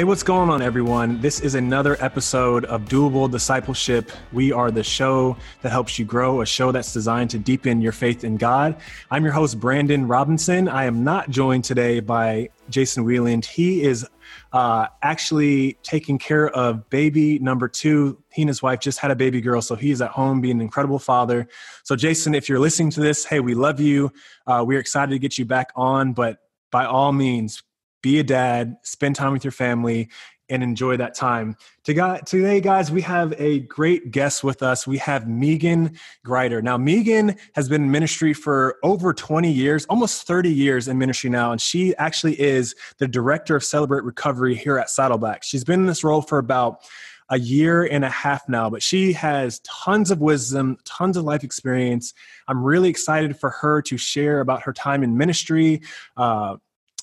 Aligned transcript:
Hey, 0.00 0.04
what's 0.04 0.22
going 0.22 0.48
on, 0.48 0.62
everyone? 0.62 1.20
This 1.20 1.40
is 1.40 1.54
another 1.54 2.02
episode 2.02 2.64
of 2.64 2.86
Doable 2.86 3.30
Discipleship. 3.30 4.10
We 4.32 4.50
are 4.50 4.70
the 4.70 4.82
show 4.82 5.36
that 5.60 5.72
helps 5.72 5.98
you 5.98 6.06
grow, 6.06 6.40
a 6.40 6.46
show 6.46 6.72
that's 6.72 6.94
designed 6.94 7.28
to 7.32 7.38
deepen 7.38 7.82
your 7.82 7.92
faith 7.92 8.24
in 8.24 8.38
God. 8.38 8.80
I'm 9.10 9.24
your 9.24 9.34
host, 9.34 9.60
Brandon 9.60 10.08
Robinson. 10.08 10.70
I 10.70 10.84
am 10.84 11.04
not 11.04 11.28
joined 11.28 11.64
today 11.64 12.00
by 12.00 12.48
Jason 12.70 13.04
Wheeland. 13.04 13.44
He 13.44 13.82
is 13.82 14.06
uh, 14.54 14.86
actually 15.02 15.74
taking 15.82 16.18
care 16.18 16.48
of 16.48 16.88
baby 16.88 17.38
number 17.38 17.68
two. 17.68 18.22
He 18.32 18.40
and 18.40 18.48
his 18.48 18.62
wife 18.62 18.80
just 18.80 19.00
had 19.00 19.10
a 19.10 19.16
baby 19.16 19.42
girl, 19.42 19.60
so 19.60 19.74
he's 19.74 20.00
at 20.00 20.12
home 20.12 20.40
being 20.40 20.56
an 20.56 20.60
incredible 20.62 20.98
father. 20.98 21.46
So, 21.82 21.94
Jason, 21.94 22.34
if 22.34 22.48
you're 22.48 22.58
listening 22.58 22.88
to 22.92 23.00
this, 23.00 23.26
hey, 23.26 23.40
we 23.40 23.52
love 23.54 23.80
you. 23.80 24.10
Uh, 24.46 24.64
we're 24.66 24.80
excited 24.80 25.10
to 25.10 25.18
get 25.18 25.36
you 25.36 25.44
back 25.44 25.72
on, 25.76 26.14
but 26.14 26.38
by 26.70 26.86
all 26.86 27.12
means, 27.12 27.62
be 28.02 28.18
a 28.18 28.24
dad, 28.24 28.76
spend 28.82 29.16
time 29.16 29.32
with 29.32 29.44
your 29.44 29.52
family, 29.52 30.08
and 30.50 30.62
enjoy 30.62 30.96
that 30.96 31.14
time. 31.14 31.56
Today, 31.84 32.60
guys, 32.60 32.90
we 32.90 33.00
have 33.02 33.32
a 33.40 33.60
great 33.60 34.10
guest 34.10 34.42
with 34.44 34.62
us. 34.62 34.86
We 34.86 34.98
have 34.98 35.28
Megan 35.28 35.96
Grider. 36.24 36.60
Now, 36.60 36.76
Megan 36.76 37.36
has 37.54 37.68
been 37.68 37.84
in 37.84 37.90
ministry 37.90 38.34
for 38.34 38.76
over 38.82 39.14
20 39.14 39.50
years, 39.50 39.86
almost 39.86 40.26
30 40.26 40.52
years 40.52 40.88
in 40.88 40.98
ministry 40.98 41.30
now, 41.30 41.52
and 41.52 41.60
she 41.60 41.94
actually 41.96 42.38
is 42.40 42.74
the 42.98 43.08
director 43.08 43.56
of 43.56 43.64
Celebrate 43.64 44.02
Recovery 44.02 44.56
here 44.56 44.76
at 44.76 44.90
Saddleback. 44.90 45.44
She's 45.44 45.64
been 45.64 45.80
in 45.80 45.86
this 45.86 46.04
role 46.04 46.20
for 46.20 46.38
about 46.38 46.82
a 47.30 47.38
year 47.38 47.84
and 47.84 48.04
a 48.04 48.08
half 48.08 48.48
now, 48.48 48.68
but 48.68 48.82
she 48.82 49.12
has 49.12 49.60
tons 49.60 50.10
of 50.10 50.20
wisdom, 50.20 50.76
tons 50.84 51.16
of 51.16 51.24
life 51.24 51.44
experience. 51.44 52.12
I'm 52.48 52.62
really 52.62 52.88
excited 52.88 53.38
for 53.38 53.50
her 53.50 53.80
to 53.82 53.96
share 53.96 54.40
about 54.40 54.62
her 54.62 54.72
time 54.72 55.04
in 55.04 55.16
ministry, 55.16 55.82
uh, 56.16 56.56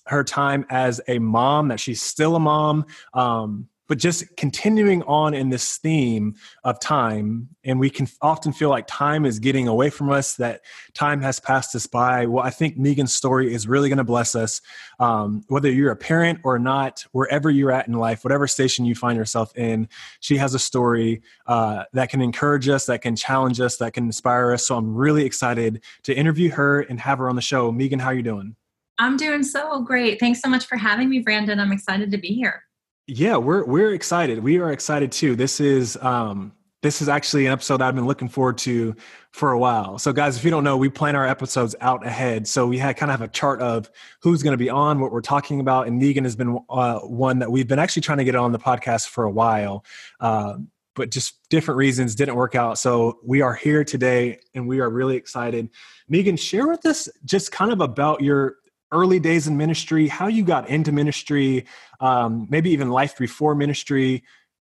her 0.09 0.23
time 0.23 0.65
as 0.69 1.01
a 1.07 1.19
mom, 1.19 1.67
that 1.69 1.79
she's 1.79 2.01
still 2.01 2.35
a 2.35 2.39
mom, 2.39 2.85
um, 3.13 3.67
but 3.87 3.97
just 3.97 4.35
continuing 4.35 5.01
on 5.03 5.33
in 5.33 5.49
this 5.49 5.77
theme 5.77 6.35
of 6.65 6.77
time. 6.79 7.47
And 7.63 7.79
we 7.79 7.89
can 7.89 8.05
often 8.21 8.51
feel 8.51 8.69
like 8.69 8.85
time 8.85 9.25
is 9.25 9.39
getting 9.39 9.69
away 9.69 9.89
from 9.89 10.11
us, 10.11 10.35
that 10.35 10.61
time 10.93 11.21
has 11.21 11.39
passed 11.39 11.73
us 11.73 11.87
by. 11.87 12.25
Well, 12.25 12.43
I 12.43 12.49
think 12.49 12.77
Megan's 12.77 13.13
story 13.13 13.53
is 13.53 13.65
really 13.65 13.87
going 13.87 13.97
to 13.97 14.03
bless 14.03 14.35
us. 14.35 14.59
Um, 14.99 15.45
whether 15.47 15.71
you're 15.71 15.91
a 15.91 15.95
parent 15.95 16.39
or 16.43 16.59
not, 16.59 17.05
wherever 17.13 17.49
you're 17.49 17.71
at 17.71 17.87
in 17.87 17.93
life, 17.93 18.25
whatever 18.25 18.45
station 18.45 18.83
you 18.83 18.93
find 18.93 19.17
yourself 19.17 19.55
in, 19.57 19.87
she 20.19 20.35
has 20.35 20.53
a 20.53 20.59
story 20.59 21.21
uh, 21.45 21.85
that 21.93 22.09
can 22.09 22.21
encourage 22.21 22.67
us, 22.67 22.87
that 22.87 23.01
can 23.01 23.15
challenge 23.15 23.61
us, 23.61 23.77
that 23.77 23.93
can 23.93 24.03
inspire 24.03 24.51
us. 24.51 24.67
So 24.67 24.75
I'm 24.75 24.95
really 24.95 25.23
excited 25.23 25.81
to 26.03 26.13
interview 26.13 26.51
her 26.51 26.81
and 26.81 26.99
have 26.99 27.19
her 27.19 27.29
on 27.29 27.37
the 27.37 27.41
show. 27.41 27.71
Megan, 27.71 27.99
how 27.99 28.09
you 28.09 28.21
doing? 28.23 28.57
I'm 28.99 29.17
doing 29.17 29.43
so 29.43 29.81
great. 29.81 30.19
Thanks 30.19 30.41
so 30.41 30.49
much 30.49 30.65
for 30.65 30.77
having 30.77 31.09
me, 31.09 31.19
Brandon. 31.19 31.59
I'm 31.59 31.71
excited 31.71 32.11
to 32.11 32.17
be 32.17 32.29
here. 32.29 32.63
Yeah, 33.07 33.37
we're 33.37 33.63
we're 33.65 33.93
excited. 33.93 34.39
We 34.39 34.59
are 34.59 34.71
excited 34.71 35.11
too. 35.11 35.35
This 35.35 35.59
is 35.59 35.97
um 35.97 36.51
this 36.83 37.01
is 37.01 37.09
actually 37.09 37.45
an 37.45 37.51
episode 37.51 37.81
I've 37.81 37.95
been 37.95 38.05
looking 38.05 38.29
forward 38.29 38.57
to 38.59 38.95
for 39.31 39.51
a 39.51 39.59
while. 39.59 39.97
So, 39.97 40.13
guys, 40.13 40.37
if 40.37 40.43
you 40.43 40.51
don't 40.51 40.63
know, 40.63 40.77
we 40.77 40.89
plan 40.89 41.15
our 41.15 41.25
episodes 41.25 41.75
out 41.81 42.05
ahead. 42.05 42.47
So 42.47 42.67
we 42.67 42.77
had 42.77 42.97
kind 42.97 43.11
of 43.11 43.19
have 43.19 43.27
a 43.27 43.31
chart 43.31 43.61
of 43.61 43.89
who's 44.21 44.43
going 44.43 44.53
to 44.53 44.57
be 44.57 44.69
on, 44.69 44.99
what 44.99 45.11
we're 45.11 45.21
talking 45.21 45.59
about, 45.59 45.87
and 45.87 45.97
Megan 45.97 46.23
has 46.23 46.35
been 46.35 46.59
uh, 46.69 46.99
one 46.99 47.39
that 47.39 47.51
we've 47.51 47.67
been 47.67 47.79
actually 47.79 48.03
trying 48.03 48.19
to 48.19 48.23
get 48.23 48.35
on 48.35 48.51
the 48.51 48.59
podcast 48.59 49.07
for 49.07 49.23
a 49.23 49.31
while, 49.31 49.85
uh, 50.19 50.57
but 50.95 51.09
just 51.09 51.49
different 51.49 51.77
reasons 51.77 52.13
didn't 52.13 52.35
work 52.35 52.55
out. 52.55 52.77
So 52.77 53.19
we 53.23 53.41
are 53.41 53.55
here 53.55 53.83
today, 53.83 54.39
and 54.53 54.67
we 54.67 54.79
are 54.79 54.89
really 54.89 55.15
excited. 55.15 55.69
Megan, 56.09 56.37
share 56.37 56.67
with 56.67 56.85
us 56.85 57.09
just 57.25 57.51
kind 57.51 57.71
of 57.71 57.81
about 57.81 58.21
your 58.21 58.57
early 58.91 59.19
days 59.19 59.47
in 59.47 59.57
ministry, 59.57 60.07
how 60.07 60.27
you 60.27 60.43
got 60.43 60.69
into 60.69 60.91
ministry, 60.91 61.65
um, 61.99 62.47
maybe 62.49 62.69
even 62.71 62.89
life 62.89 63.17
before 63.17 63.55
ministry. 63.55 64.23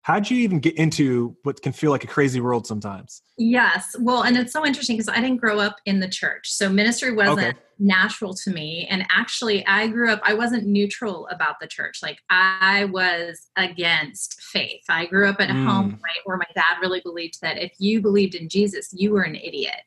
How'd 0.01 0.29
you 0.29 0.38
even 0.40 0.59
get 0.59 0.75
into 0.75 1.38
what 1.44 1.62
can 1.62 1.72
feel 1.72 1.90
like 1.90 2.03
a 2.03 2.07
crazy 2.07 2.41
world 2.41 2.68
sometimes? 2.68 3.22
Yes. 3.38 3.96
Well, 3.97 4.23
and 4.23 4.35
it's 4.35 4.52
so 4.52 4.66
interesting 4.66 4.97
because 4.97 5.07
I 5.07 5.22
didn't 5.22 5.38
grow 5.38 5.59
up 5.59 5.78
in 5.85 6.02
the 6.02 6.09
church. 6.09 6.52
So 6.52 6.68
ministry 6.68 7.13
wasn't 7.13 7.56
okay. 7.56 7.57
natural 7.79 8.34
to 8.34 8.52
me. 8.52 8.85
And 8.91 9.06
actually, 9.09 9.66
I 9.66 9.88
grew 9.88 10.12
up, 10.12 10.19
I 10.25 10.34
wasn't 10.34 10.68
neutral 10.68 11.25
about 11.31 11.56
the 11.62 11.68
church. 11.68 12.00
Like, 12.03 12.19
I 12.29 12.84
was 12.85 13.47
against 13.56 14.41
faith. 14.41 14.84
I 14.90 15.06
grew 15.06 15.29
up 15.29 15.40
in 15.40 15.50
a 15.50 15.53
mm. 15.53 15.66
home 15.66 15.91
right, 15.91 16.22
where 16.25 16.38
my 16.38 16.47
dad 16.53 16.81
really 16.81 17.00
believed 17.00 17.40
that 17.41 17.57
if 17.57 17.72
you 17.79 18.02
believed 18.02 18.35
in 18.35 18.50
Jesus, 18.50 18.90
you 18.91 19.13
were 19.13 19.23
an 19.23 19.35
idiot 19.35 19.84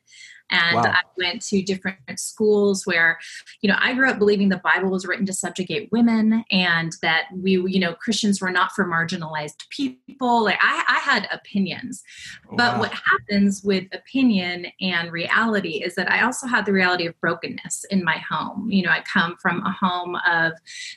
and 0.49 0.75
wow. 0.75 0.83
I 0.85 1.01
went 1.17 1.41
to 1.43 1.61
different 1.61 1.97
schools 2.15 2.85
where, 2.85 3.19
you 3.61 3.69
know, 3.69 3.77
I 3.79 3.93
grew 3.93 4.09
up 4.09 4.17
believing 4.17 4.49
the 4.49 4.57
Bible 4.57 4.89
was 4.89 5.05
written 5.05 5.25
to 5.25 5.33
subjugate 5.33 5.89
women 5.91 6.43
and 6.51 6.93
that 7.01 7.25
we, 7.35 7.51
you 7.51 7.79
know, 7.79 7.93
Christians 7.93 8.39
were 8.39 8.51
not 8.51 8.71
for 8.71 8.85
marginalized 8.85 9.69
people. 9.69 10.43
Like 10.45 10.59
I, 10.61 10.83
I 10.87 10.99
had 10.99 11.27
opinions. 11.31 12.03
But 12.51 12.73
wow. 12.73 12.79
what 12.79 12.93
happens 12.93 13.63
with 13.63 13.85
opinion 13.93 14.67
and 14.79 15.11
reality 15.11 15.83
is 15.83 15.95
that 15.95 16.11
I 16.11 16.23
also 16.23 16.47
had 16.47 16.65
the 16.65 16.73
reality 16.73 17.07
of 17.07 17.19
brokenness 17.19 17.85
in 17.89 18.03
my 18.03 18.17
home. 18.17 18.71
You 18.71 18.83
know, 18.83 18.91
I 18.91 19.01
come 19.01 19.35
from 19.41 19.61
a 19.65 19.71
home 19.71 20.15
of 20.27 20.53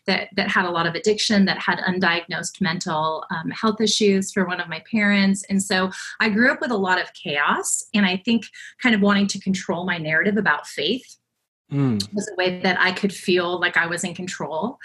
that 0.07 0.29
that 0.37 0.49
had 0.49 0.65
a 0.65 0.71
lot 0.71 0.87
of 0.87 0.95
addiction, 0.95 1.45
that 1.47 1.59
had 1.59 1.79
undiagnosed 1.79 2.61
mental 2.61 3.25
um, 3.31 3.51
health 3.51 3.81
issues 3.81 4.33
for 4.33 4.47
one 4.47 4.61
of 4.61 4.69
my 4.69 4.83
parents. 4.91 5.45
And 5.49 5.63
so 5.63 5.91
I 6.21 6.29
grew 6.29 6.53
up 6.53 6.61
with 6.61 6.71
a 6.71 6.77
lot 6.77 7.01
of 7.01 7.13
chaos 7.15 7.85
and 7.95 8.07
I 8.07 8.17
think 8.25 8.45
kind 8.83 8.95
of 8.95 9.01
wanting 9.01 9.27
to 9.29 9.40
control 9.41 9.85
my 9.85 9.99
narrative 9.99 10.37
about 10.37 10.67
faith 10.67 11.17
mm. 11.73 12.15
was 12.15 12.29
a 12.29 12.35
way 12.37 12.61
that 12.61 12.79
I 12.81 12.93
could 12.93 13.13
feel 13.13 13.59
like 13.61 13.77
I 13.77 13.87
was 13.87 14.05
in 14.05 14.15
control. 14.15 14.79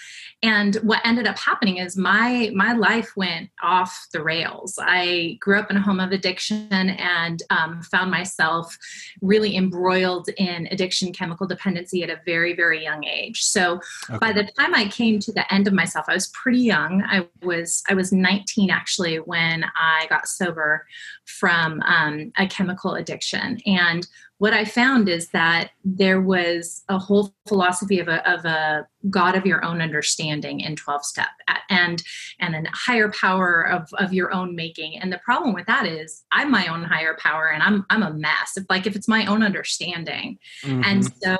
And 0.44 0.76
what 0.78 1.02
ended 1.04 1.28
up 1.28 1.38
happening 1.38 1.78
is 1.78 1.98
my 1.98 2.52
my 2.54 2.74
life 2.74 3.12
went 3.16 3.50
off 3.62 4.08
the 4.14 4.24
rails. 4.24 4.78
I 4.82 5.38
grew 5.40 5.60
up 5.60 5.72
in 5.72 5.78
a 5.78 5.82
home 5.82 6.00
of 6.00 6.12
addiction 6.12 6.68
and 6.72 7.42
um, 7.50 7.82
found 7.84 8.12
myself 8.12 8.78
really 9.22 9.56
embroiled 9.56 10.30
in 10.38 10.68
addiction, 10.72 11.14
chemical 11.14 11.48
dependency 11.48 12.04
at 12.04 12.10
a 12.10 12.22
very 12.26 12.54
very 12.54 12.84
young 12.84 13.04
age. 13.04 13.42
So 13.44 13.80
okay. 14.10 14.18
by 14.20 14.32
the 14.32 14.44
time 14.58 14.76
I 14.76 14.88
came 14.88 15.20
to 15.20 15.32
the 15.32 15.52
end 15.54 15.68
of 15.68 15.74
myself, 15.74 16.06
I 16.08 16.14
was 16.14 16.28
pretty 16.28 16.60
young. 16.60 17.04
I 17.04 17.28
was 17.42 17.84
I 17.90 17.94
was 17.94 18.12
19 18.12 18.70
actually 18.70 19.18
when 19.18 19.66
I 19.76 20.08
got 20.10 20.28
sober 20.28 20.86
from 21.26 21.82
um, 21.82 22.32
a 22.38 22.48
chemical 22.48 22.96
addiction 22.96 23.60
and 23.66 24.08
what 24.38 24.54
I 24.54 24.66
found 24.66 25.08
is 25.08 25.30
that 25.30 25.72
there 25.86 26.20
was 26.20 26.84
a 26.90 27.00
whole 27.00 27.34
philosophy 27.48 28.00
of 28.00 28.10
a, 28.10 28.30
of 28.30 28.44
a 28.44 28.86
God 29.10 29.36
of 29.36 29.46
your 29.46 29.64
own 29.64 29.82
understanding 29.82 30.60
in 30.60 30.76
12 30.76 31.06
step 31.06 31.30
and 31.70 32.04
and 32.40 32.54
a 32.56 32.70
higher 32.72 33.10
power 33.12 33.62
of, 33.62 33.88
of 33.94 34.14
your 34.14 34.34
own 34.34 34.56
making. 34.56 35.00
And 35.00 35.12
the 35.12 35.20
problem 35.20 35.54
with 35.54 35.68
that 35.68 35.86
is 35.86 36.24
I'm 36.34 36.52
my 36.52 36.68
own 36.68 36.84
higher 36.84 37.16
power 37.18 37.48
and 37.48 37.64
I'm 37.64 37.86
I'm 37.90 38.04
a 38.04 38.14
mess. 38.14 38.58
If 38.58 38.66
like 38.70 38.86
if 38.86 38.96
it's 38.96 39.08
my 39.08 39.26
own 39.26 39.42
understanding. 39.42 40.38
Mm-hmm. 40.64 40.82
And 40.84 41.14
so 41.24 41.38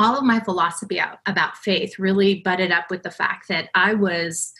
all 0.00 0.18
of 0.18 0.24
my 0.24 0.40
philosophy 0.40 1.00
about 1.26 1.56
faith 1.58 2.00
really 2.00 2.40
butted 2.40 2.72
up 2.72 2.90
with 2.90 3.04
the 3.04 3.10
fact 3.12 3.46
that 3.48 3.68
I 3.74 3.94
was 3.94 4.52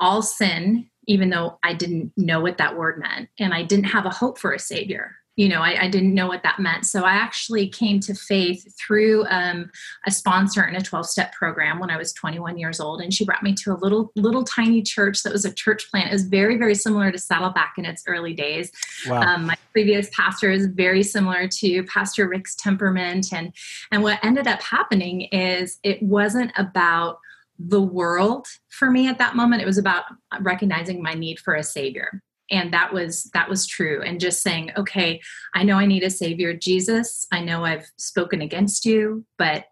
all 0.00 0.22
sin, 0.22 0.88
even 1.06 1.28
though 1.28 1.58
I 1.62 1.74
didn't 1.74 2.12
know 2.16 2.40
what 2.40 2.56
that 2.56 2.78
word 2.78 2.98
meant, 2.98 3.28
and 3.38 3.52
I 3.52 3.62
didn't 3.62 3.84
have 3.84 4.06
a 4.06 4.10
hope 4.10 4.38
for 4.38 4.52
a 4.52 4.58
savior 4.58 5.16
you 5.36 5.48
know 5.48 5.60
I, 5.60 5.84
I, 5.84 5.88
didn't 5.88 6.14
know 6.14 6.26
what 6.26 6.42
that 6.42 6.58
meant. 6.58 6.84
So 6.86 7.04
i 7.04 7.12
actually 7.12 7.68
came 7.68 8.00
to 8.00 8.14
faith 8.14 8.74
through 8.78 9.24
um, 9.26 9.70
a 10.06 10.10
sponsor 10.10 10.64
in 10.64 10.76
a 10.76 10.80
12-step 10.80 11.32
program 11.32 11.78
when 11.78 11.90
i 11.90 11.96
was 11.96 12.12
21 12.12 12.58
years 12.58 12.80
old 12.80 13.00
and 13.00 13.12
she 13.12 13.24
brought 13.24 13.42
me 13.42 13.54
to 13.54 13.72
a 13.72 13.74
little 13.74 14.12
little 14.16 14.44
tiny 14.44 14.82
church 14.82 15.22
that 15.22 15.32
was 15.32 15.44
a 15.44 15.52
church 15.52 15.90
plant. 15.90 16.10
It 16.10 16.12
was 16.12 16.24
very 16.24 16.56
very 16.58 16.74
similar 16.74 17.10
to 17.10 17.18
saddleback 17.18 17.74
in 17.78 17.84
its 17.84 18.04
early 18.06 18.34
days. 18.34 18.70
Wow. 19.06 19.22
um, 19.22 19.46
my 19.46 19.56
previous 19.72 20.10
pastor 20.14 20.50
is 20.50 20.66
very 20.66 21.02
similar 21.02 21.48
to 21.48 21.82
pastor 21.84 22.28
rick's 22.28 22.54
temperament 22.54 23.32
and 23.32 23.52
and 23.90 24.02
what 24.02 24.18
ended 24.22 24.46
up 24.46 24.62
happening 24.62 25.22
is 25.32 25.78
it 25.82 26.02
wasn't 26.02 26.52
about 26.56 27.18
the 27.58 27.80
world 27.80 28.46
for 28.68 28.90
me 28.90 29.08
at 29.08 29.18
that 29.18 29.36
moment. 29.36 29.62
It 29.62 29.66
was 29.66 29.78
about 29.78 30.04
recognizing 30.40 31.02
my 31.02 31.14
need 31.14 31.38
for 31.38 31.54
a 31.54 31.62
savior 31.62 32.22
and 32.50 32.72
that 32.72 32.92
was 32.92 33.24
that 33.34 33.48
was 33.48 33.66
true. 33.66 34.02
And 34.02 34.20
just 34.20 34.42
saying 34.42 34.70
okay 34.76 35.20
i 35.54 35.62
know 35.62 35.76
i 35.76 35.86
need 35.86 36.02
a 36.02 36.10
savior 36.10 36.54
jesus. 36.54 37.26
I 37.32 37.40
know 37.40 37.64
i've 37.64 37.90
spoken 37.96 38.42
against 38.42 38.84
you 38.84 39.24
but 39.38 39.66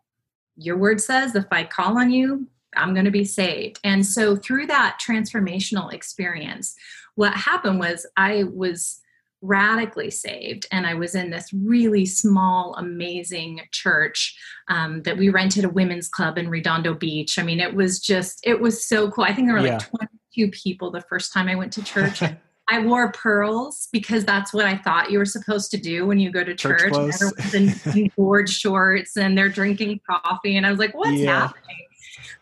your 0.57 0.77
word 0.77 1.01
says 1.01 1.35
if 1.35 1.47
i 1.51 1.65
call 1.65 1.99
on 1.99 2.11
you 2.11 2.49
i'm 2.77 2.95
going 2.95 3.05
to 3.05 3.11
be 3.11 3.25
saved. 3.25 3.81
And 3.85 4.05
so 4.07 4.37
through 4.37 4.67
that 4.69 4.99
transformational 5.05 5.93
experience 5.93 6.75
what 7.15 7.35
happened 7.35 7.79
was 7.79 8.07
i 8.17 8.45
was 8.45 9.01
radically 9.43 10.11
saved 10.11 10.67
and 10.71 10.87
i 10.87 10.93
was 10.93 11.15
in 11.15 11.31
this 11.31 11.51
really 11.51 12.05
small 12.05 12.75
amazing 12.77 13.59
church 13.73 14.37
um, 14.69 15.03
that 15.03 15.17
we 15.17 15.31
rented 15.31 15.65
a 15.65 15.69
women's 15.69 16.09
club 16.09 16.37
in 16.37 16.49
redondo 16.49 16.95
beach. 16.95 17.39
I 17.39 17.43
mean 17.43 17.59
it 17.59 17.75
was 17.75 18.01
just 18.01 18.41
it 18.45 18.61
was 18.61 18.87
so 18.87 19.11
cool. 19.11 19.25
I 19.25 19.35
think 19.35 19.49
there 19.49 19.57
were 19.57 19.67
yeah. 19.67 19.79
like 19.79 20.11
22 20.35 20.51
people 20.51 20.91
the 20.91 21.01
first 21.03 21.33
time 21.33 21.49
i 21.49 21.55
went 21.55 21.73
to 21.73 21.83
church 21.83 22.23
I 22.71 22.79
wore 22.81 23.11
pearls 23.13 23.89
because 23.93 24.25
that's 24.25 24.55
what 24.55 24.65
I 24.65 24.77
thought 24.79 25.11
you 25.11 25.19
were 25.19 25.25
supposed 25.25 25.71
to 25.73 25.77
do 25.77 26.07
when 26.07 26.21
you 26.21 26.31
go 26.31 26.45
to 26.45 26.55
church. 26.55 26.81
church 26.81 26.93
Everyone's 26.93 27.55
in, 27.55 27.75
in 27.97 28.13
board 28.17 28.49
shorts 28.49 29.17
and 29.17 29.37
they're 29.37 29.49
drinking 29.49 30.01
coffee, 30.09 30.57
and 30.57 30.65
I 30.65 30.71
was 30.71 30.79
like, 30.79 30.95
"What's 30.95 31.19
yeah. 31.19 31.49
happening?" 31.49 31.87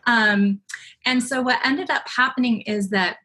Um, 0.05 0.61
And 1.05 1.23
so 1.23 1.41
what 1.41 1.59
ended 1.65 1.89
up 1.89 2.03
happening 2.07 2.61
is 2.61 2.89
that 2.89 3.17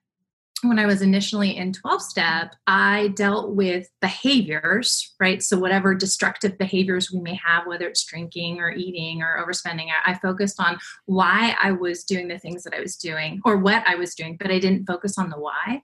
when 0.69 0.79
I 0.79 0.87
was 0.87 1.03
initially 1.03 1.57
in 1.57 1.73
12 1.73 2.03
step, 2.03 2.55
I 2.67 3.09
dealt 3.17 3.55
with 3.55 3.89
behaviors, 4.01 5.15
right? 5.21 5.43
So, 5.43 5.59
whatever 5.59 5.95
destructive 5.95 6.59
behaviors 6.59 7.11
we 7.11 7.21
may 7.21 7.39
have, 7.45 7.67
whether 7.67 7.87
it's 7.87 8.05
drinking 8.05 8.61
or 8.61 8.73
eating 8.73 9.23
or 9.23 9.45
overspending, 9.45 9.89
I 10.05 10.15
focused 10.15 10.61
on 10.61 10.79
why 11.07 11.57
I 11.63 11.73
was 11.73 12.05
doing 12.05 12.29
the 12.29 12.39
things 12.39 12.65
that 12.65 12.75
I 12.75 12.81
was 12.81 12.97
doing 12.97 13.41
or 13.45 13.59
what 13.59 13.83
I 13.87 13.95
was 13.95 14.15
doing, 14.15 14.37
but 14.37 14.51
I 14.51 14.59
didn't 14.59 14.87
focus 14.87 15.19
on 15.19 15.31
the 15.31 15.39
why. 15.39 15.83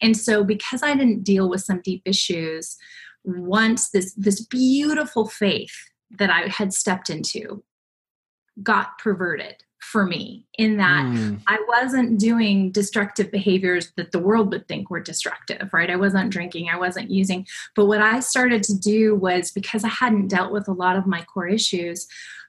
And 0.00 0.16
so, 0.16 0.44
because 0.44 0.82
I 0.82 0.94
didn't 0.94 1.24
deal 1.24 1.48
with 1.48 1.62
some 1.62 1.80
deep 1.82 2.02
issues, 2.04 2.76
once 3.24 3.90
this, 3.90 4.14
this 4.14 4.44
beautiful 4.44 5.28
faith 5.28 5.74
that 6.10 6.30
I 6.30 6.48
had 6.48 6.72
stepped 6.72 7.08
into 7.10 7.62
got 8.62 8.98
perverted 8.98 9.62
for 9.82 10.06
me 10.06 10.46
in 10.58 10.76
that 10.76 11.04
mm. 11.04 11.40
I 11.46 11.58
wasn't 11.68 12.18
doing 12.18 12.70
destructive 12.70 13.30
behaviors 13.30 13.92
that 13.96 14.12
the 14.12 14.18
world 14.18 14.52
would 14.52 14.68
think 14.68 14.90
were 14.90 15.00
destructive, 15.00 15.70
right? 15.72 15.90
I 15.90 15.96
wasn't 15.96 16.30
drinking, 16.30 16.68
I 16.68 16.78
wasn't 16.78 17.10
using. 17.10 17.46
But 17.74 17.86
what 17.86 18.00
I 18.00 18.20
started 18.20 18.62
to 18.64 18.78
do 18.78 19.14
was 19.14 19.50
because 19.50 19.84
I 19.84 19.88
hadn't 19.88 20.28
dealt 20.28 20.52
with 20.52 20.68
a 20.68 20.72
lot 20.72 20.96
of 20.96 21.06
my 21.06 21.22
core 21.22 21.48
issues, 21.48 22.06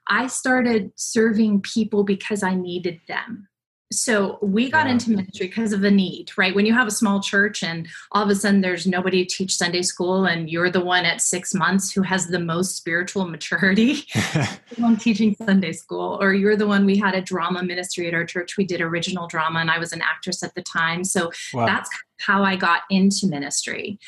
I 0.07 0.27
started 0.27 0.91
serving 0.95 1.61
people 1.61 2.03
because 2.03 2.43
I 2.43 2.55
needed 2.55 2.99
them 3.07 3.47
so 3.93 4.39
we 4.41 4.69
got 4.69 4.87
into 4.87 5.11
ministry 5.11 5.47
because 5.47 5.73
of 5.73 5.83
a 5.83 5.91
need 5.91 6.31
right? 6.37 6.55
When 6.55 6.65
you 6.65 6.73
have 6.73 6.87
a 6.87 6.91
small 6.91 7.21
church 7.21 7.63
and 7.63 7.87
all 8.11 8.23
of 8.23 8.29
a 8.29 8.35
sudden 8.35 8.61
there's 8.61 8.87
nobody 8.87 9.25
to 9.25 9.35
teach 9.35 9.55
sunday 9.55 9.81
school 9.81 10.25
and 10.25 10.49
you're 10.49 10.69
the 10.69 10.83
one 10.83 11.05
at 11.05 11.21
six 11.21 11.53
months 11.53 11.91
who 11.91 12.01
has 12.01 12.27
the 12.27 12.39
most 12.39 12.75
spiritual 12.75 13.27
maturity 13.27 14.05
on 14.83 14.97
teaching 14.97 15.35
sunday 15.35 15.71
school 15.71 16.17
or 16.21 16.33
you're 16.33 16.55
the 16.55 16.67
one 16.67 16.85
we 16.85 16.97
had 16.97 17.15
a 17.15 17.21
drama 17.21 17.63
ministry 17.63 18.07
at 18.07 18.13
our 18.13 18.25
church. 18.25 18.57
We 18.57 18.65
did 18.65 18.81
original 18.81 19.27
drama 19.27 19.59
and 19.59 19.71
i 19.71 19.79
was 19.79 19.93
an 19.93 20.01
actress 20.01 20.43
at 20.43 20.55
the 20.55 20.63
time. 20.63 21.03
So 21.03 21.31
wow. 21.53 21.65
that's 21.65 21.89
how 22.19 22.43
i 22.43 22.55
got 22.55 22.81
into 22.89 23.27
ministry. 23.27 23.99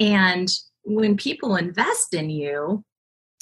And 0.00 0.48
when 0.84 1.16
people 1.16 1.56
invest 1.56 2.14
in 2.14 2.30
you 2.30 2.84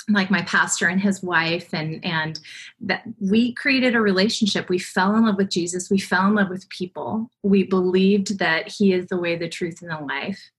like 0.09 0.31
my 0.31 0.43
pastor 0.43 0.89
and 0.89 1.01
his 1.01 1.23
wife 1.23 1.73
and 1.73 2.05
and 2.05 2.41
that 2.81 3.03
we 3.21 3.55
created 3.55 3.95
a 3.95 4.01
relationship. 4.01 4.69
We 4.69 4.79
fell 4.79 5.15
in 5.15 5.25
love 5.25 5.37
with 5.37 5.51
jesus. 5.51 5.91
We 5.91 5.99
fell 5.99 6.27
in 6.27 6.35
love 6.35 6.51
with 6.51 6.69
people. 6.69 7.31
We 7.43 7.65
believed 7.65 8.39
that 8.39 8.69
he 8.69 8.93
is 8.93 9.07
the 9.07 9.19
way 9.19 9.37
the 9.37 9.49
truth 9.49 9.81
and 9.83 9.91
the 9.91 10.05
life. 10.05 10.51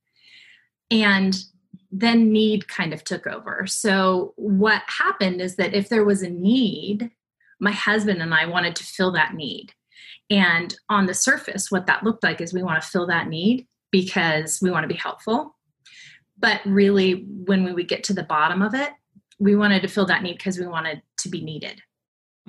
And 0.89 1.37
then 1.91 2.31
need 2.31 2.67
kind 2.67 2.93
of 2.93 3.03
took 3.03 3.27
over. 3.27 3.67
So 3.67 4.33
what 4.35 4.81
happened 4.87 5.41
is 5.41 5.57
that 5.57 5.73
if 5.73 5.89
there 5.89 6.05
was 6.05 6.21
a 6.21 6.29
need 6.29 7.11
my 7.59 7.71
husband 7.71 8.21
and 8.21 8.33
i 8.33 8.45
wanted 8.45 8.75
to 8.77 8.83
fill 8.83 9.11
that 9.11 9.33
need. 9.33 9.73
And 10.29 10.75
on 10.89 11.05
the 11.05 11.13
surface 11.13 11.69
what 11.69 11.85
that 11.87 12.03
looked 12.03 12.23
like 12.23 12.41
is 12.41 12.53
we 12.53 12.63
want 12.63 12.81
to 12.81 12.87
fill 12.87 13.07
that 13.07 13.27
need 13.27 13.67
because 13.91 14.59
we 14.61 14.71
want 14.71 14.83
to 14.83 14.93
be 14.93 14.99
helpful. 14.99 15.55
But 16.37 16.61
really 16.65 17.25
when 17.29 17.63
we 17.63 17.73
would 17.73 17.87
get 17.87 18.03
to 18.05 18.13
the 18.13 18.23
bottom 18.23 18.61
of 18.61 18.73
it 18.73 18.91
we 19.43 19.55
wanted 19.55 19.81
to 19.81 19.87
fill 19.87 20.05
that 20.05 20.23
need 20.23 20.37
because 20.37 20.57
we 20.57 20.67
wanted 20.67 21.01
to 21.17 21.29
be 21.29 21.41
needed. 21.41 21.81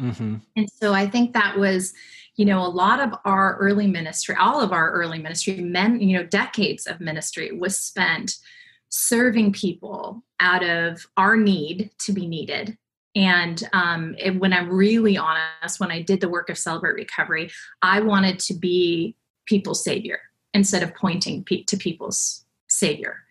Mm-hmm. 0.00 0.36
And 0.56 0.68
so 0.70 0.92
I 0.92 1.08
think 1.08 1.34
that 1.34 1.58
was, 1.58 1.92
you 2.36 2.44
know, 2.44 2.64
a 2.64 2.68
lot 2.68 3.00
of 3.00 3.18
our 3.24 3.56
early 3.58 3.86
ministry, 3.86 4.36
all 4.38 4.60
of 4.60 4.72
our 4.72 4.90
early 4.92 5.18
ministry, 5.18 5.60
men, 5.60 6.00
you 6.00 6.16
know, 6.16 6.24
decades 6.24 6.86
of 6.86 7.00
ministry 7.00 7.52
was 7.52 7.78
spent 7.78 8.36
serving 8.88 9.52
people 9.52 10.22
out 10.40 10.64
of 10.64 11.06
our 11.16 11.36
need 11.36 11.90
to 11.98 12.12
be 12.12 12.26
needed. 12.26 12.76
And 13.16 13.62
um, 13.72 14.14
it, 14.18 14.38
when 14.38 14.52
I'm 14.52 14.70
really 14.70 15.16
honest, 15.16 15.78
when 15.78 15.90
I 15.90 16.02
did 16.02 16.20
the 16.20 16.28
work 16.28 16.48
of 16.50 16.58
Celebrate 16.58 16.94
Recovery, 16.94 17.50
I 17.82 18.00
wanted 18.00 18.38
to 18.40 18.54
be 18.54 19.16
people's 19.46 19.84
savior 19.84 20.20
instead 20.52 20.82
of 20.82 20.94
pointing 20.94 21.44
pe- 21.44 21.64
to 21.64 21.76
people's 21.76 22.44
savior. 22.68 23.23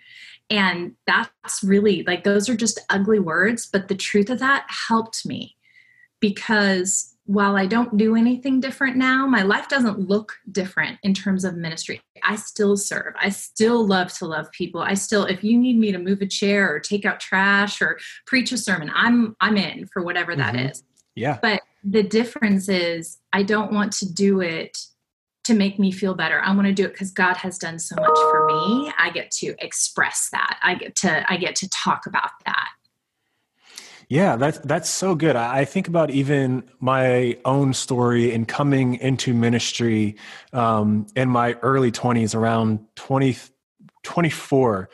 And 0.49 0.93
that's 1.07 1.63
really 1.63 2.03
like, 2.03 2.23
those 2.23 2.49
are 2.49 2.55
just 2.55 2.79
ugly 2.89 3.19
words, 3.19 3.67
but 3.71 3.87
the 3.87 3.95
truth 3.95 4.29
of 4.29 4.39
that 4.39 4.65
helped 4.67 5.25
me 5.25 5.55
because 6.19 7.13
while 7.25 7.55
I 7.55 7.65
don't 7.65 7.97
do 7.97 8.15
anything 8.15 8.59
different 8.59 8.97
now, 8.97 9.25
my 9.25 9.43
life 9.43 9.69
doesn't 9.69 10.09
look 10.09 10.33
different 10.51 10.99
in 11.03 11.13
terms 11.13 11.45
of 11.45 11.55
ministry. 11.55 12.01
I 12.21 12.35
still 12.35 12.75
serve. 12.75 13.13
I 13.19 13.29
still 13.29 13.85
love 13.85 14.11
to 14.15 14.25
love 14.25 14.51
people. 14.51 14.81
I 14.81 14.93
still 14.93 15.25
if 15.25 15.43
you 15.43 15.57
need 15.57 15.77
me 15.77 15.91
to 15.93 15.97
move 15.97 16.21
a 16.21 16.25
chair 16.25 16.73
or 16.73 16.79
take 16.79 17.05
out 17.05 17.21
trash 17.21 17.81
or 17.81 17.97
preach 18.25 18.51
a 18.51 18.57
sermon, 18.57 18.91
I'm 18.93 19.35
I'm 19.39 19.57
in 19.57 19.87
for 19.87 20.03
whatever 20.03 20.35
that 20.35 20.53
mm-hmm. 20.53 20.67
is. 20.69 20.83
Yeah. 21.15 21.39
But 21.41 21.61
the 21.83 22.03
difference 22.03 22.67
is 22.67 23.19
I 23.31 23.43
don't 23.43 23.71
want 23.71 23.93
to 23.93 24.11
do 24.11 24.41
it 24.41 24.77
to 25.43 25.53
make 25.53 25.77
me 25.77 25.91
feel 25.91 26.13
better. 26.13 26.39
I 26.39 26.53
want 26.55 26.67
to 26.67 26.73
do 26.73 26.85
it 26.85 26.93
because 26.93 27.11
God 27.11 27.35
has 27.37 27.57
done 27.57 27.79
so 27.79 27.95
much 27.95 28.17
for 28.17 28.45
me. 28.45 28.91
I 28.97 29.09
get 29.13 29.29
to 29.31 29.55
express 29.59 30.29
that. 30.31 30.59
I 30.63 30.75
get 30.75 30.95
to 30.97 31.31
I 31.31 31.37
get 31.37 31.55
to 31.57 31.69
talk 31.69 32.05
about 32.05 32.31
that. 32.45 32.69
Yeah, 34.09 34.35
that's 34.35 34.59
that's 34.59 34.89
so 34.89 35.15
good. 35.15 35.35
I 35.35 35.65
think 35.65 35.87
about 35.87 36.11
even 36.11 36.63
my 36.79 37.37
own 37.45 37.73
story 37.73 38.31
in 38.31 38.45
coming 38.45 38.95
into 38.95 39.33
ministry 39.33 40.17
um, 40.51 41.07
in 41.15 41.29
my 41.29 41.53
early 41.61 41.91
20s, 41.91 42.35
around 42.35 42.79
20, 42.95 43.35
24 44.03 44.89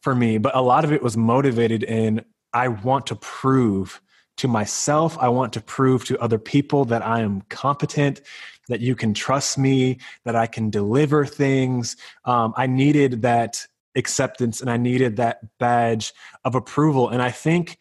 for 0.00 0.14
me. 0.14 0.38
But 0.38 0.56
a 0.56 0.62
lot 0.62 0.84
of 0.84 0.92
it 0.92 1.02
was 1.02 1.16
motivated 1.16 1.82
in 1.82 2.24
I 2.52 2.68
want 2.68 3.06
to 3.08 3.16
prove 3.16 4.00
to 4.36 4.48
myself, 4.48 5.16
I 5.18 5.28
want 5.28 5.52
to 5.54 5.60
prove 5.60 6.04
to 6.06 6.18
other 6.18 6.38
people 6.38 6.84
that 6.86 7.04
I 7.04 7.20
am 7.20 7.42
competent, 7.42 8.20
that 8.68 8.80
you 8.80 8.94
can 8.94 9.14
trust 9.14 9.58
me, 9.58 9.98
that 10.24 10.34
I 10.34 10.46
can 10.46 10.70
deliver 10.70 11.24
things. 11.24 11.96
Um, 12.24 12.54
I 12.56 12.66
needed 12.66 13.22
that 13.22 13.66
acceptance 13.96 14.60
and 14.60 14.70
I 14.70 14.76
needed 14.76 15.16
that 15.16 15.40
badge 15.58 16.12
of 16.44 16.54
approval. 16.54 17.08
And 17.10 17.22
I 17.22 17.30
think 17.30 17.78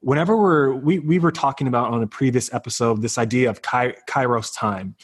whenever 0.00 0.36
we're, 0.36 0.74
we, 0.74 0.98
we 0.98 1.18
were 1.18 1.32
talking 1.32 1.66
about 1.66 1.92
on 1.92 2.02
a 2.02 2.06
previous 2.06 2.52
episode, 2.52 3.00
this 3.00 3.16
idea 3.16 3.48
of 3.48 3.62
kairos 3.62 4.54
time, 4.54 4.96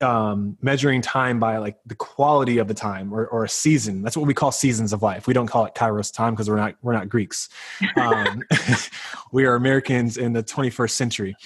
um, 0.00 0.56
measuring 0.60 1.00
time 1.00 1.40
by 1.40 1.58
like 1.58 1.78
the 1.86 1.94
quality 1.94 2.58
of 2.58 2.68
the 2.68 2.74
time 2.74 3.12
or, 3.12 3.26
or 3.26 3.44
a 3.44 3.48
season. 3.48 4.02
That's 4.02 4.16
what 4.16 4.26
we 4.26 4.34
call 4.34 4.52
seasons 4.52 4.92
of 4.92 5.02
life. 5.02 5.26
We 5.26 5.34
don't 5.34 5.46
call 5.46 5.64
it 5.64 5.74
kairos 5.74 6.12
time 6.12 6.34
because 6.34 6.50
we're 6.50 6.56
not, 6.56 6.74
we're 6.82 6.92
not 6.92 7.08
Greeks. 7.08 7.48
Um, 7.96 8.42
we 9.32 9.46
are 9.46 9.54
Americans 9.54 10.16
in 10.18 10.32
the 10.32 10.42
21st 10.42 10.90
century. 10.90 11.36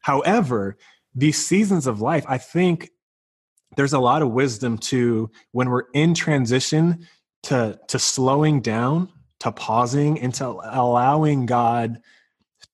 However, 0.00 0.76
these 1.14 1.44
seasons 1.44 1.86
of 1.86 2.00
life, 2.00 2.24
I 2.28 2.38
think 2.38 2.90
there's 3.76 3.92
a 3.92 3.98
lot 3.98 4.22
of 4.22 4.30
wisdom 4.30 4.78
to 4.78 5.30
when 5.52 5.68
we're 5.68 5.84
in 5.92 6.14
transition 6.14 7.06
to 7.44 7.78
to 7.88 7.98
slowing 7.98 8.60
down, 8.60 9.10
to 9.40 9.52
pausing, 9.52 10.18
and 10.20 10.34
to 10.34 10.46
allowing 10.64 11.46
God 11.46 12.00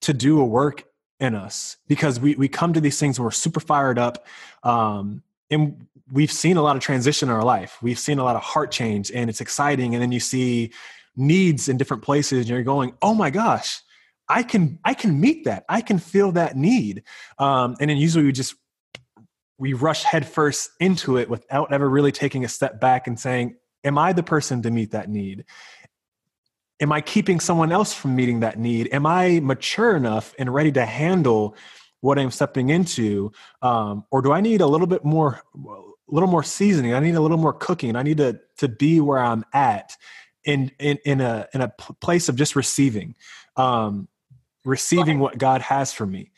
to 0.03 0.13
do 0.13 0.41
a 0.41 0.45
work 0.45 0.85
in 1.21 1.35
us 1.35 1.77
because 1.87 2.19
we 2.19 2.35
we 2.35 2.49
come 2.49 2.73
to 2.73 2.81
these 2.81 2.99
things 2.99 3.21
we're 3.21 3.31
super 3.31 3.61
fired 3.61 3.99
up 3.99 4.27
um 4.65 5.23
and 5.51 5.87
we've 6.13 6.33
seen 6.33 6.57
a 6.57 6.63
lot 6.63 6.77
of 6.77 6.83
transition 6.83 7.29
in 7.29 7.35
our 7.35 7.45
life 7.45 7.79
we've 7.83 7.99
seen 7.99 8.19
a 8.19 8.25
lot 8.25 8.37
of 8.37 8.43
heart 8.43 8.71
change 8.71 9.11
and 9.13 9.31
it's 9.31 9.41
exciting 9.41 9.95
and 9.95 10.03
then 10.03 10.13
you 10.13 10.21
see 10.21 10.73
needs 11.17 11.69
in 11.69 11.77
different 11.77 12.03
places 12.03 12.41
and 12.41 12.49
you're 12.49 12.63
going 12.63 12.93
oh 13.01 13.15
my 13.15 13.31
gosh 13.31 13.81
I 14.29 14.43
can 14.43 14.79
I 14.85 14.95
can 14.95 15.21
meet 15.21 15.45
that. 15.45 15.65
I 15.69 15.81
can 15.81 15.99
feel 15.99 16.33
that 16.33 16.57
need. 16.57 17.03
Um, 17.39 17.77
and 17.81 17.91
then 17.91 17.97
usually 17.97 18.25
we 18.25 18.33
just 18.33 18.55
we 19.59 19.73
rush 19.73 20.03
headfirst 20.03 20.71
into 20.81 21.17
it 21.17 21.29
without 21.29 21.73
ever 21.73 21.89
really 21.89 22.13
taking 22.13 22.45
a 22.45 22.49
step 22.49 22.81
back 22.81 23.07
and 23.07 23.19
saying, 23.19 23.57
Am 23.85 23.99
I 23.99 24.13
the 24.13 24.23
person 24.23 24.63
to 24.63 24.71
meet 24.71 24.93
that 24.93 25.11
need? 25.11 25.45
Am 26.81 26.93
I 26.93 27.01
keeping 27.01 27.41
someone 27.41 27.73
else 27.73 27.95
from 27.95 28.17
meeting 28.17 28.41
that 28.41 28.59
need? 28.59 28.89
Am 28.93 29.07
I 29.07 29.41
mature 29.41 29.97
enough 29.97 30.35
and 30.39 30.53
ready 30.53 30.73
to 30.73 30.85
handle 30.85 31.57
what 32.01 32.19
I'm 32.19 32.31
stepping 32.31 32.71
into? 32.71 33.33
Um, 33.63 34.05
or 34.11 34.23
do 34.23 34.33
I 34.33 34.41
need 34.41 34.61
a 34.61 34.67
little 34.67 34.87
bit 34.87 35.05
more 35.05 35.43
a 35.57 36.15
little 36.15 36.29
more 36.29 36.43
seasoning? 36.43 36.95
I 36.95 37.01
need 37.01 37.15
a 37.15 37.21
little 37.21 37.39
more 37.39 37.53
cooking. 37.53 37.97
I 37.97 38.03
need 38.03 38.19
to 38.19 38.41
to 38.59 38.69
be 38.69 39.01
where 39.01 39.19
I'm 39.19 39.45
at 39.53 39.97
in 40.45 40.73
in 40.79 40.99
in 41.05 41.21
a 41.21 41.47
in 41.55 41.61
a 41.61 41.69
place 42.01 42.29
of 42.29 42.37
just 42.37 42.57
receiving. 42.57 43.15
Um, 43.57 44.09
receiving 44.65 45.19
what 45.21 45.39
God 45.39 45.61
has 45.61 45.93
for 45.93 46.07
me 46.07 46.33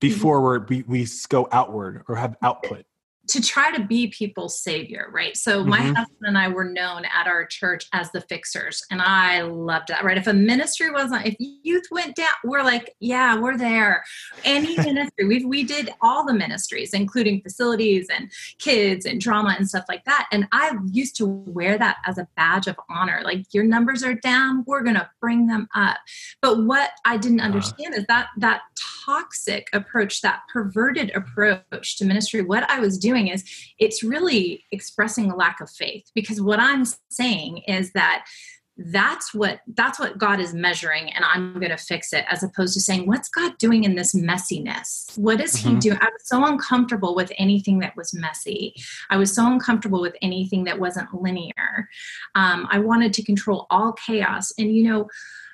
before 0.00 0.58
we 0.68 0.82
we 0.82 1.06
go 1.28 1.48
outward 1.50 2.04
or 2.08 2.16
have 2.16 2.36
output 2.42 2.84
to 3.30 3.40
try 3.40 3.70
to 3.76 3.84
be 3.84 4.08
people's 4.08 4.60
savior, 4.60 5.08
right? 5.12 5.36
So 5.36 5.64
my 5.64 5.78
mm-hmm. 5.78 5.94
husband 5.94 6.18
and 6.22 6.36
I 6.36 6.48
were 6.48 6.64
known 6.64 7.04
at 7.04 7.26
our 7.26 7.44
church 7.46 7.86
as 7.92 8.10
the 8.10 8.20
fixers, 8.22 8.84
and 8.90 9.00
I 9.00 9.42
loved 9.42 9.88
that, 9.88 10.04
right? 10.04 10.18
If 10.18 10.26
a 10.26 10.32
ministry 10.32 10.90
wasn't, 10.90 11.26
if 11.26 11.36
youth 11.38 11.84
went 11.90 12.16
down, 12.16 12.28
we're 12.44 12.62
like, 12.62 12.94
yeah, 13.00 13.38
we're 13.38 13.56
there. 13.56 14.04
Any 14.44 14.76
ministry, 14.76 15.26
we 15.26 15.44
we 15.44 15.64
did 15.64 15.90
all 16.00 16.26
the 16.26 16.34
ministries, 16.34 16.92
including 16.92 17.40
facilities 17.42 18.08
and 18.08 18.30
kids 18.58 19.06
and 19.06 19.20
drama 19.20 19.54
and 19.56 19.68
stuff 19.68 19.84
like 19.88 20.04
that. 20.04 20.28
And 20.32 20.48
I 20.52 20.76
used 20.90 21.16
to 21.16 21.26
wear 21.26 21.78
that 21.78 21.98
as 22.06 22.18
a 22.18 22.28
badge 22.36 22.66
of 22.66 22.78
honor. 22.88 23.20
Like 23.24 23.52
your 23.54 23.64
numbers 23.64 24.02
are 24.02 24.14
down, 24.14 24.64
we're 24.66 24.82
gonna 24.82 25.10
bring 25.20 25.46
them 25.46 25.68
up. 25.74 25.98
But 26.42 26.64
what 26.64 26.90
I 27.04 27.16
didn't 27.16 27.40
uh-huh. 27.40 27.46
understand 27.48 27.94
uh. 27.94 27.98
is 27.98 28.06
that 28.08 28.28
that 28.38 28.62
toxic 29.04 29.68
approach, 29.72 30.20
that 30.20 30.42
perverted 30.52 31.10
approach 31.14 31.96
to 31.98 32.04
ministry, 32.04 32.42
what 32.42 32.68
I 32.70 32.80
was 32.80 32.98
doing 32.98 33.19
is 33.28 33.44
it's 33.78 34.02
really 34.02 34.64
expressing 34.72 35.30
a 35.30 35.36
lack 35.36 35.60
of 35.60 35.70
faith 35.70 36.10
because 36.14 36.40
what 36.40 36.60
I'm 36.60 36.84
saying 37.10 37.58
is 37.66 37.92
that 37.92 38.24
that's 38.86 39.34
what 39.34 39.60
that's 39.74 39.98
what 39.98 40.16
god 40.16 40.40
is 40.40 40.54
measuring 40.54 41.12
and 41.12 41.24
i'm 41.24 41.54
going 41.54 41.70
to 41.70 41.76
fix 41.76 42.12
it 42.12 42.24
as 42.28 42.42
opposed 42.42 42.72
to 42.72 42.80
saying 42.80 43.06
what's 43.06 43.28
god 43.28 43.52
doing 43.58 43.84
in 43.84 43.94
this 43.94 44.14
messiness 44.14 45.16
what 45.18 45.40
is 45.40 45.54
mm-hmm. 45.56 45.74
he 45.74 45.80
doing 45.80 45.98
i 46.00 46.06
was 46.06 46.22
so 46.24 46.44
uncomfortable 46.46 47.14
with 47.14 47.30
anything 47.36 47.80
that 47.80 47.94
was 47.94 48.14
messy 48.14 48.74
i 49.10 49.16
was 49.16 49.34
so 49.34 49.46
uncomfortable 49.46 50.00
with 50.00 50.16
anything 50.22 50.64
that 50.64 50.78
wasn't 50.78 51.12
linear 51.14 51.88
um, 52.34 52.66
i 52.70 52.78
wanted 52.78 53.12
to 53.12 53.22
control 53.22 53.66
all 53.70 53.92
chaos 53.92 54.52
and 54.56 54.74
you 54.74 54.88
know 54.88 55.06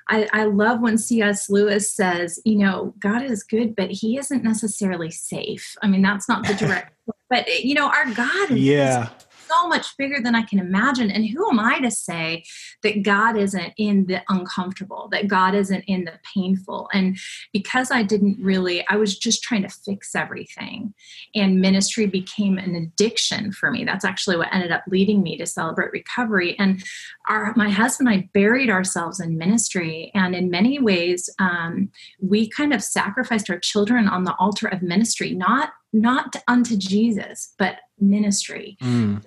I, 0.09 0.27
I 0.31 0.43
love 0.45 0.79
when 0.79 0.97
C.S. 0.97 1.49
Lewis 1.49 1.93
says, 1.93 2.39
you 2.45 2.57
know, 2.57 2.93
God 2.97 3.23
is 3.23 3.43
good, 3.43 3.75
but 3.75 3.91
he 3.91 4.17
isn't 4.17 4.41
necessarily 4.41 5.11
safe. 5.11 5.75
I 5.83 5.87
mean, 5.87 6.01
that's 6.01 6.29
not 6.29 6.47
the 6.47 6.53
direct, 6.65 6.93
but 7.29 7.63
you 7.63 7.75
know, 7.75 7.87
our 7.87 8.11
God 8.13 8.51
is, 8.51 8.59
yeah 8.59 9.09
so 9.47 9.67
much 9.67 9.95
bigger 9.97 10.19
than 10.21 10.35
I 10.35 10.41
can 10.41 10.59
imagine. 10.59 11.09
And 11.09 11.27
who 11.27 11.49
am 11.49 11.59
I 11.59 11.79
to 11.79 11.91
say 11.91 12.43
that 12.83 13.03
God 13.03 13.37
isn't 13.37 13.73
in 13.77 14.05
the 14.05 14.21
uncomfortable, 14.29 15.07
that 15.11 15.27
God 15.27 15.55
isn't 15.55 15.83
in 15.87 16.05
the 16.05 16.19
painful? 16.33 16.89
And 16.93 17.17
because 17.53 17.91
I 17.91 18.03
didn't 18.03 18.37
really, 18.39 18.85
I 18.87 18.95
was 18.97 19.17
just 19.17 19.43
trying 19.43 19.63
to 19.63 19.69
fix 19.69 20.15
everything. 20.15 20.93
And 21.35 21.61
ministry 21.61 22.05
became 22.05 22.57
an 22.57 22.75
addiction 22.75 23.51
for 23.51 23.71
me. 23.71 23.85
That's 23.85 24.05
actually 24.05 24.37
what 24.37 24.53
ended 24.53 24.71
up 24.71 24.83
leading 24.87 25.23
me 25.23 25.37
to 25.37 25.45
celebrate 25.45 25.91
recovery. 25.91 26.57
And 26.59 26.83
our, 27.27 27.53
my 27.55 27.69
husband 27.69 28.09
and 28.09 28.19
I 28.19 28.29
buried 28.33 28.69
ourselves 28.69 29.19
in 29.19 29.37
ministry. 29.37 30.11
And 30.13 30.35
in 30.35 30.49
many 30.49 30.79
ways, 30.79 31.29
um, 31.39 31.89
we 32.21 32.49
kind 32.49 32.73
of 32.73 32.83
sacrificed 32.83 33.49
our 33.49 33.59
children 33.59 34.07
on 34.07 34.23
the 34.23 34.35
altar 34.35 34.67
of 34.67 34.81
ministry, 34.81 35.33
not 35.33 35.71
not 36.01 36.35
unto 36.47 36.77
Jesus, 36.77 37.53
but 37.57 37.79
ministry. 37.99 38.77
Mm. 38.81 39.23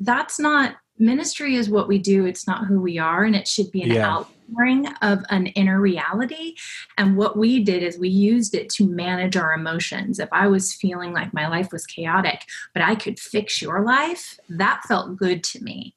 That's 0.00 0.38
not 0.38 0.76
ministry 0.98 1.56
is 1.56 1.68
what 1.68 1.88
we 1.88 1.98
do, 1.98 2.24
it's 2.24 2.46
not 2.46 2.66
who 2.66 2.80
we 2.80 2.98
are, 2.98 3.24
and 3.24 3.36
it 3.36 3.46
should 3.46 3.70
be 3.70 3.82
an 3.82 3.90
yeah. 3.90 4.08
outpouring 4.08 4.86
of 5.02 5.24
an 5.28 5.46
inner 5.48 5.80
reality. 5.80 6.54
And 6.96 7.16
what 7.16 7.36
we 7.36 7.62
did 7.62 7.82
is 7.82 7.98
we 7.98 8.08
used 8.08 8.54
it 8.54 8.70
to 8.70 8.88
manage 8.88 9.36
our 9.36 9.52
emotions. 9.52 10.18
If 10.18 10.28
I 10.32 10.46
was 10.48 10.72
feeling 10.72 11.12
like 11.12 11.34
my 11.34 11.48
life 11.48 11.70
was 11.72 11.86
chaotic, 11.86 12.44
but 12.72 12.82
I 12.82 12.94
could 12.94 13.18
fix 13.18 13.60
your 13.60 13.84
life, 13.84 14.38
that 14.48 14.82
felt 14.88 15.16
good 15.16 15.44
to 15.44 15.62
me. 15.62 15.94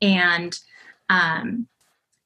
And 0.00 0.58
um, 1.10 1.68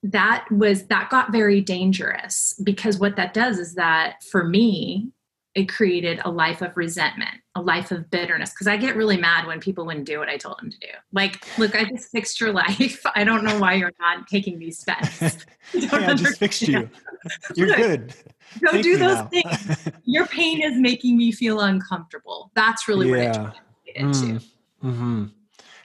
that 0.02 0.50
was 0.50 0.86
that 0.86 1.10
got 1.10 1.32
very 1.32 1.60
dangerous 1.60 2.58
because 2.62 2.98
what 2.98 3.16
that 3.16 3.34
does 3.34 3.58
is 3.58 3.74
that 3.74 4.22
for 4.24 4.44
me 4.44 5.12
it 5.54 5.68
created 5.68 6.20
a 6.24 6.30
life 6.30 6.62
of 6.62 6.76
resentment, 6.76 7.34
a 7.54 7.60
life 7.60 7.90
of 7.90 8.10
bitterness. 8.10 8.50
Because 8.50 8.66
I 8.66 8.76
get 8.76 8.96
really 8.96 9.18
mad 9.18 9.46
when 9.46 9.60
people 9.60 9.84
wouldn't 9.84 10.06
do 10.06 10.18
what 10.18 10.28
I 10.28 10.38
told 10.38 10.58
them 10.60 10.70
to 10.70 10.78
do. 10.78 10.88
Like, 11.12 11.46
look, 11.58 11.74
I 11.74 11.84
just 11.84 12.10
fixed 12.10 12.40
your 12.40 12.52
life. 12.64 13.02
I 13.14 13.24
don't 13.24 13.44
know 13.44 13.58
why 13.58 13.74
you're 13.74 13.92
not 14.00 14.26
taking 14.26 14.58
these 14.58 14.78
steps. 14.78 15.20
yeah, 15.74 15.88
I 15.92 16.14
just 16.14 16.38
fixed 16.38 16.62
you. 16.62 16.88
You're 17.54 17.76
good. 17.76 18.12
Go 18.60 18.72
Thank 18.72 18.82
do 18.82 18.96
those 18.96 19.18
now. 19.18 19.26
things. 19.26 19.88
Your 20.04 20.26
pain 20.26 20.60
is 20.60 20.76
making 20.76 21.16
me 21.16 21.30
feel 21.30 21.60
uncomfortable. 21.60 22.50
That's 22.54 22.88
really 22.88 23.10
yeah. 23.10 23.42
what 23.42 23.56
it 23.86 23.96
mm. 23.96 24.44
mm-hmm. 24.82 25.26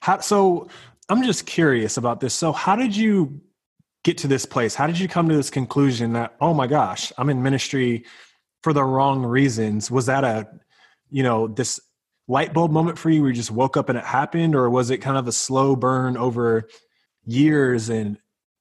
How, 0.01 0.19
so 0.19 0.67
I'm 1.09 1.21
just 1.23 1.45
curious 1.45 1.97
about 1.97 2.21
this. 2.21 2.33
So 2.33 2.51
how 2.51 2.75
did 2.75 2.95
you 2.95 3.39
get 4.03 4.17
to 4.19 4.27
this 4.27 4.45
place? 4.45 4.73
How 4.73 4.87
did 4.87 4.97
you 4.97 5.07
come 5.07 5.29
to 5.29 5.35
this 5.35 5.51
conclusion 5.51 6.13
that, 6.13 6.35
oh 6.41 6.55
my 6.55 6.65
gosh, 6.65 7.11
I'm 7.17 7.29
in 7.29 7.43
ministry 7.43 8.03
for 8.63 8.73
the 8.73 8.83
wrong 8.83 9.23
reasons. 9.23 9.91
Was 9.91 10.07
that 10.07 10.23
a 10.23 10.47
you 11.09 11.23
know 11.23 11.47
this 11.47 11.79
light 12.27 12.53
bulb 12.53 12.71
moment 12.71 12.97
for 12.97 13.09
you 13.09 13.21
where 13.21 13.29
you 13.29 13.35
just 13.35 13.51
woke 13.51 13.77
up 13.77 13.89
and 13.89 13.97
it 13.97 14.03
happened 14.03 14.55
or 14.55 14.69
was 14.69 14.89
it 14.89 14.97
kind 14.97 15.17
of 15.17 15.27
a 15.27 15.31
slow 15.31 15.75
burn 15.75 16.17
over 16.17 16.67
years 17.25 17.87
and 17.89 18.17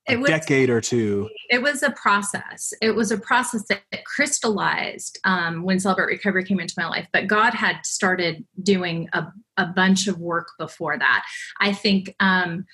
a 0.08 0.16
was, 0.16 0.30
decade 0.30 0.70
or 0.70 0.80
two? 0.80 1.28
It 1.50 1.60
was 1.60 1.82
a 1.82 1.90
process. 1.90 2.72
It 2.80 2.94
was 2.94 3.10
a 3.10 3.18
process 3.18 3.64
that 3.68 3.82
crystallized 4.04 5.18
um, 5.24 5.64
when 5.64 5.80
celebrate 5.80 6.06
recovery 6.06 6.44
came 6.44 6.60
into 6.60 6.74
my 6.76 6.86
life 6.86 7.08
but 7.12 7.26
god 7.26 7.54
had 7.54 7.84
started 7.84 8.44
doing 8.62 9.08
a, 9.12 9.26
a 9.56 9.66
bunch 9.66 10.06
of 10.06 10.18
work 10.20 10.48
before 10.58 10.96
that. 10.98 11.24
I 11.60 11.72
think 11.72 12.14
um, 12.20 12.66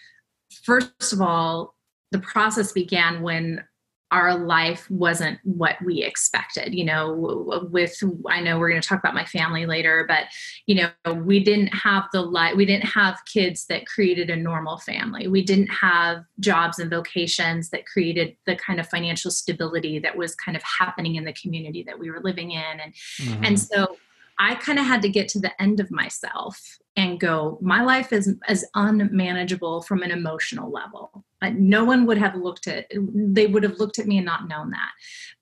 first 0.64 1.12
of 1.12 1.22
all 1.22 1.74
the 2.10 2.18
process 2.18 2.72
began 2.72 3.22
when 3.22 3.64
our 4.12 4.36
life 4.36 4.88
wasn't 4.90 5.38
what 5.42 5.76
we 5.84 6.02
expected 6.02 6.74
you 6.74 6.84
know 6.84 7.66
with 7.70 8.00
i 8.28 8.40
know 8.40 8.58
we're 8.58 8.68
going 8.68 8.80
to 8.80 8.86
talk 8.86 8.98
about 8.98 9.14
my 9.14 9.24
family 9.24 9.66
later 9.66 10.04
but 10.06 10.24
you 10.66 10.74
know 10.74 11.14
we 11.14 11.42
didn't 11.42 11.68
have 11.68 12.04
the 12.12 12.20
life 12.20 12.54
we 12.54 12.66
didn't 12.66 12.84
have 12.84 13.18
kids 13.24 13.66
that 13.66 13.86
created 13.86 14.30
a 14.30 14.36
normal 14.36 14.76
family 14.76 15.26
we 15.26 15.42
didn't 15.42 15.68
have 15.68 16.22
jobs 16.38 16.78
and 16.78 16.90
vocations 16.90 17.70
that 17.70 17.86
created 17.86 18.36
the 18.46 18.54
kind 18.54 18.78
of 18.78 18.86
financial 18.88 19.30
stability 19.30 19.98
that 19.98 20.16
was 20.16 20.34
kind 20.34 20.56
of 20.56 20.62
happening 20.62 21.16
in 21.16 21.24
the 21.24 21.32
community 21.32 21.82
that 21.82 21.98
we 21.98 22.10
were 22.10 22.20
living 22.20 22.50
in 22.52 22.80
and 22.80 22.92
mm-hmm. 22.92 23.44
and 23.44 23.58
so 23.58 23.96
I 24.38 24.54
kind 24.56 24.78
of 24.78 24.86
had 24.86 25.02
to 25.02 25.08
get 25.08 25.28
to 25.28 25.40
the 25.40 25.60
end 25.60 25.80
of 25.80 25.90
myself 25.90 26.78
and 26.96 27.18
go, 27.18 27.58
my 27.62 27.82
life 27.82 28.12
is 28.12 28.34
as 28.48 28.64
unmanageable 28.74 29.82
from 29.82 30.02
an 30.02 30.10
emotional 30.10 30.70
level. 30.70 31.24
no 31.54 31.84
one 31.84 32.06
would 32.06 32.18
have 32.18 32.34
looked 32.36 32.68
at, 32.68 32.86
they 33.14 33.46
would 33.46 33.62
have 33.62 33.78
looked 33.78 33.98
at 33.98 34.06
me 34.06 34.18
and 34.18 34.26
not 34.26 34.46
known 34.46 34.70
that. 34.70 34.90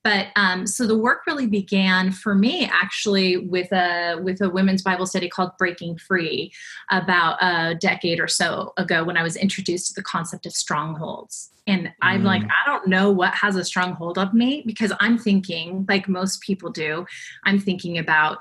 But 0.02 0.28
um, 0.36 0.66
so 0.66 0.86
the 0.86 0.96
work 0.96 1.26
really 1.26 1.46
began 1.46 2.12
for 2.12 2.34
me 2.34 2.70
actually 2.72 3.36
with 3.36 3.70
a 3.72 4.18
with 4.22 4.40
a 4.40 4.48
women's 4.48 4.82
Bible 4.82 5.04
study 5.04 5.28
called 5.28 5.50
Breaking 5.58 5.98
Free 5.98 6.52
about 6.90 7.36
a 7.42 7.74
decade 7.74 8.18
or 8.18 8.28
so 8.28 8.72
ago 8.78 9.04
when 9.04 9.18
I 9.18 9.22
was 9.22 9.36
introduced 9.36 9.88
to 9.88 9.94
the 9.94 10.02
concept 10.02 10.46
of 10.46 10.52
strongholds. 10.52 11.50
And 11.66 11.92
I'm 12.00 12.22
mm. 12.22 12.26
like, 12.26 12.42
I 12.44 12.66
don't 12.66 12.86
know 12.86 13.10
what 13.10 13.34
has 13.34 13.56
a 13.56 13.64
stronghold 13.64 14.16
of 14.16 14.32
me 14.32 14.62
because 14.64 14.92
I'm 15.00 15.18
thinking, 15.18 15.84
like 15.88 16.08
most 16.08 16.40
people 16.40 16.70
do, 16.70 17.04
I'm 17.44 17.58
thinking 17.58 17.98
about 17.98 18.38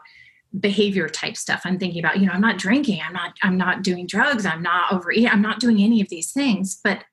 behavior 0.57 1.07
type 1.07 1.37
stuff. 1.37 1.61
I'm 1.63 1.77
thinking 1.77 1.99
about 1.99 2.19
you 2.19 2.25
know 2.25 2.33
i'm 2.33 2.41
not 2.41 2.57
drinking 2.57 2.99
i'm 3.05 3.13
not 3.13 3.33
i'm 3.43 3.57
not 3.57 3.83
doing 3.83 4.07
drugs 4.07 4.45
i'm 4.45 4.61
not 4.61 4.91
overeating 4.91 5.27
i'm 5.27 5.41
not 5.41 5.59
doing 5.59 5.81
any 5.81 6.01
of 6.01 6.09
these 6.09 6.31
things 6.31 6.79
but 6.83 7.03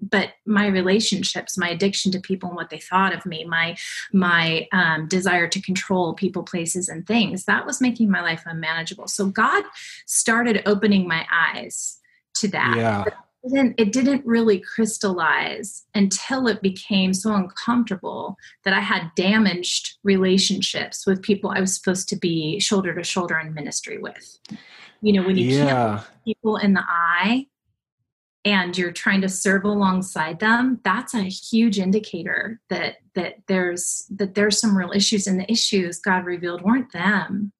but 0.00 0.30
my 0.46 0.66
relationships 0.66 1.58
my 1.58 1.68
addiction 1.68 2.12
to 2.12 2.20
people 2.20 2.48
and 2.48 2.56
what 2.56 2.70
they 2.70 2.78
thought 2.78 3.14
of 3.14 3.26
me 3.26 3.44
my 3.44 3.76
my 4.12 4.66
um, 4.72 5.08
desire 5.08 5.48
to 5.48 5.60
control 5.60 6.14
people 6.14 6.42
places 6.42 6.88
and 6.88 7.06
things 7.06 7.44
that 7.44 7.66
was 7.66 7.80
making 7.80 8.10
my 8.10 8.20
life 8.20 8.42
unmanageable. 8.46 9.08
So 9.08 9.26
god 9.26 9.64
started 10.06 10.62
opening 10.66 11.06
my 11.06 11.26
eyes 11.30 11.98
to 12.34 12.48
that. 12.48 12.74
Yeah 12.76 13.04
didn't, 13.46 13.74
it 13.78 13.92
didn't 13.92 14.26
really 14.26 14.60
crystallize 14.60 15.84
until 15.94 16.48
it 16.48 16.62
became 16.62 17.14
so 17.14 17.34
uncomfortable 17.34 18.36
that 18.64 18.74
I 18.74 18.80
had 18.80 19.10
damaged 19.16 19.98
relationships 20.02 21.06
with 21.06 21.22
people 21.22 21.50
I 21.50 21.60
was 21.60 21.74
supposed 21.74 22.08
to 22.10 22.16
be 22.16 22.58
shoulder 22.60 22.94
to 22.94 23.04
shoulder 23.04 23.38
in 23.38 23.54
ministry 23.54 23.98
with. 23.98 24.38
You 25.00 25.12
know, 25.12 25.26
when 25.26 25.36
you 25.36 25.50
yeah. 25.50 25.66
can't 25.66 25.92
look 25.92 26.06
people 26.24 26.56
in 26.56 26.74
the 26.74 26.84
eye 26.86 27.46
and 28.44 28.76
you're 28.76 28.92
trying 28.92 29.20
to 29.20 29.28
serve 29.28 29.64
alongside 29.64 30.40
them, 30.40 30.80
that's 30.82 31.14
a 31.14 31.22
huge 31.22 31.78
indicator 31.78 32.60
that 32.70 32.96
that 33.14 33.34
there's 33.46 34.06
that 34.10 34.34
there's 34.34 34.58
some 34.58 34.76
real 34.76 34.92
issues 34.92 35.26
and 35.26 35.38
the 35.38 35.50
issues 35.50 36.00
God 36.00 36.24
revealed 36.24 36.62
weren't 36.62 36.92
them 36.92 37.52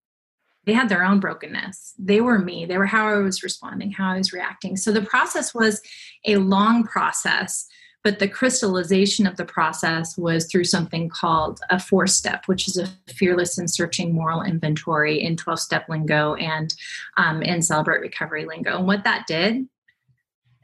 they 0.68 0.74
had 0.74 0.90
their 0.90 1.02
own 1.02 1.18
brokenness. 1.18 1.94
They 1.98 2.20
were 2.20 2.38
me. 2.38 2.66
They 2.66 2.76
were 2.76 2.84
how 2.84 3.08
I 3.08 3.16
was 3.20 3.42
responding, 3.42 3.90
how 3.90 4.12
I 4.12 4.18
was 4.18 4.34
reacting. 4.34 4.76
So 4.76 4.92
the 4.92 5.00
process 5.00 5.54
was 5.54 5.80
a 6.26 6.36
long 6.36 6.84
process, 6.84 7.66
but 8.04 8.18
the 8.18 8.28
crystallization 8.28 9.26
of 9.26 9.38
the 9.38 9.46
process 9.46 10.18
was 10.18 10.44
through 10.44 10.64
something 10.64 11.08
called 11.08 11.60
a 11.70 11.80
four 11.80 12.06
step, 12.06 12.42
which 12.46 12.68
is 12.68 12.76
a 12.76 12.86
fearless 13.10 13.56
and 13.56 13.70
searching 13.70 14.12
moral 14.12 14.42
inventory 14.42 15.22
in 15.22 15.38
12 15.38 15.58
step 15.58 15.88
lingo 15.88 16.34
and 16.34 16.74
um, 17.16 17.40
in 17.40 17.62
celebrate 17.62 18.02
recovery 18.02 18.44
lingo. 18.44 18.76
And 18.76 18.86
what 18.86 19.04
that 19.04 19.26
did 19.26 19.66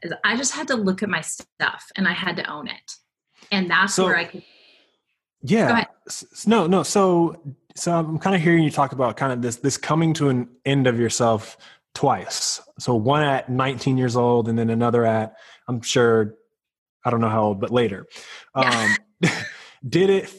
is 0.03 0.13
I 0.23 0.37
just 0.37 0.53
had 0.53 0.67
to 0.67 0.75
look 0.75 1.01
at 1.01 1.09
my 1.09 1.21
stuff 1.21 1.91
and 1.95 2.07
I 2.07 2.13
had 2.13 2.35
to 2.35 2.47
own 2.47 2.67
it. 2.67 2.95
And 3.51 3.71
that's 3.71 3.95
so, 3.95 4.05
where 4.05 4.17
I 4.17 4.25
could. 4.25 4.43
Yeah. 5.41 5.85
No, 6.45 6.67
no. 6.67 6.83
So 6.83 7.41
so 7.75 7.93
I'm 7.93 8.17
kind 8.19 8.35
of 8.35 8.41
hearing 8.41 8.63
you 8.63 8.71
talk 8.71 8.93
about 8.93 9.17
kind 9.17 9.33
of 9.33 9.41
this 9.41 9.57
this 9.57 9.77
coming 9.77 10.13
to 10.15 10.29
an 10.29 10.47
end 10.65 10.87
of 10.87 10.99
yourself 10.99 11.57
twice. 11.93 12.61
So 12.79 12.95
one 12.95 13.23
at 13.23 13.49
19 13.49 13.97
years 13.97 14.15
old, 14.15 14.47
and 14.47 14.57
then 14.57 14.69
another 14.69 15.05
at 15.05 15.35
I'm 15.67 15.81
sure 15.81 16.35
I 17.03 17.09
don't 17.09 17.21
know 17.21 17.29
how 17.29 17.43
old, 17.43 17.59
but 17.59 17.71
later. 17.71 18.07
Um, 18.53 18.95
did 19.87 20.09
it 20.09 20.33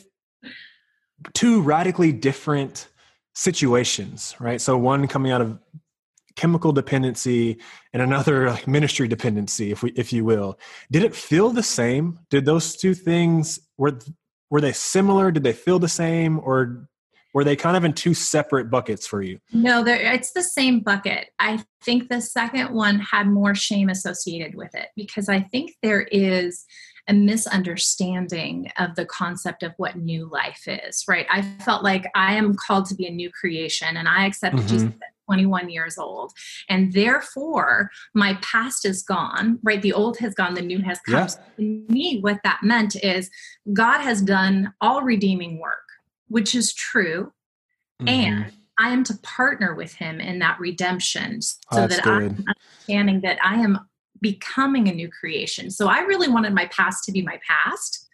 two 1.34 1.62
radically 1.62 2.12
different 2.12 2.88
situations, 3.34 4.34
right? 4.40 4.60
So 4.60 4.76
one 4.78 5.06
coming 5.06 5.30
out 5.30 5.40
of 5.40 5.58
chemical 6.36 6.72
dependency 6.72 7.58
and 7.92 8.02
another 8.02 8.50
like 8.50 8.66
ministry 8.66 9.08
dependency, 9.08 9.72
if 9.72 9.82
we 9.82 9.90
if 9.92 10.12
you 10.12 10.24
will. 10.24 10.58
Did 10.90 11.04
it 11.04 11.14
feel 11.14 11.50
the 11.50 11.62
same? 11.62 12.18
Did 12.30 12.46
those 12.46 12.76
two 12.76 12.94
things 12.94 13.58
were 13.76 13.98
were 14.48 14.60
they 14.60 14.72
similar? 14.72 15.30
Did 15.30 15.42
they 15.42 15.52
feel 15.52 15.78
the 15.78 15.88
same, 15.88 16.38
or 16.38 16.88
were 17.36 17.44
they 17.44 17.54
kind 17.54 17.76
of 17.76 17.84
in 17.84 17.92
two 17.92 18.14
separate 18.14 18.70
buckets 18.70 19.06
for 19.06 19.20
you 19.20 19.38
no 19.52 19.84
it's 19.86 20.32
the 20.32 20.42
same 20.42 20.80
bucket 20.80 21.28
i 21.38 21.62
think 21.84 22.08
the 22.08 22.20
second 22.20 22.72
one 22.72 22.98
had 22.98 23.28
more 23.28 23.54
shame 23.54 23.90
associated 23.90 24.54
with 24.54 24.74
it 24.74 24.88
because 24.96 25.28
i 25.28 25.38
think 25.38 25.72
there 25.82 26.02
is 26.10 26.64
a 27.08 27.12
misunderstanding 27.12 28.72
of 28.78 28.94
the 28.96 29.04
concept 29.04 29.62
of 29.62 29.72
what 29.76 29.96
new 29.96 30.28
life 30.28 30.64
is, 30.66 31.04
right? 31.06 31.26
I 31.30 31.42
felt 31.64 31.84
like 31.84 32.10
I 32.16 32.34
am 32.34 32.56
called 32.56 32.86
to 32.86 32.96
be 32.96 33.06
a 33.06 33.12
new 33.12 33.30
creation 33.30 33.96
and 33.96 34.08
I 34.08 34.26
accepted 34.26 34.62
mm-hmm. 34.62 34.68
Jesus 34.68 34.88
at 34.88 35.12
21 35.26 35.70
years 35.70 35.98
old. 35.98 36.32
And 36.68 36.92
therefore, 36.92 37.90
my 38.14 38.34
past 38.42 38.84
is 38.84 39.02
gone, 39.02 39.58
right? 39.62 39.82
The 39.82 39.92
old 39.92 40.18
has 40.18 40.34
gone, 40.34 40.54
the 40.54 40.62
new 40.62 40.80
has 40.82 40.98
come. 41.06 41.14
Yeah. 41.14 41.26
So 41.26 41.40
me, 41.58 42.18
what 42.20 42.40
that 42.42 42.60
meant 42.62 42.96
is 42.96 43.30
God 43.72 44.00
has 44.00 44.22
done 44.22 44.72
all 44.80 45.02
redeeming 45.02 45.60
work, 45.60 45.85
which 46.28 46.54
is 46.54 46.74
true. 46.74 47.32
Mm-hmm. 48.02 48.08
And 48.08 48.52
I 48.78 48.90
am 48.90 49.04
to 49.04 49.14
partner 49.22 49.74
with 49.74 49.94
him 49.94 50.20
in 50.20 50.38
that 50.40 50.60
redemption 50.60 51.40
so 51.40 51.58
oh, 51.72 51.86
that 51.86 52.02
good. 52.02 52.12
I'm 52.12 52.44
understanding 52.46 53.20
that 53.22 53.38
I 53.42 53.56
am 53.56 53.80
becoming 54.20 54.88
a 54.88 54.94
new 54.94 55.08
creation. 55.08 55.70
So 55.70 55.88
I 55.88 56.00
really 56.00 56.28
wanted 56.28 56.54
my 56.54 56.66
past 56.66 57.04
to 57.04 57.12
be 57.12 57.22
my 57.22 57.38
past. 57.46 58.08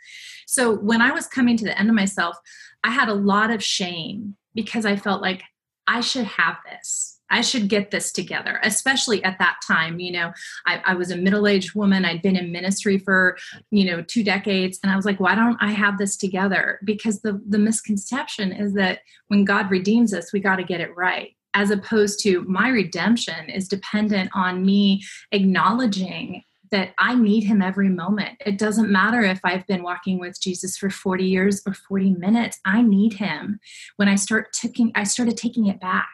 So 0.47 0.75
when 0.77 1.01
I 1.01 1.11
was 1.11 1.27
coming 1.27 1.57
to 1.57 1.65
the 1.65 1.79
end 1.79 1.89
of 1.89 1.95
myself, 1.95 2.37
I 2.85 2.91
had 2.91 3.09
a 3.09 3.15
lot 3.15 3.51
of 3.51 3.63
shame 3.63 4.37
because 4.55 4.85
I 4.85 4.97
felt 4.97 5.23
like 5.23 5.43
I 5.87 6.01
should 6.01 6.27
have 6.27 6.57
this. 6.69 7.12
I 7.33 7.41
should 7.41 7.69
get 7.69 7.91
this 7.91 8.13
together, 8.13 8.61
especially 8.63 9.25
at 9.25 9.39
that 9.39 9.57
time. 9.67 9.99
You 9.99 10.13
know, 10.13 10.33
I, 10.67 10.83
I 10.85 10.95
was 10.95 11.11
a 11.11 11.17
middle 11.17 11.49
aged 11.49 11.75
woman. 11.75 12.05
I'd 12.05 12.23
been 12.23 12.37
in 12.37 12.53
ministry 12.53 12.99
for, 12.99 13.39
you 13.71 13.87
know, 13.87 14.03
two 14.03 14.23
decades. 14.23 14.79
And 14.83 14.93
I 14.93 14.97
was 14.97 15.07
like, 15.07 15.19
why 15.19 15.35
don't 15.35 15.57
I 15.61 15.73
have 15.73 15.99
this 15.99 16.17
together? 16.17 16.79
Because 16.85 17.23
the, 17.23 17.41
the 17.49 17.59
misconception 17.59 18.53
is 18.53 18.75
that 18.75 19.01
when 19.29 19.45
God 19.45 19.71
redeems 19.71 20.13
us, 20.13 20.33
we 20.33 20.41
got 20.41 20.57
to 20.57 20.65
get 20.65 20.81
it 20.81 20.95
right 20.95 21.35
as 21.55 21.71
opposed 21.71 22.21
to 22.23 22.43
my 22.45 22.69
redemption 22.69 23.51
is 23.51 23.69
dependent 23.69 24.31
on 24.35 24.65
me 24.65 25.03
acknowledging 25.33 26.43
that 26.71 26.95
I 26.99 27.15
need 27.15 27.45
him 27.45 27.61
every 27.61 27.91
moment. 27.91 28.39
It 28.45 28.59
doesn't 28.59 28.91
matter 28.91 29.21
if 29.21 29.41
I've 29.45 29.67
been 29.67 29.83
walking 29.83 30.19
with 30.19 30.41
Jesus 30.41 30.79
for 30.79 30.89
40 30.89 31.25
years 31.25 31.63
or 31.67 31.75
40 31.75 32.13
minutes. 32.13 32.59
I 32.65 32.81
need 32.81 33.13
him. 33.13 33.61
When 33.97 34.09
I 34.09 34.17
start 34.17 34.55
taking 34.55 34.91
I 34.95 35.05
started 35.05 35.37
taking 35.37 35.67
it 35.67 35.81
back 35.81 36.09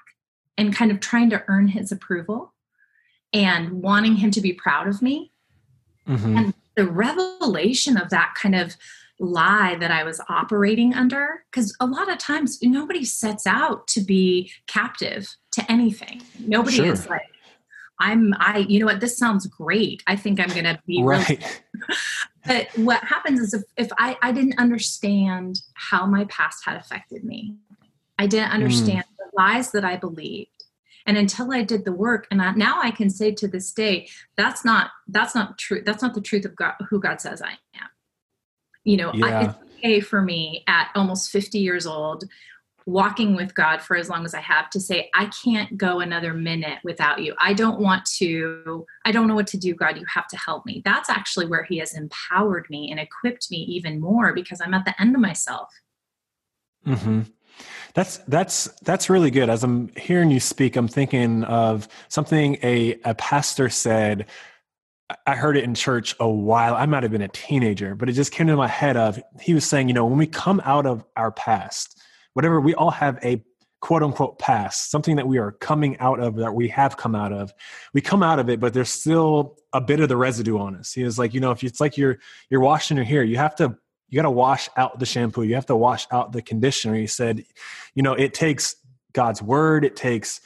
and 0.58 0.74
kind 0.74 0.90
of 0.90 1.00
trying 1.00 1.30
to 1.30 1.42
earn 1.48 1.68
his 1.68 1.90
approval 1.90 2.52
and 3.32 3.82
wanting 3.82 4.16
him 4.16 4.30
to 4.32 4.40
be 4.40 4.52
proud 4.52 4.88
of 4.88 5.00
me. 5.00 5.32
Mm-hmm. 6.06 6.36
And 6.36 6.54
the 6.74 6.86
revelation 6.86 7.96
of 7.96 8.10
that 8.10 8.34
kind 8.34 8.54
of 8.54 8.76
lie 9.20 9.76
that 9.76 9.90
I 9.90 10.04
was 10.04 10.20
operating 10.28 10.94
under. 10.94 11.44
Because 11.50 11.74
a 11.80 11.86
lot 11.86 12.10
of 12.10 12.18
times 12.18 12.58
nobody 12.62 13.04
sets 13.04 13.46
out 13.46 13.86
to 13.88 14.00
be 14.00 14.52
captive 14.66 15.36
to 15.52 15.72
anything. 15.72 16.22
Nobody 16.40 16.76
sure. 16.76 16.86
is 16.86 17.08
like, 17.08 17.22
I'm, 18.00 18.32
I, 18.38 18.58
you 18.68 18.78
know 18.78 18.86
what, 18.86 19.00
this 19.00 19.18
sounds 19.18 19.46
great. 19.46 20.02
I 20.06 20.14
think 20.14 20.38
I'm 20.38 20.48
going 20.48 20.64
to 20.64 20.80
be 20.86 21.02
right. 21.02 21.62
But 22.46 22.68
what 22.76 23.04
happens 23.04 23.40
is 23.40 23.52
if, 23.52 23.62
if 23.76 23.88
I, 23.98 24.16
I 24.22 24.32
didn't 24.32 24.58
understand 24.58 25.60
how 25.74 26.06
my 26.06 26.24
past 26.26 26.64
had 26.64 26.76
affected 26.78 27.22
me, 27.22 27.56
I 28.18 28.26
didn't 28.26 28.52
understand 28.52 29.04
mm. 29.04 29.17
Lies 29.38 29.70
that 29.70 29.84
I 29.84 29.96
believed. 29.96 30.50
And 31.06 31.16
until 31.16 31.52
I 31.52 31.62
did 31.62 31.86
the 31.86 31.92
work, 31.92 32.26
and 32.30 32.42
I, 32.42 32.52
now 32.52 32.80
I 32.82 32.90
can 32.90 33.08
say 33.08 33.32
to 33.32 33.48
this 33.48 33.72
day, 33.72 34.08
that's 34.36 34.62
not 34.64 34.90
that's 35.06 35.34
not 35.34 35.56
true. 35.56 35.82
That's 35.86 36.02
not 36.02 36.14
the 36.14 36.20
truth 36.20 36.44
of 36.44 36.54
God, 36.54 36.74
who 36.90 37.00
God 37.00 37.22
says 37.22 37.40
I 37.40 37.52
am 37.80 37.88
you 38.88 38.96
know 38.96 39.12
yeah. 39.12 39.26
I, 39.26 39.44
it's 39.44 39.58
okay 39.78 40.00
for 40.00 40.22
me 40.22 40.64
at 40.66 40.90
almost 40.94 41.30
50 41.30 41.58
years 41.58 41.86
old 41.86 42.24
walking 42.86 43.36
with 43.36 43.54
god 43.54 43.82
for 43.82 43.96
as 43.96 44.08
long 44.08 44.24
as 44.24 44.32
i 44.32 44.40
have 44.40 44.70
to 44.70 44.80
say 44.80 45.10
i 45.14 45.26
can't 45.44 45.76
go 45.76 46.00
another 46.00 46.32
minute 46.32 46.78
without 46.84 47.20
you 47.22 47.34
i 47.38 47.52
don't 47.52 47.78
want 47.78 48.06
to 48.16 48.86
i 49.04 49.12
don't 49.12 49.28
know 49.28 49.34
what 49.34 49.46
to 49.48 49.58
do 49.58 49.74
god 49.74 49.98
you 49.98 50.06
have 50.12 50.26
to 50.28 50.38
help 50.38 50.64
me 50.64 50.80
that's 50.86 51.10
actually 51.10 51.46
where 51.46 51.64
he 51.64 51.76
has 51.76 51.94
empowered 51.94 52.66
me 52.70 52.90
and 52.90 52.98
equipped 52.98 53.50
me 53.50 53.58
even 53.58 54.00
more 54.00 54.32
because 54.32 54.60
i'm 54.62 54.72
at 54.72 54.86
the 54.86 54.98
end 54.98 55.14
of 55.14 55.20
myself 55.20 55.68
mm-hmm. 56.86 57.20
That's 57.94 58.18
that's 58.28 58.64
that's 58.82 59.10
really 59.10 59.30
good. 59.30 59.50
As 59.50 59.64
I'm 59.64 59.88
hearing 59.96 60.30
you 60.30 60.40
speak, 60.40 60.76
I'm 60.76 60.88
thinking 60.88 61.44
of 61.44 61.88
something 62.08 62.58
a 62.62 62.98
a 63.04 63.14
pastor 63.14 63.68
said 63.68 64.26
I 65.26 65.36
heard 65.36 65.56
it 65.56 65.64
in 65.64 65.74
church 65.74 66.14
a 66.20 66.28
while. 66.28 66.74
I 66.74 66.84
might 66.86 67.02
have 67.02 67.12
been 67.12 67.22
a 67.22 67.28
teenager, 67.28 67.94
but 67.94 68.08
it 68.08 68.12
just 68.12 68.30
came 68.30 68.46
to 68.48 68.56
my 68.56 68.68
head 68.68 68.96
of 68.96 69.20
he 69.40 69.54
was 69.54 69.64
saying, 69.64 69.88
you 69.88 69.94
know, 69.94 70.04
when 70.04 70.18
we 70.18 70.26
come 70.26 70.60
out 70.64 70.84
of 70.84 71.04
our 71.16 71.32
past, 71.32 71.98
whatever 72.34 72.60
we 72.60 72.74
all 72.74 72.90
have 72.90 73.18
a 73.24 73.42
quote 73.80 74.02
unquote 74.02 74.38
past, 74.38 74.90
something 74.90 75.16
that 75.16 75.26
we 75.26 75.38
are 75.38 75.52
coming 75.52 75.98
out 75.98 76.20
of 76.20 76.36
that 76.36 76.54
we 76.54 76.68
have 76.68 76.96
come 76.96 77.14
out 77.14 77.32
of. 77.32 77.52
We 77.94 78.00
come 78.00 78.22
out 78.22 78.38
of 78.38 78.50
it, 78.50 78.60
but 78.60 78.74
there's 78.74 78.90
still 78.90 79.56
a 79.72 79.80
bit 79.80 80.00
of 80.00 80.08
the 80.08 80.16
residue 80.16 80.58
on 80.58 80.76
us. 80.76 80.92
He 80.92 81.04
was 81.04 81.18
like, 81.18 81.32
you 81.32 81.40
know, 81.40 81.52
if 81.52 81.62
it's 81.64 81.80
like 81.80 81.96
you're 81.96 82.18
you're 82.50 82.60
washing 82.60 82.96
your 82.96 83.06
hair, 83.06 83.22
you 83.22 83.36
have 83.38 83.54
to 83.56 83.76
you 84.08 84.16
got 84.16 84.22
to 84.22 84.30
wash 84.30 84.68
out 84.76 84.98
the 84.98 85.06
shampoo, 85.06 85.42
you 85.42 85.54
have 85.54 85.66
to 85.66 85.76
wash 85.76 86.06
out 86.10 86.32
the 86.32 86.42
conditioner. 86.42 86.94
He 86.94 87.06
said, 87.06 87.44
you 87.94 88.02
know, 88.02 88.14
it 88.14 88.34
takes 88.34 88.76
God's 89.12 89.42
word, 89.42 89.84
it 89.84 89.96
takes 89.96 90.40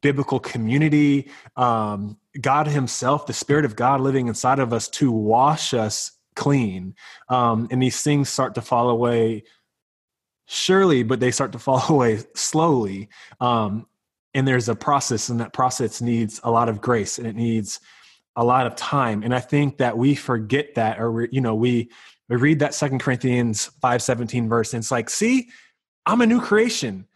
biblical 0.00 0.38
community, 0.38 1.30
um, 1.56 2.18
God 2.40 2.66
Himself, 2.68 3.26
the 3.26 3.32
Spirit 3.32 3.64
of 3.64 3.76
God 3.76 4.00
living 4.00 4.28
inside 4.28 4.58
of 4.58 4.72
us 4.72 4.88
to 4.90 5.10
wash 5.10 5.74
us 5.74 6.12
clean. 6.34 6.94
Um, 7.28 7.66
and 7.70 7.82
these 7.82 8.02
things 8.02 8.28
start 8.28 8.54
to 8.54 8.62
fall 8.62 8.90
away 8.90 9.44
surely, 10.46 11.02
but 11.02 11.18
they 11.18 11.30
start 11.30 11.52
to 11.52 11.58
fall 11.58 11.82
away 11.88 12.20
slowly. 12.34 13.08
Um, 13.40 13.86
and 14.34 14.46
there's 14.46 14.68
a 14.68 14.76
process, 14.76 15.28
and 15.28 15.40
that 15.40 15.52
process 15.52 16.00
needs 16.00 16.40
a 16.44 16.50
lot 16.50 16.68
of 16.68 16.80
grace 16.80 17.18
and 17.18 17.26
it 17.26 17.34
needs 17.34 17.80
a 18.36 18.44
lot 18.44 18.66
of 18.66 18.76
time. 18.76 19.22
And 19.22 19.34
I 19.34 19.40
think 19.40 19.78
that 19.78 19.96
we 19.96 20.14
forget 20.14 20.74
that, 20.74 21.00
or 21.00 21.10
we, 21.10 21.28
you 21.32 21.40
know, 21.40 21.54
we 21.54 21.90
we 22.28 22.36
read 22.36 22.58
that 22.60 22.74
Second 22.74 23.00
Corinthians 23.00 23.66
five 23.80 24.02
seventeen 24.02 24.48
verse, 24.48 24.74
and 24.74 24.82
it's 24.82 24.90
like, 24.90 25.10
see, 25.10 25.48
I'm 26.04 26.20
a 26.20 26.26
new 26.26 26.40
creation. 26.40 27.06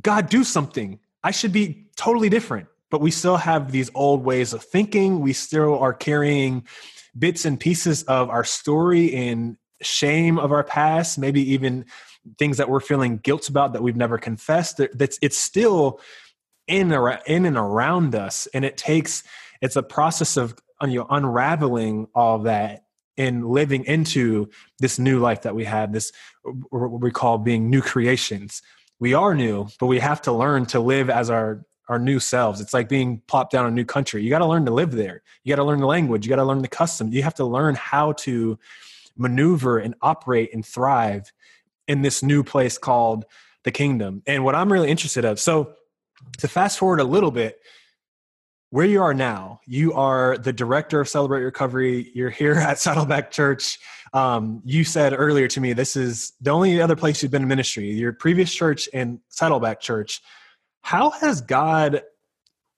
God, 0.00 0.28
do 0.28 0.44
something. 0.44 0.98
I 1.22 1.30
should 1.30 1.52
be 1.52 1.86
totally 1.96 2.28
different 2.28 2.68
but 2.92 3.00
we 3.00 3.10
still 3.10 3.38
have 3.38 3.72
these 3.72 3.90
old 3.94 4.22
ways 4.22 4.52
of 4.52 4.62
thinking. 4.62 5.20
We 5.20 5.32
still 5.32 5.78
are 5.78 5.94
carrying 5.94 6.64
bits 7.18 7.46
and 7.46 7.58
pieces 7.58 8.02
of 8.04 8.28
our 8.28 8.44
story 8.44 9.14
and 9.14 9.56
shame 9.80 10.38
of 10.38 10.52
our 10.52 10.62
past, 10.62 11.18
maybe 11.18 11.40
even 11.52 11.86
things 12.38 12.58
that 12.58 12.68
we're 12.68 12.80
feeling 12.80 13.16
guilt 13.16 13.48
about 13.48 13.72
that 13.72 13.82
we've 13.82 13.96
never 13.96 14.18
confessed. 14.18 14.80
That's 14.92 15.18
it's 15.22 15.38
still 15.38 16.00
in 16.68 16.92
in 17.26 17.46
and 17.46 17.56
around 17.56 18.14
us, 18.14 18.46
and 18.52 18.62
it 18.62 18.76
takes 18.76 19.24
it's 19.62 19.76
a 19.76 19.82
process 19.82 20.36
of 20.36 20.54
you 20.82 20.98
know 20.98 21.06
unraveling 21.08 22.08
all 22.14 22.40
that 22.40 22.81
and 23.16 23.46
living 23.46 23.84
into 23.84 24.48
this 24.78 24.98
new 24.98 25.18
life 25.18 25.42
that 25.42 25.54
we 25.54 25.64
have. 25.64 25.92
This 25.92 26.12
what 26.70 27.00
we 27.00 27.10
call 27.10 27.38
being 27.38 27.70
new 27.70 27.82
creations. 27.82 28.62
We 28.98 29.14
are 29.14 29.34
new, 29.34 29.68
but 29.80 29.86
we 29.86 29.98
have 29.98 30.22
to 30.22 30.32
learn 30.32 30.66
to 30.66 30.80
live 30.80 31.10
as 31.10 31.30
our 31.30 31.64
our 31.88 31.98
new 31.98 32.20
selves. 32.20 32.60
It's 32.60 32.72
like 32.72 32.88
being 32.88 33.20
plopped 33.26 33.52
down 33.52 33.66
a 33.66 33.70
new 33.70 33.84
country. 33.84 34.22
You 34.22 34.30
got 34.30 34.38
to 34.38 34.46
learn 34.46 34.64
to 34.66 34.70
live 34.72 34.92
there. 34.92 35.22
You 35.44 35.50
got 35.50 35.60
to 35.60 35.64
learn 35.64 35.80
the 35.80 35.86
language. 35.86 36.24
You 36.24 36.30
got 36.30 36.36
to 36.36 36.44
learn 36.44 36.62
the 36.62 36.68
custom. 36.68 37.12
You 37.12 37.22
have 37.22 37.34
to 37.34 37.44
learn 37.44 37.74
how 37.74 38.12
to 38.12 38.58
maneuver 39.16 39.78
and 39.78 39.94
operate 40.00 40.54
and 40.54 40.64
thrive 40.64 41.32
in 41.88 42.02
this 42.02 42.22
new 42.22 42.44
place 42.44 42.78
called 42.78 43.24
the 43.64 43.70
kingdom. 43.70 44.22
And 44.26 44.44
what 44.44 44.54
I'm 44.54 44.72
really 44.72 44.90
interested 44.90 45.24
of. 45.24 45.38
So 45.38 45.74
to 46.38 46.48
fast 46.48 46.78
forward 46.78 47.00
a 47.00 47.04
little 47.04 47.30
bit, 47.30 47.60
where 48.72 48.86
you 48.86 49.00
are 49.00 49.14
now, 49.14 49.60
you 49.66 49.92
are 49.94 50.36
the 50.36 50.52
director 50.52 51.00
of 51.00 51.08
Celebrate 51.08 51.44
Recovery. 51.44 52.10
You're 52.14 52.30
here 52.30 52.54
at 52.68 52.78
Saddleback 52.78 53.30
Church. 53.30 53.78
Um, 54.12 54.60
you 54.64 54.82
said 54.84 55.14
earlier 55.16 55.46
to 55.48 55.60
me, 55.60 55.72
this 55.72 55.94
is 55.94 56.32
the 56.40 56.50
only 56.50 56.80
other 56.80 56.96
place 56.96 57.22
you've 57.22 57.32
been 57.32 57.42
in 57.42 57.48
ministry. 57.48 57.90
Your 57.90 58.12
previous 58.12 58.52
church 58.52 58.88
and 58.92 59.20
Saddleback 59.28 59.80
Church 59.80 60.20
how 60.82 61.10
has 61.10 61.40
God 61.40 62.02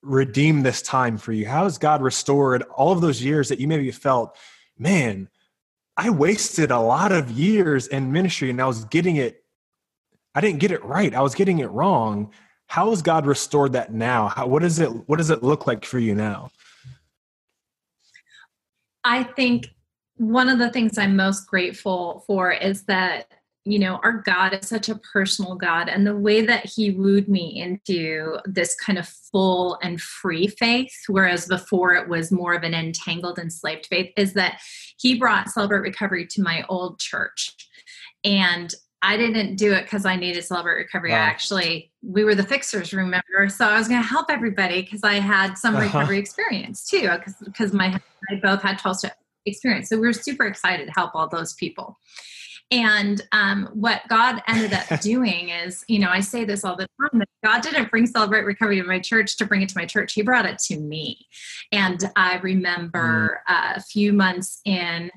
redeemed 0.03 0.65
this 0.65 0.83
time 0.83 1.17
for 1.17 1.33
you? 1.33 1.47
How 1.47 1.65
has 1.65 1.79
God 1.79 2.03
restored 2.03 2.63
all 2.63 2.93
of 2.93 3.01
those 3.01 3.23
years 3.23 3.49
that 3.49 3.59
you 3.59 3.67
maybe 3.67 3.91
felt, 3.91 4.37
man, 4.79 5.29
I 5.97 6.11
wasted 6.11 6.71
a 6.71 6.79
lot 6.79 7.13
of 7.13 7.31
years 7.31 7.87
in 7.87 8.13
ministry 8.13 8.51
and 8.51 8.61
I 8.61 8.67
was 8.67 8.85
getting 8.85 9.17
it, 9.17 9.43
I 10.35 10.41
didn't 10.41 10.61
get 10.61 10.73
it 10.73 10.85
right. 10.85 11.15
I 11.15 11.23
was 11.23 11.35
getting 11.35 11.61
it 11.61 11.71
wrong. 11.71 12.31
How 12.75 12.91
has 12.91 13.03
God 13.03 13.25
restored 13.25 13.75
that 13.75 13.93
now? 13.93 14.27
How, 14.27 14.49
what 14.49 14.63
does 14.63 14.81
it 14.81 14.89
what 15.09 15.19
does 15.19 15.31
it 15.31 15.45
look 15.45 15.69
like 15.69 15.85
for 15.85 16.01
you 16.01 16.13
now? 16.13 16.51
I 19.05 19.23
think 19.23 19.69
one 20.17 20.49
of 20.49 20.59
the 20.59 20.71
things 20.71 20.99
I'm 20.99 21.15
most 21.15 21.47
grateful 21.47 22.25
for 22.27 22.51
is 22.51 22.83
that 22.87 23.29
you 23.65 23.79
know, 23.79 24.01
our 24.03 24.15
God 24.15 24.55
is 24.55 24.69
such 24.69 24.89
a 24.89 24.97
personal 24.97 25.55
God. 25.55 25.89
And 25.89 26.05
the 26.05 26.17
way 26.17 26.45
that 26.45 26.67
He 26.67 26.91
wooed 26.91 27.29
me 27.29 27.63
into 27.63 28.39
this 28.45 28.75
kind 28.75 28.99
of 28.99 29.09
full 29.09 29.79
and 29.81 30.01
free 30.01 30.49
faith, 30.49 30.93
whereas 31.07 31.47
before 31.47 31.95
it 31.95 32.09
was 32.09 32.33
more 32.33 32.55
of 32.55 32.65
an 32.65 32.75
entangled, 32.75 33.39
enslaved 33.39 33.87
faith, 33.87 34.13
is 34.17 34.33
that 34.33 34.61
He 34.99 35.17
brought 35.17 35.49
Celebrate 35.49 35.79
Recovery 35.79 36.27
to 36.27 36.43
my 36.43 36.65
old 36.69 36.99
church. 36.99 37.55
And 38.25 38.75
I 39.05 39.19
didn't 39.19 39.57
do 39.57 39.75
it 39.75 39.83
because 39.83 40.07
I 40.07 40.17
needed 40.17 40.43
Celebrate 40.45 40.77
Recovery. 40.77 41.11
Wow. 41.11 41.19
I 41.19 41.21
actually, 41.21 41.93
we 42.03 42.25
were 42.25 42.35
the 42.35 42.43
fixers, 42.43 42.95
remember? 42.95 43.49
So 43.51 43.67
I 43.69 43.79
was 43.79 43.87
going 43.87 44.01
to 44.01 44.09
help 44.09 44.31
everybody 44.31 44.81
because 44.81 45.05
I 45.05 45.15
had 45.15 45.59
some 45.59 45.77
uh-huh. 45.77 45.85
recovery 45.85 46.19
experience 46.19 46.89
too, 46.89 47.11
because 47.45 47.75
my 47.75 48.01
I 48.31 48.37
both 48.43 48.63
had 48.63 48.79
12 48.79 48.99
step 48.99 49.19
experience. 49.45 49.91
So 49.91 49.97
we 49.97 50.07
were 50.07 50.15
super 50.15 50.47
excited 50.47 50.87
to 50.87 50.93
help 50.93 51.15
all 51.15 51.29
those 51.29 51.53
people. 51.53 51.99
And 52.71 53.21
um, 53.33 53.69
what 53.75 54.01
God 54.09 54.43
ended 54.49 54.73
up 54.73 55.01
doing 55.03 55.51
is, 55.51 55.85
you 55.87 55.99
know, 55.99 56.09
I 56.09 56.21
say 56.21 56.45
this 56.45 56.65
all 56.65 56.75
the 56.75 56.89
time 56.99 57.19
that 57.19 57.29
God 57.45 57.63
didn't 57.63 57.91
bring 57.91 58.07
Celebrate 58.07 58.45
Recovery 58.45 58.81
to 58.81 58.87
my 58.87 59.01
church 59.01 59.37
to 59.37 59.45
bring 59.45 59.61
it 59.61 59.69
to 59.69 59.79
my 59.79 59.85
church. 59.85 60.15
He 60.15 60.23
brought 60.23 60.47
it 60.47 60.59
to 60.61 60.79
me. 60.79 61.27
And 61.73 62.11
I 62.17 62.39
remember 62.39 63.43
mm. 63.49 63.55
uh, 63.55 63.73
a 63.77 63.83
few 63.83 64.15
months 64.15 64.63
in 64.65 65.11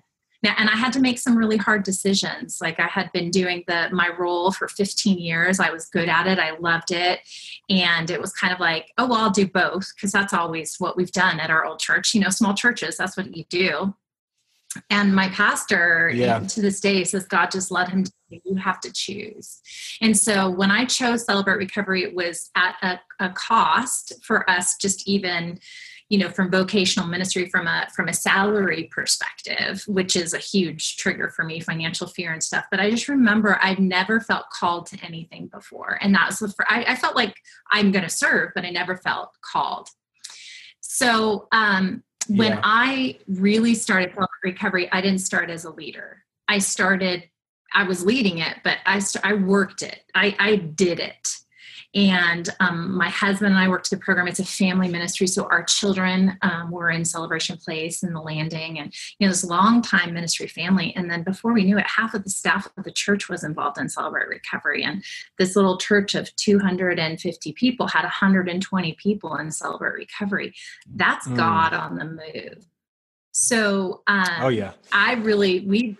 now, 0.43 0.53
and 0.57 0.69
I 0.69 0.75
had 0.75 0.93
to 0.93 0.99
make 0.99 1.17
some 1.17 1.37
really 1.37 1.57
hard 1.57 1.83
decisions. 1.83 2.59
Like 2.61 2.79
I 2.79 2.87
had 2.87 3.11
been 3.11 3.31
doing 3.31 3.63
the 3.67 3.89
my 3.91 4.09
role 4.17 4.51
for 4.51 4.67
15 4.67 5.17
years. 5.17 5.59
I 5.59 5.71
was 5.71 5.87
good 5.87 6.09
at 6.09 6.27
it. 6.27 6.37
I 6.37 6.57
loved 6.57 6.91
it. 6.91 7.19
And 7.69 8.09
it 8.09 8.21
was 8.21 8.33
kind 8.33 8.53
of 8.53 8.59
like, 8.59 8.93
oh, 8.97 9.07
well, 9.07 9.19
I'll 9.19 9.29
do 9.31 9.47
both 9.47 9.91
because 9.95 10.11
that's 10.11 10.33
always 10.33 10.75
what 10.77 10.95
we've 10.95 11.11
done 11.11 11.39
at 11.39 11.49
our 11.49 11.65
old 11.65 11.79
church. 11.79 12.13
You 12.13 12.21
know, 12.21 12.29
small 12.29 12.53
churches, 12.53 12.97
that's 12.97 13.17
what 13.17 13.35
you 13.35 13.45
do. 13.49 13.95
And 14.89 15.15
my 15.15 15.29
pastor 15.29 16.11
yeah. 16.13 16.39
to 16.39 16.61
this 16.61 16.79
day 16.79 17.03
says 17.03 17.25
God 17.25 17.49
just 17.49 17.71
led 17.71 17.89
him 17.89 18.03
to 18.03 18.11
you 18.29 18.55
have 18.55 18.79
to 18.81 18.91
choose. 18.91 19.61
And 20.01 20.17
so 20.17 20.49
when 20.49 20.69
I 20.69 20.85
chose 20.85 21.25
Celebrate 21.25 21.57
Recovery, 21.57 22.03
it 22.03 22.13
was 22.13 22.49
at 22.55 22.75
a, 22.81 23.25
a 23.25 23.29
cost 23.29 24.13
for 24.23 24.49
us 24.49 24.75
just 24.75 25.07
even 25.07 25.59
you 26.09 26.17
know 26.17 26.29
from 26.29 26.49
vocational 26.49 27.07
ministry 27.07 27.49
from 27.49 27.67
a 27.67 27.87
from 27.95 28.07
a 28.07 28.13
salary 28.13 28.89
perspective 28.91 29.83
which 29.87 30.15
is 30.15 30.33
a 30.33 30.37
huge 30.37 30.97
trigger 30.97 31.29
for 31.29 31.43
me 31.43 31.59
financial 31.59 32.07
fear 32.07 32.31
and 32.31 32.43
stuff. 32.43 32.65
But 32.71 32.79
i 32.79 32.89
just 32.89 33.07
remember 33.07 33.59
i'd 33.61 33.79
never 33.79 34.19
felt 34.19 34.45
called 34.49 34.87
to 34.87 34.97
anything 35.03 35.47
before. 35.47 35.97
And 36.01 36.13
that 36.15 36.27
was 36.27 36.39
the 36.39 36.47
first, 36.47 36.69
I, 36.71 36.83
I 36.85 36.95
felt 36.95 37.15
like 37.15 37.35
i'm 37.71 37.91
going 37.91 38.05
to 38.05 38.09
serve 38.09 38.51
but 38.55 38.65
i 38.65 38.69
never 38.69 38.97
felt 38.97 39.31
called. 39.41 39.89
So 40.79 41.47
um, 41.51 42.03
when 42.29 42.53
yeah. 42.53 42.61
i 42.63 43.17
really 43.27 43.75
started 43.75 44.13
recovery 44.43 44.89
i 44.91 45.01
didn't 45.01 45.19
start 45.19 45.49
as 45.49 45.65
a 45.65 45.71
leader. 45.71 46.23
I 46.47 46.59
started 46.59 47.23
i 47.73 47.83
was 47.83 48.05
leading 48.05 48.37
it 48.37 48.57
but 48.63 48.77
i 48.85 48.99
st- 48.99 49.25
i 49.25 49.33
worked 49.33 49.81
it. 49.81 49.99
I 50.15 50.35
i 50.39 50.55
did 50.55 50.99
it 50.99 51.27
and 51.95 52.49
um, 52.59 52.95
my 52.95 53.09
husband 53.09 53.53
and 53.53 53.59
I 53.59 53.69
worked 53.69 53.89
the 53.89 53.97
program. 53.97 54.27
It's 54.27 54.39
a 54.39 54.45
family 54.45 54.87
ministry, 54.87 55.25
so 55.25 55.45
our 55.45 55.63
children 55.63 56.37
um, 56.41 56.69
were 56.69 56.89
in 56.89 57.05
Celebration 57.05 57.57
Place 57.57 58.03
and 58.03 58.15
the 58.15 58.19
Landing, 58.19 58.79
and 58.79 58.93
you 59.19 59.25
know 59.25 59.31
this 59.31 59.43
long 59.43 59.81
time 59.81 60.13
ministry 60.13 60.47
family. 60.47 60.93
And 60.95 61.09
then 61.09 61.23
before 61.23 61.53
we 61.53 61.63
knew 61.63 61.77
it, 61.77 61.85
half 61.87 62.13
of 62.13 62.23
the 62.23 62.29
staff 62.29 62.67
of 62.77 62.83
the 62.83 62.91
church 62.91 63.29
was 63.29 63.43
involved 63.43 63.77
in 63.77 63.89
Celebrate 63.89 64.27
Recovery. 64.27 64.83
And 64.83 65.03
this 65.37 65.55
little 65.55 65.77
church 65.77 66.13
of 66.13 66.35
250 66.35 67.53
people 67.53 67.87
had 67.87 68.03
120 68.03 68.93
people 69.01 69.35
in 69.37 69.51
Celebrate 69.51 69.93
Recovery. 69.93 70.53
That's 70.93 71.27
mm. 71.27 71.37
God 71.37 71.73
on 71.73 71.95
the 71.95 72.05
move. 72.05 72.65
So, 73.31 74.01
um, 74.07 74.25
oh 74.41 74.49
yeah, 74.49 74.73
I 74.91 75.13
really 75.13 75.61
we 75.61 75.97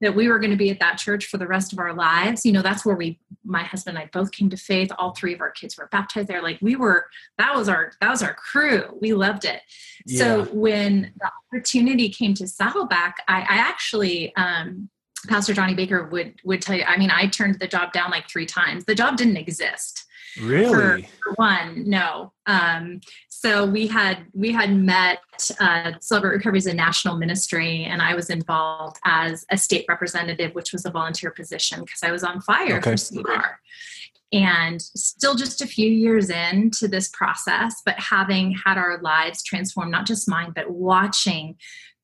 that 0.00 0.14
we 0.14 0.28
were 0.28 0.38
going 0.38 0.50
to 0.50 0.56
be 0.56 0.70
at 0.70 0.80
that 0.80 0.98
church 0.98 1.26
for 1.26 1.38
the 1.38 1.46
rest 1.46 1.72
of 1.72 1.78
our 1.78 1.92
lives. 1.92 2.46
You 2.46 2.52
know, 2.52 2.62
that's 2.62 2.84
where 2.84 2.96
we, 2.96 3.18
my 3.44 3.62
husband 3.62 3.96
and 3.96 4.06
I 4.06 4.10
both 4.12 4.30
came 4.30 4.48
to 4.50 4.56
faith. 4.56 4.90
All 4.98 5.12
three 5.12 5.34
of 5.34 5.40
our 5.40 5.50
kids 5.50 5.76
were 5.76 5.88
baptized 5.90 6.28
there. 6.28 6.42
Like 6.42 6.58
we 6.60 6.76
were, 6.76 7.06
that 7.38 7.54
was 7.54 7.68
our, 7.68 7.92
that 8.00 8.10
was 8.10 8.22
our 8.22 8.34
crew. 8.34 8.84
We 9.00 9.12
loved 9.12 9.44
it. 9.44 9.60
Yeah. 10.06 10.18
So 10.18 10.44
when 10.52 11.12
the 11.20 11.30
opportunity 11.52 12.08
came 12.08 12.34
to 12.34 12.46
Saddleback, 12.46 13.16
I, 13.26 13.40
I 13.40 13.56
actually, 13.56 14.34
um, 14.36 14.88
Pastor 15.26 15.52
Johnny 15.52 15.74
Baker 15.74 16.06
would 16.06 16.34
would 16.44 16.62
tell 16.62 16.76
you. 16.76 16.84
I 16.84 16.96
mean, 16.96 17.10
I 17.10 17.26
turned 17.26 17.58
the 17.58 17.66
job 17.66 17.92
down 17.92 18.12
like 18.12 18.28
three 18.30 18.46
times. 18.46 18.84
The 18.84 18.94
job 18.94 19.16
didn't 19.16 19.36
exist. 19.36 20.04
Really? 20.40 21.02
For, 21.02 21.08
for 21.24 21.32
one, 21.34 21.90
no. 21.90 22.32
Um, 22.46 23.00
so 23.40 23.64
we 23.64 23.86
had 23.86 24.26
we 24.32 24.50
had 24.50 24.74
met 24.74 25.20
uh, 25.60 25.92
Celebrate 26.00 26.32
Recovery 26.32 26.58
as 26.58 26.66
a 26.66 26.74
national 26.74 27.16
ministry, 27.18 27.84
and 27.84 28.02
I 28.02 28.16
was 28.16 28.30
involved 28.30 28.96
as 29.04 29.46
a 29.52 29.56
state 29.56 29.84
representative, 29.88 30.56
which 30.56 30.72
was 30.72 30.84
a 30.84 30.90
volunteer 30.90 31.30
position 31.30 31.82
because 31.82 32.02
I 32.02 32.10
was 32.10 32.24
on 32.24 32.40
fire 32.40 32.78
okay. 32.78 32.90
for 32.90 32.96
CBAR. 32.96 33.54
And 34.32 34.82
still 34.82 35.36
just 35.36 35.62
a 35.62 35.68
few 35.68 35.88
years 35.88 36.30
into 36.30 36.88
this 36.88 37.10
process, 37.10 37.80
but 37.84 37.94
having 38.00 38.56
had 38.66 38.76
our 38.76 39.00
lives 39.02 39.44
transformed, 39.44 39.92
not 39.92 40.04
just 40.04 40.28
mine, 40.28 40.50
but 40.52 40.72
watching 40.72 41.54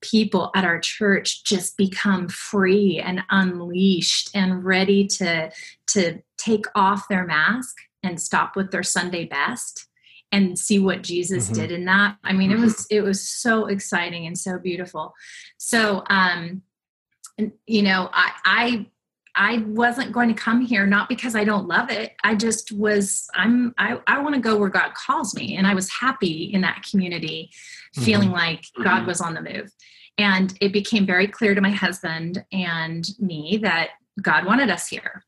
people 0.03 0.53
at 0.55 0.65
our 0.65 0.79
church 0.79 1.43
just 1.43 1.77
become 1.77 2.29
free 2.29 3.01
and 3.05 3.25
unleashed 3.31 4.31
and 4.37 4.65
ready 4.65 5.09
to 5.09 5.51
to 5.89 6.23
take 6.37 6.67
off 6.77 7.09
their 7.09 7.27
mask 7.27 7.75
and 8.05 8.23
stop 8.23 8.55
with 8.55 8.71
their 8.71 8.85
Sunday 8.85 9.25
best 9.25 9.89
and 10.35 10.59
see 10.59 10.81
what 10.81 11.03
Jesus 11.03 11.45
mm-hmm. 11.45 11.55
did 11.55 11.71
in 11.71 11.85
that. 11.85 12.17
I 12.25 12.33
mean, 12.33 12.51
it 12.51 12.59
was 12.59 12.75
mm-hmm. 12.75 12.97
it 12.97 13.01
was 13.03 13.27
so 13.27 13.67
exciting 13.67 14.27
and 14.27 14.37
so 14.37 14.59
beautiful. 14.59 15.15
So 15.59 16.03
um 16.11 16.63
you 17.67 17.83
know, 17.83 18.11
I 18.13 18.33
I 18.45 18.87
I 19.37 19.59
wasn't 19.67 20.13
going 20.13 20.29
to 20.29 20.35
come 20.35 20.61
here 20.61 20.87
not 20.87 21.09
because 21.09 21.35
I 21.35 21.43
don't 21.43 21.67
love 21.67 21.91
it. 21.91 22.15
I 22.23 22.35
just 22.35 22.73
was 22.73 23.29
I'm 23.35 23.75
I, 23.79 24.01
I 24.07 24.21
want 24.21 24.35
to 24.35 24.41
go 24.41 24.57
where 24.57 24.69
God 24.69 24.95
calls 24.95 25.35
me. 25.35 25.57
And 25.57 25.67
I 25.67 25.75
was 25.75 25.89
happy 25.91 26.51
in 26.53 26.61
that 26.63 26.85
community, 26.89 27.51
mm-hmm. 27.97 28.05
feeling 28.05 28.31
like 28.31 28.65
God 28.83 28.99
mm-hmm. 28.99 29.07
was 29.07 29.21
on 29.21 29.35
the 29.35 29.43
move. 29.43 29.71
And 30.19 30.57
it 30.61 30.73
became 30.73 31.07
very 31.07 31.27
clear 31.27 31.55
to 31.55 31.61
my 31.61 31.71
husband 31.71 32.45
and 32.53 33.09
me 33.19 33.59
that 33.63 33.91
God 34.21 34.47
wanted 34.47 34.71
us 34.71 34.89
here 34.89 35.25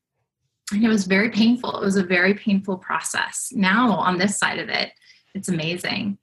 and 0.72 0.84
it 0.84 0.88
was 0.88 1.06
very 1.06 1.30
painful. 1.30 1.80
It 1.80 1.84
was 1.84 1.96
a 1.96 2.02
very 2.02 2.34
painful 2.34 2.78
process. 2.78 3.52
Now, 3.54 3.92
on 3.92 4.18
this 4.18 4.38
side 4.38 4.58
of 4.58 4.68
it, 4.68 4.92
it's 5.34 5.48
amazing. 5.48 6.18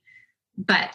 But 0.58 0.94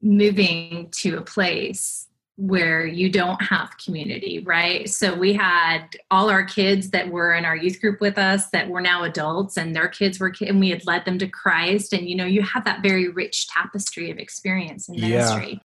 moving 0.00 0.88
to 0.92 1.18
a 1.18 1.22
place 1.22 2.06
where 2.36 2.86
you 2.86 3.10
don't 3.10 3.42
have 3.42 3.76
community, 3.84 4.38
right? 4.38 4.88
So 4.88 5.12
we 5.12 5.32
had 5.32 5.88
all 6.08 6.30
our 6.30 6.44
kids 6.44 6.90
that 6.90 7.10
were 7.10 7.34
in 7.34 7.44
our 7.44 7.56
youth 7.56 7.80
group 7.80 8.00
with 8.00 8.16
us 8.16 8.48
that 8.50 8.68
were 8.68 8.80
now 8.80 9.02
adults, 9.02 9.56
and 9.56 9.74
their 9.74 9.88
kids 9.88 10.20
were, 10.20 10.32
and 10.40 10.60
we 10.60 10.70
had 10.70 10.86
led 10.86 11.04
them 11.04 11.18
to 11.18 11.26
Christ. 11.26 11.92
And 11.92 12.08
you 12.08 12.14
know, 12.14 12.24
you 12.24 12.42
have 12.42 12.64
that 12.64 12.80
very 12.80 13.08
rich 13.08 13.48
tapestry 13.48 14.10
of 14.12 14.18
experience 14.18 14.88
in 14.88 15.00
ministry. 15.00 15.60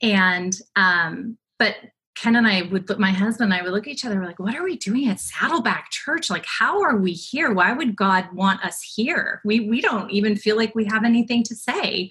Yeah. 0.00 0.36
And, 0.36 0.58
um, 0.74 1.38
but 1.58 1.74
Ken 2.20 2.34
and 2.34 2.48
I 2.48 2.62
would, 2.62 2.84
but 2.84 2.98
my 2.98 3.12
husband 3.12 3.52
and 3.52 3.60
I 3.60 3.62
would 3.62 3.72
look 3.72 3.86
at 3.86 3.92
each 3.92 4.04
other, 4.04 4.18
we're 4.18 4.26
like, 4.26 4.40
what 4.40 4.56
are 4.56 4.64
we 4.64 4.76
doing 4.76 5.06
at 5.08 5.20
Saddleback 5.20 5.90
Church? 5.90 6.30
Like, 6.30 6.44
how 6.46 6.82
are 6.82 6.96
we 6.96 7.12
here? 7.12 7.52
Why 7.52 7.72
would 7.72 7.94
God 7.94 8.26
want 8.32 8.64
us 8.64 8.82
here? 8.82 9.40
We 9.44 9.60
we 9.60 9.80
don't 9.80 10.10
even 10.10 10.34
feel 10.34 10.56
like 10.56 10.74
we 10.74 10.84
have 10.86 11.04
anything 11.04 11.44
to 11.44 11.54
say. 11.54 12.10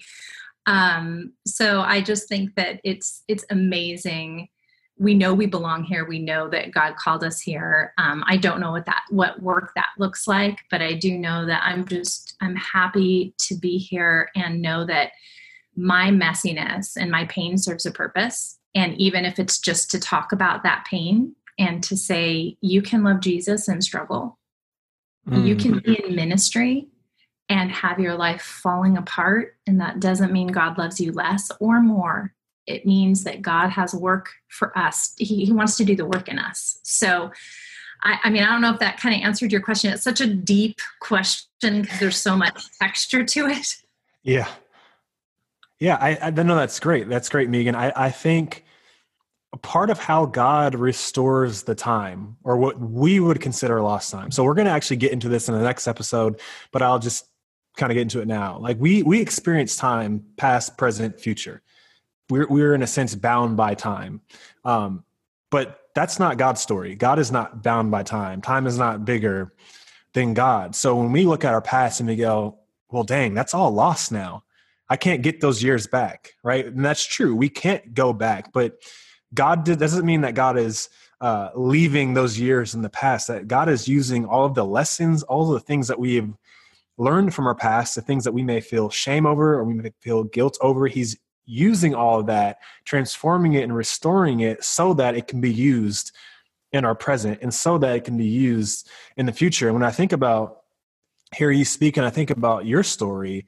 Um, 0.66 1.34
so 1.46 1.82
I 1.82 2.00
just 2.00 2.26
think 2.26 2.54
that 2.54 2.80
it's 2.84 3.22
it's 3.28 3.44
amazing. 3.50 4.48
We 4.96 5.12
know 5.12 5.34
we 5.34 5.46
belong 5.46 5.84
here. 5.84 6.06
We 6.06 6.20
know 6.20 6.48
that 6.48 6.72
God 6.72 6.96
called 6.96 7.22
us 7.22 7.40
here. 7.40 7.92
Um, 7.98 8.24
I 8.26 8.38
don't 8.38 8.60
know 8.60 8.72
what 8.72 8.86
that 8.86 9.02
what 9.10 9.42
work 9.42 9.72
that 9.76 9.88
looks 9.98 10.26
like, 10.26 10.60
but 10.70 10.80
I 10.80 10.94
do 10.94 11.18
know 11.18 11.44
that 11.44 11.62
I'm 11.64 11.86
just 11.86 12.34
I'm 12.40 12.56
happy 12.56 13.34
to 13.40 13.56
be 13.56 13.76
here 13.76 14.30
and 14.34 14.62
know 14.62 14.86
that 14.86 15.12
my 15.76 16.08
messiness 16.08 16.96
and 16.96 17.10
my 17.10 17.26
pain 17.26 17.58
serves 17.58 17.84
a 17.84 17.90
purpose 17.90 18.57
and 18.74 18.98
even 18.98 19.24
if 19.24 19.38
it's 19.38 19.58
just 19.58 19.90
to 19.92 20.00
talk 20.00 20.32
about 20.32 20.62
that 20.62 20.86
pain 20.88 21.34
and 21.58 21.82
to 21.84 21.96
say, 21.96 22.56
you 22.60 22.82
can 22.82 23.02
love 23.02 23.20
Jesus 23.20 23.68
and 23.68 23.82
struggle, 23.82 24.38
mm-hmm. 25.28 25.46
you 25.46 25.56
can 25.56 25.78
be 25.80 26.02
in 26.04 26.14
ministry 26.14 26.88
and 27.48 27.72
have 27.72 27.98
your 27.98 28.14
life 28.14 28.42
falling 28.42 28.96
apart. 28.96 29.56
And 29.66 29.80
that 29.80 30.00
doesn't 30.00 30.32
mean 30.32 30.48
God 30.48 30.78
loves 30.78 31.00
you 31.00 31.12
less 31.12 31.50
or 31.60 31.80
more. 31.80 32.34
It 32.66 32.84
means 32.84 33.24
that 33.24 33.40
God 33.40 33.70
has 33.70 33.94
work 33.94 34.28
for 34.48 34.76
us. 34.78 35.14
He, 35.16 35.46
he 35.46 35.52
wants 35.52 35.76
to 35.78 35.84
do 35.84 35.96
the 35.96 36.04
work 36.04 36.28
in 36.28 36.38
us. 36.38 36.78
So, 36.82 37.32
I, 38.02 38.18
I 38.24 38.30
mean, 38.30 38.42
I 38.42 38.52
don't 38.52 38.60
know 38.60 38.72
if 38.72 38.78
that 38.80 39.00
kind 39.00 39.14
of 39.14 39.22
answered 39.22 39.50
your 39.50 39.62
question. 39.62 39.92
It's 39.92 40.04
such 40.04 40.20
a 40.20 40.26
deep 40.26 40.78
question 41.00 41.82
because 41.82 41.98
there's 41.98 42.18
so 42.18 42.36
much 42.36 42.62
texture 42.78 43.24
to 43.24 43.46
it. 43.46 43.76
Yeah. 44.22 44.48
Yeah, 45.80 45.96
I, 46.00 46.18
I 46.20 46.30
know 46.30 46.56
that's 46.56 46.80
great. 46.80 47.08
That's 47.08 47.28
great, 47.28 47.48
Megan. 47.48 47.74
I, 47.74 47.92
I 47.94 48.10
think 48.10 48.64
part 49.62 49.90
of 49.90 49.98
how 49.98 50.26
God 50.26 50.74
restores 50.74 51.62
the 51.62 51.74
time 51.74 52.36
or 52.44 52.56
what 52.56 52.78
we 52.80 53.20
would 53.20 53.40
consider 53.40 53.80
lost 53.80 54.10
time. 54.10 54.30
So 54.30 54.44
we're 54.44 54.54
going 54.54 54.66
to 54.66 54.72
actually 54.72 54.96
get 54.96 55.12
into 55.12 55.28
this 55.28 55.48
in 55.48 55.54
the 55.54 55.62
next 55.62 55.86
episode, 55.86 56.40
but 56.72 56.82
I'll 56.82 56.98
just 56.98 57.26
kind 57.76 57.90
of 57.90 57.94
get 57.94 58.02
into 58.02 58.20
it 58.20 58.26
now. 58.26 58.58
Like 58.58 58.76
we 58.78 59.02
we 59.02 59.20
experience 59.20 59.76
time 59.76 60.24
past, 60.36 60.76
present, 60.76 61.18
future. 61.18 61.62
We're 62.28 62.46
we're 62.48 62.74
in 62.74 62.82
a 62.82 62.86
sense 62.86 63.14
bound 63.14 63.56
by 63.56 63.74
time. 63.74 64.20
Um, 64.64 65.04
but 65.50 65.80
that's 65.94 66.18
not 66.18 66.36
God's 66.36 66.60
story. 66.60 66.94
God 66.94 67.18
is 67.18 67.32
not 67.32 67.62
bound 67.62 67.90
by 67.90 68.02
time. 68.02 68.42
Time 68.42 68.66
is 68.66 68.78
not 68.78 69.04
bigger 69.04 69.54
than 70.12 70.34
God. 70.34 70.74
So 70.74 70.96
when 70.96 71.10
we 71.10 71.24
look 71.24 71.44
at 71.44 71.54
our 71.54 71.62
past 71.62 72.00
and 72.00 72.08
we 72.08 72.16
go, 72.16 72.58
well, 72.90 73.04
dang, 73.04 73.34
that's 73.34 73.54
all 73.54 73.70
lost 73.70 74.12
now. 74.12 74.44
I 74.90 74.96
can't 74.96 75.22
get 75.22 75.40
those 75.40 75.62
years 75.62 75.86
back, 75.86 76.32
right? 76.42 76.66
And 76.66 76.84
that's 76.84 77.04
true. 77.04 77.34
We 77.34 77.48
can't 77.48 77.94
go 77.94 78.12
back, 78.12 78.52
but 78.52 78.80
God 79.34 79.64
did, 79.64 79.78
doesn't 79.78 80.06
mean 80.06 80.22
that 80.22 80.34
God 80.34 80.58
is 80.58 80.88
uh, 81.20 81.50
leaving 81.54 82.14
those 82.14 82.38
years 82.38 82.74
in 82.74 82.82
the 82.82 82.88
past. 82.88 83.28
That 83.28 83.48
God 83.48 83.68
is 83.68 83.88
using 83.88 84.24
all 84.24 84.44
of 84.44 84.54
the 84.54 84.64
lessons, 84.64 85.22
all 85.22 85.48
of 85.48 85.60
the 85.60 85.66
things 85.66 85.88
that 85.88 85.98
we 85.98 86.14
have 86.14 86.30
learned 86.96 87.34
from 87.34 87.46
our 87.46 87.54
past, 87.54 87.94
the 87.94 88.02
things 88.02 88.24
that 88.24 88.32
we 88.32 88.42
may 88.42 88.60
feel 88.60 88.88
shame 88.90 89.26
over 89.26 89.54
or 89.54 89.64
we 89.64 89.74
may 89.74 89.92
feel 90.00 90.24
guilt 90.24 90.56
over. 90.60 90.86
He's 90.86 91.16
using 91.44 91.94
all 91.94 92.20
of 92.20 92.26
that, 92.26 92.58
transforming 92.84 93.54
it 93.54 93.62
and 93.62 93.74
restoring 93.74 94.40
it 94.40 94.64
so 94.64 94.94
that 94.94 95.16
it 95.16 95.26
can 95.26 95.40
be 95.40 95.52
used 95.52 96.12
in 96.72 96.84
our 96.84 96.94
present 96.94 97.38
and 97.40 97.52
so 97.52 97.78
that 97.78 97.96
it 97.96 98.04
can 98.04 98.18
be 98.18 98.26
used 98.26 98.88
in 99.16 99.26
the 99.26 99.32
future. 99.32 99.68
And 99.68 99.74
when 99.74 99.82
I 99.82 99.90
think 99.90 100.12
about 100.12 100.58
hear 101.34 101.50
you 101.50 101.64
speak 101.64 101.96
and 101.96 102.06
I 102.06 102.10
think 102.10 102.30
about 102.30 102.66
your 102.66 102.82
story, 102.82 103.46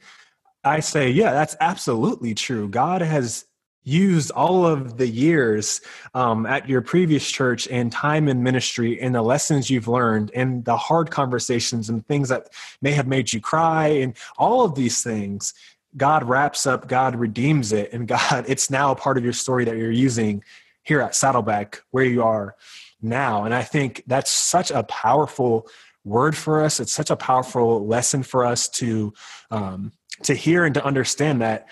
I 0.65 0.81
say, 0.81 1.11
yeah, 1.11 1.33
that's 1.33 1.57
absolutely 1.61 2.35
true. 2.35 2.69
God 2.69 3.01
has 3.03 3.47
used 3.83 4.31
all 4.33 4.67
of 4.67 4.99
the 4.99 5.09
years 5.09 5.81
um, 6.15 6.45
at 6.45 6.69
your 6.69 6.83
previous 6.83 7.29
church 7.31 7.67
and 7.69 7.91
time 7.91 8.29
in 8.29 8.43
ministry 8.43 9.01
and 9.01 9.15
the 9.15 9.23
lessons 9.23 9.71
you've 9.71 9.89
learned 9.89 10.31
and 10.35 10.65
the 10.65 10.77
hard 10.77 11.11
conversations 11.11 11.89
and 11.89 12.07
things 12.07 12.29
that 12.29 12.51
may 12.83 12.93
have 12.93 13.07
made 13.07 13.33
you 13.33 13.41
cry 13.41 13.89
and 13.89 14.15
all 14.37 14.63
of 14.65 14.75
these 14.75 15.03
things 15.03 15.55
god 15.97 16.23
wraps 16.29 16.67
up 16.67 16.89
god 16.89 17.17
redeems 17.17 17.73
it 17.73 17.91
and 17.93 18.07
god 18.07 18.45
it's 18.47 18.71
now 18.71 18.93
a 18.93 18.95
part 18.95 19.17
of 19.17 19.25
your 19.25 19.33
story 19.33 19.65
that 19.65 19.77
you're 19.77 19.91
using 19.91 20.45
here 20.83 21.01
at 21.01 21.15
saddleback 21.15 21.83
where 21.91 22.05
you 22.05 22.23
are 22.23 22.55
now 23.01 23.45
and 23.45 23.55
i 23.55 23.63
think 23.63 24.03
that's 24.07 24.31
such 24.31 24.71
a 24.71 24.83
powerful 24.85 25.67
word 26.05 26.37
for 26.37 26.63
us 26.63 26.81
it's 26.81 26.93
such 26.93 27.11
a 27.11 27.17
powerful 27.17 27.87
lesson 27.87 28.23
for 28.23 28.45
us 28.45 28.69
to 28.69 29.13
um, 29.51 29.93
to 30.23 30.35
hear 30.35 30.65
and 30.65 30.75
to 30.75 30.85
understand 30.85 31.43
that 31.43 31.69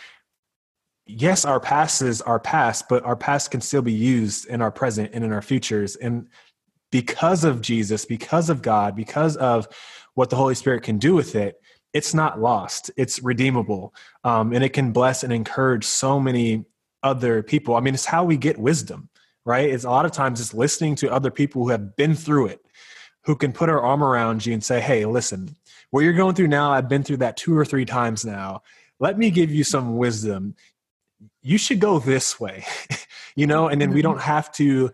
yes, 1.08 1.44
our 1.44 1.58
past 1.58 2.02
is 2.02 2.20
our 2.22 2.38
past, 2.38 2.84
but 2.88 3.02
our 3.04 3.16
past 3.16 3.50
can 3.50 3.60
still 3.60 3.82
be 3.82 3.92
used 3.92 4.46
in 4.46 4.60
our 4.60 4.70
present 4.70 5.10
and 5.14 5.24
in 5.24 5.32
our 5.32 5.42
futures. 5.42 5.96
And 5.96 6.28
because 6.92 7.44
of 7.44 7.60
Jesus, 7.60 8.04
because 8.04 8.50
of 8.50 8.62
God, 8.62 8.94
because 8.94 9.36
of 9.36 9.66
what 10.14 10.30
the 10.30 10.36
Holy 10.36 10.54
Spirit 10.54 10.82
can 10.82 10.98
do 10.98 11.14
with 11.14 11.34
it, 11.34 11.60
it's 11.94 12.12
not 12.12 12.40
lost. 12.40 12.90
It's 12.96 13.22
redeemable. 13.22 13.94
Um, 14.22 14.52
and 14.52 14.62
it 14.62 14.70
can 14.74 14.92
bless 14.92 15.24
and 15.24 15.32
encourage 15.32 15.84
so 15.84 16.20
many 16.20 16.66
other 17.02 17.42
people. 17.42 17.74
I 17.74 17.80
mean, 17.80 17.94
it's 17.94 18.04
how 18.04 18.24
we 18.24 18.36
get 18.36 18.58
wisdom, 18.58 19.08
right? 19.46 19.70
It's 19.70 19.84
a 19.84 19.90
lot 19.90 20.04
of 20.04 20.12
times 20.12 20.40
it's 20.40 20.52
listening 20.52 20.94
to 20.96 21.10
other 21.10 21.30
people 21.30 21.62
who 21.62 21.70
have 21.70 21.96
been 21.96 22.14
through 22.14 22.48
it, 22.48 22.60
who 23.28 23.36
can 23.36 23.52
put 23.52 23.68
her 23.68 23.80
arm 23.80 24.02
around 24.02 24.44
you 24.44 24.52
and 24.52 24.64
say, 24.64 24.80
hey, 24.80 25.04
listen, 25.04 25.54
what 25.90 26.00
you're 26.00 26.12
going 26.12 26.34
through 26.34 26.48
now, 26.48 26.72
I've 26.72 26.88
been 26.88 27.04
through 27.04 27.18
that 27.18 27.36
two 27.36 27.56
or 27.56 27.64
three 27.64 27.84
times 27.84 28.24
now. 28.24 28.62
Let 28.98 29.16
me 29.16 29.30
give 29.30 29.52
you 29.52 29.62
some 29.62 29.96
wisdom 29.96 30.56
you 31.42 31.58
should 31.58 31.80
go 31.80 31.98
this 31.98 32.38
way 32.38 32.64
you 33.36 33.46
know 33.46 33.68
and 33.68 33.80
then 33.80 33.90
we 33.90 34.02
don't 34.02 34.16
mm-hmm. 34.16 34.22
have 34.22 34.52
to 34.52 34.90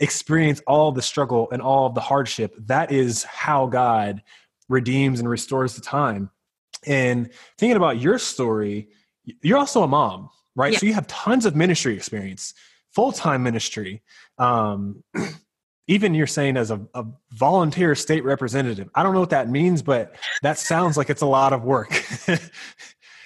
experience 0.00 0.60
all 0.66 0.92
the 0.92 1.02
struggle 1.02 1.48
and 1.52 1.60
all 1.60 1.86
of 1.86 1.94
the 1.94 2.00
hardship 2.00 2.54
that 2.58 2.92
is 2.92 3.24
how 3.24 3.66
god 3.66 4.22
redeems 4.68 5.20
and 5.20 5.28
restores 5.28 5.74
the 5.74 5.80
time 5.80 6.30
and 6.86 7.30
thinking 7.56 7.76
about 7.76 8.00
your 8.00 8.18
story 8.18 8.88
you're 9.42 9.58
also 9.58 9.82
a 9.82 9.88
mom 9.88 10.28
right 10.54 10.72
yeah. 10.72 10.78
so 10.78 10.86
you 10.86 10.94
have 10.94 11.06
tons 11.06 11.46
of 11.46 11.56
ministry 11.56 11.94
experience 11.94 12.54
full-time 12.90 13.42
ministry 13.42 14.02
um, 14.38 15.02
even 15.88 16.14
you're 16.14 16.26
saying 16.26 16.56
as 16.56 16.70
a, 16.70 16.80
a, 16.94 17.04
volunteer 17.32 17.94
state 17.94 18.24
representative 18.24 18.88
i 18.94 19.02
don't 19.02 19.12
know 19.14 19.20
what 19.20 19.30
that 19.30 19.48
means 19.48 19.82
but 19.82 20.14
that 20.42 20.58
sounds 20.58 20.96
like 20.96 21.10
it's 21.10 21.22
a 21.22 21.26
lot 21.26 21.52
of 21.52 21.64
work 21.64 22.02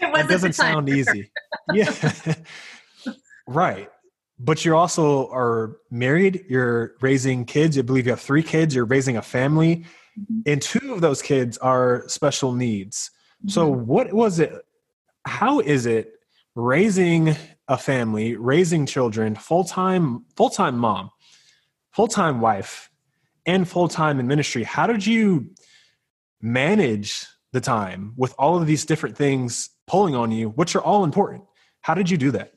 it 0.03 0.29
doesn't 0.29 0.55
sound 0.55 0.89
easy. 0.89 1.31
yeah. 1.73 1.95
right. 3.47 3.89
But 4.39 4.65
you 4.65 4.77
also 4.77 5.29
are 5.31 5.77
married, 5.91 6.45
you're 6.49 6.95
raising 7.01 7.45
kids. 7.45 7.79
I 7.79 7.83
believe 7.83 8.07
you 8.07 8.13
have 8.13 8.21
three 8.21 8.43
kids, 8.43 8.75
you're 8.75 8.85
raising 8.85 9.17
a 9.17 9.23
family, 9.23 9.85
mm-hmm. 10.19 10.41
and 10.47 10.61
two 10.61 10.93
of 10.93 11.01
those 11.01 11.23
kids 11.23 11.59
are 11.59 12.05
special 12.09 12.53
needs. 12.53 13.11
Mm-hmm. 13.41 13.51
So, 13.51 13.69
what 13.69 14.13
was 14.13 14.41
it? 14.41 14.53
How 15.27 15.61
is 15.61 15.87
it 15.87 16.15
raising 16.57 17.37
a 17.69 17.79
family, 17.79 18.35
raising 18.35 18.85
children, 18.85 19.37
full 19.37 19.63
time, 19.63 20.25
full 20.37 20.51
time 20.51 20.77
mom, 20.77 21.11
full 21.93 22.09
time 22.09 22.41
wife, 22.41 22.91
and 23.47 23.69
full 23.69 23.89
time 23.89 24.21
in 24.21 24.27
ministry? 24.27 24.65
How 24.65 24.87
did 24.87 25.07
you 25.07 25.51
manage 26.41 27.27
the 27.53 27.61
time 27.61 28.15
with 28.17 28.35
all 28.39 28.61
of 28.61 28.67
these 28.67 28.85
different 28.85 29.17
things 29.17 29.71
pulling 29.87 30.15
on 30.15 30.33
you, 30.33 30.51
which 30.51 30.75
are 30.75 30.83
all 30.83 31.05
important. 31.05 31.45
How 31.83 31.95
did 31.95 32.11
you 32.11 32.17
do 32.17 32.31
that? 32.33 32.53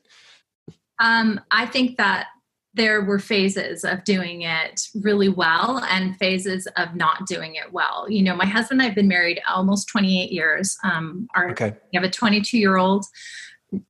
Um, 0.98 1.40
I 1.50 1.66
think 1.66 1.98
that 1.98 2.26
there 2.74 3.02
were 3.02 3.18
phases 3.18 3.84
of 3.84 4.04
doing 4.04 4.42
it 4.42 4.88
really 5.02 5.28
well 5.28 5.82
and 5.90 6.16
phases 6.18 6.66
of 6.76 6.94
not 6.94 7.26
doing 7.26 7.54
it 7.54 7.72
well. 7.72 8.06
You 8.08 8.22
know, 8.22 8.36
my 8.36 8.44
husband 8.44 8.80
and 8.80 8.82
I 8.82 8.86
have 8.86 8.94
been 8.94 9.08
married 9.08 9.40
almost 9.48 9.88
28 9.88 10.30
years. 10.30 10.76
Um, 10.84 11.26
our, 11.34 11.50
okay. 11.50 11.74
We 11.92 11.96
have 11.96 12.04
a 12.04 12.10
22 12.10 12.58
year 12.58 12.76
old 12.76 13.04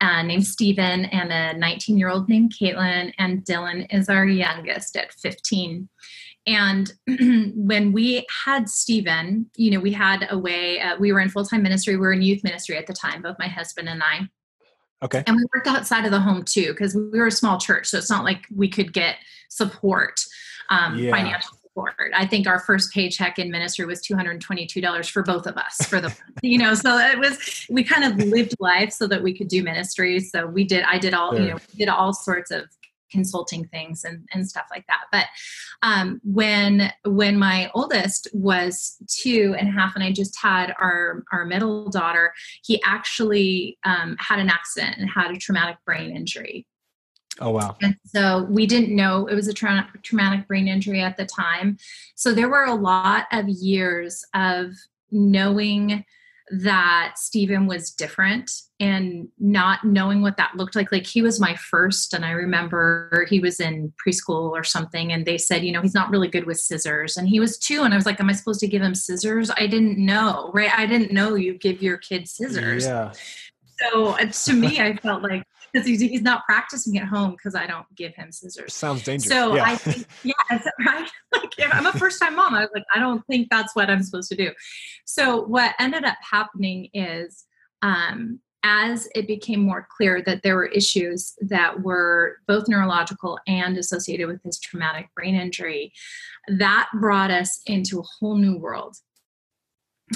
uh, 0.01 0.21
named 0.23 0.45
Stephen 0.45 1.05
and 1.05 1.31
a 1.31 1.57
19 1.57 1.97
year 1.97 2.09
old 2.09 2.29
named 2.29 2.53
Caitlin, 2.59 3.13
and 3.17 3.43
Dylan 3.45 3.87
is 3.93 4.09
our 4.09 4.25
youngest 4.25 4.95
at 4.95 5.13
15. 5.13 5.87
And 6.47 6.93
when 7.55 7.91
we 7.91 8.25
had 8.45 8.69
Stephen, 8.69 9.49
you 9.55 9.71
know, 9.71 9.79
we 9.79 9.91
had 9.91 10.27
a 10.29 10.37
way, 10.37 10.79
uh, 10.79 10.97
we 10.97 11.11
were 11.11 11.19
in 11.19 11.29
full 11.29 11.45
time 11.45 11.61
ministry, 11.61 11.95
we 11.95 12.01
were 12.01 12.13
in 12.13 12.21
youth 12.21 12.43
ministry 12.43 12.77
at 12.77 12.87
the 12.87 12.93
time, 12.93 13.21
both 13.21 13.37
my 13.37 13.47
husband 13.47 13.89
and 13.89 14.01
I. 14.01 14.27
Okay. 15.03 15.23
And 15.27 15.35
we 15.35 15.45
worked 15.53 15.67
outside 15.67 16.05
of 16.05 16.11
the 16.11 16.19
home 16.19 16.43
too, 16.43 16.69
because 16.69 16.95
we 16.95 17.19
were 17.19 17.27
a 17.27 17.31
small 17.31 17.59
church. 17.59 17.87
So 17.87 17.97
it's 17.97 18.09
not 18.09 18.23
like 18.23 18.45
we 18.53 18.69
could 18.69 18.93
get 18.93 19.17
support, 19.49 20.19
um, 20.69 20.97
yeah. 20.97 21.11
financial 21.11 21.56
support. 21.77 22.11
I 22.15 22.25
think 22.25 22.47
our 22.47 22.59
first 22.59 22.93
paycheck 22.93 23.39
in 23.39 23.51
ministry 23.51 23.85
was 23.85 24.01
$222 24.01 25.09
for 25.09 25.23
both 25.23 25.45
of 25.45 25.57
us 25.57 25.75
for 25.87 26.01
the, 26.01 26.15
you 26.41 26.57
know, 26.57 26.73
so 26.73 26.97
it 26.97 27.19
was, 27.19 27.65
we 27.69 27.83
kind 27.83 28.03
of 28.03 28.27
lived 28.27 28.55
life 28.59 28.91
so 28.91 29.07
that 29.07 29.21
we 29.21 29.37
could 29.37 29.47
do 29.47 29.63
ministry. 29.63 30.19
So 30.19 30.47
we 30.47 30.63
did, 30.63 30.83
I 30.83 30.97
did 30.97 31.13
all, 31.13 31.31
sure. 31.31 31.41
you 31.41 31.51
know, 31.51 31.57
did 31.77 31.89
all 31.89 32.13
sorts 32.13 32.51
of 32.51 32.65
consulting 33.09 33.65
things 33.67 34.03
and, 34.03 34.27
and 34.33 34.45
stuff 34.45 34.65
like 34.69 34.85
that 34.87 35.03
but 35.13 35.27
um, 35.81 36.19
when 36.25 36.91
when 37.05 37.39
my 37.39 37.71
oldest 37.73 38.27
was 38.33 38.97
two 39.07 39.55
and 39.57 39.69
a 39.69 39.71
half 39.71 39.95
and 39.95 40.03
i 40.03 40.11
just 40.11 40.37
had 40.37 40.73
our 40.77 41.23
our 41.31 41.45
middle 41.45 41.89
daughter 41.89 42.33
he 42.65 42.81
actually 42.83 43.77
um, 43.85 44.17
had 44.19 44.39
an 44.39 44.49
accident 44.49 44.97
and 44.97 45.09
had 45.09 45.31
a 45.31 45.37
traumatic 45.37 45.77
brain 45.85 46.13
injury 46.13 46.67
Oh 47.39 47.51
wow! 47.51 47.75
And 47.81 47.95
so 48.05 48.47
we 48.49 48.65
didn't 48.65 48.95
know 48.95 49.27
it 49.27 49.35
was 49.35 49.47
a 49.47 49.53
tra- 49.53 49.89
traumatic 50.03 50.47
brain 50.47 50.67
injury 50.67 51.01
at 51.01 51.17
the 51.17 51.25
time. 51.25 51.77
So 52.15 52.33
there 52.33 52.49
were 52.49 52.65
a 52.65 52.75
lot 52.75 53.25
of 53.31 53.47
years 53.47 54.23
of 54.33 54.71
knowing 55.11 56.03
that 56.49 57.13
Stephen 57.17 57.67
was 57.67 57.91
different 57.91 58.49
and 58.79 59.27
not 59.37 59.83
knowing 59.83 60.21
what 60.21 60.37
that 60.37 60.55
looked 60.55 60.75
like. 60.75 60.91
Like 60.91 61.05
he 61.05 61.21
was 61.21 61.39
my 61.39 61.55
first, 61.55 62.13
and 62.13 62.23
I 62.23 62.31
remember 62.31 63.27
he 63.29 63.39
was 63.39 63.59
in 63.59 63.93
preschool 64.05 64.51
or 64.51 64.63
something, 64.63 65.11
and 65.11 65.25
they 65.25 65.37
said, 65.37 65.63
you 65.63 65.71
know, 65.71 65.81
he's 65.81 65.93
not 65.93 66.09
really 66.09 66.29
good 66.29 66.45
with 66.45 66.59
scissors. 66.59 67.17
And 67.17 67.27
he 67.27 67.39
was 67.39 67.57
two, 67.57 67.83
and 67.83 67.93
I 67.93 67.97
was 67.97 68.05
like, 68.05 68.19
Am 68.19 68.29
I 68.29 68.33
supposed 68.33 68.61
to 68.61 68.67
give 68.67 68.81
him 68.81 68.95
scissors? 68.95 69.51
I 69.51 69.67
didn't 69.67 69.97
know, 69.97 70.51
right? 70.53 70.71
I 70.73 70.85
didn't 70.85 71.11
know 71.11 71.35
you 71.35 71.57
give 71.57 71.81
your 71.81 71.97
kid 71.97 72.27
scissors. 72.27 72.85
Yeah. 72.85 73.11
So 73.79 74.07
uh, 74.07 74.25
to 74.25 74.53
me, 74.53 74.79
I 74.79 74.95
felt 74.95 75.21
like 75.21 75.43
because 75.71 75.87
he's, 75.87 76.01
he's 76.01 76.21
not 76.21 76.45
practicing 76.45 76.97
at 76.97 77.07
home 77.07 77.31
because 77.31 77.55
I 77.55 77.67
don't 77.67 77.85
give 77.95 78.15
him 78.15 78.31
scissors. 78.31 78.73
Sounds 78.73 79.03
dangerous. 79.03 79.29
So 79.29 79.55
yeah. 79.55 79.63
I 79.63 79.75
think, 79.75 80.07
yeah, 80.23 80.33
right. 80.85 81.09
Like 81.33 81.73
I'm 81.73 81.85
a 81.85 81.93
first 81.93 82.21
time 82.21 82.35
mom. 82.35 82.53
I 82.53 82.61
was 82.61 82.69
like, 82.73 82.85
I 82.93 82.99
don't 82.99 83.25
think 83.27 83.49
that's 83.49 83.75
what 83.75 83.89
I'm 83.89 84.01
supposed 84.01 84.29
to 84.29 84.37
do. 84.37 84.51
So 85.05 85.43
what 85.43 85.75
ended 85.79 86.03
up 86.03 86.17
happening 86.21 86.89
is, 86.93 87.45
um, 87.81 88.39
as 88.63 89.07
it 89.15 89.27
became 89.27 89.61
more 89.61 89.87
clear 89.95 90.21
that 90.23 90.41
there 90.43 90.55
were 90.55 90.65
issues 90.65 91.35
that 91.41 91.81
were 91.83 92.37
both 92.47 92.67
neurological 92.67 93.39
and 93.47 93.77
associated 93.77 94.27
with 94.27 94.41
his 94.43 94.59
traumatic 94.59 95.09
brain 95.15 95.35
injury, 95.35 95.93
that 96.47 96.89
brought 96.95 97.31
us 97.31 97.61
into 97.65 97.99
a 97.99 98.03
whole 98.03 98.35
new 98.35 98.57
world 98.57 98.97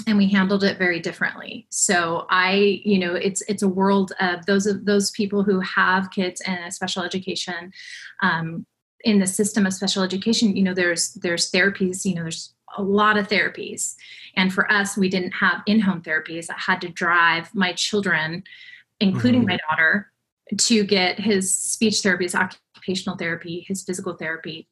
and 0.06 0.16
we 0.16 0.28
handled 0.28 0.64
it 0.64 0.78
very 0.78 1.00
differently 1.00 1.66
so 1.70 2.26
i 2.30 2.80
you 2.84 2.98
know 2.98 3.14
it's 3.14 3.42
it's 3.42 3.62
a 3.62 3.68
world 3.68 4.12
of 4.20 4.44
those 4.46 4.66
of 4.66 4.84
those 4.84 5.10
people 5.10 5.42
who 5.42 5.60
have 5.60 6.10
kids 6.10 6.40
in 6.46 6.54
a 6.54 6.70
special 6.70 7.02
education 7.02 7.72
um, 8.22 8.64
in 9.04 9.18
the 9.18 9.26
system 9.26 9.66
of 9.66 9.74
special 9.74 10.02
education 10.02 10.56
you 10.56 10.62
know 10.62 10.74
there's 10.74 11.12
there's 11.14 11.50
therapies 11.50 12.04
you 12.04 12.14
know 12.14 12.22
there's 12.22 12.54
a 12.78 12.82
lot 12.82 13.18
of 13.18 13.28
therapies 13.28 13.94
and 14.36 14.52
for 14.52 14.70
us 14.72 14.96
we 14.96 15.10
didn't 15.10 15.32
have 15.32 15.62
in-home 15.66 16.00
therapies 16.00 16.48
i 16.50 16.56
had 16.56 16.80
to 16.80 16.88
drive 16.88 17.54
my 17.54 17.72
children 17.72 18.42
including 19.00 19.40
mm-hmm. 19.40 19.50
my 19.50 19.58
daughter 19.68 20.10
to 20.56 20.84
get 20.84 21.18
his 21.18 21.52
speech 21.52 22.00
therapy 22.00 22.24
his 22.24 22.34
occupational 22.34 23.16
therapy 23.16 23.64
his 23.68 23.82
physical 23.82 24.14
therapy 24.14 24.66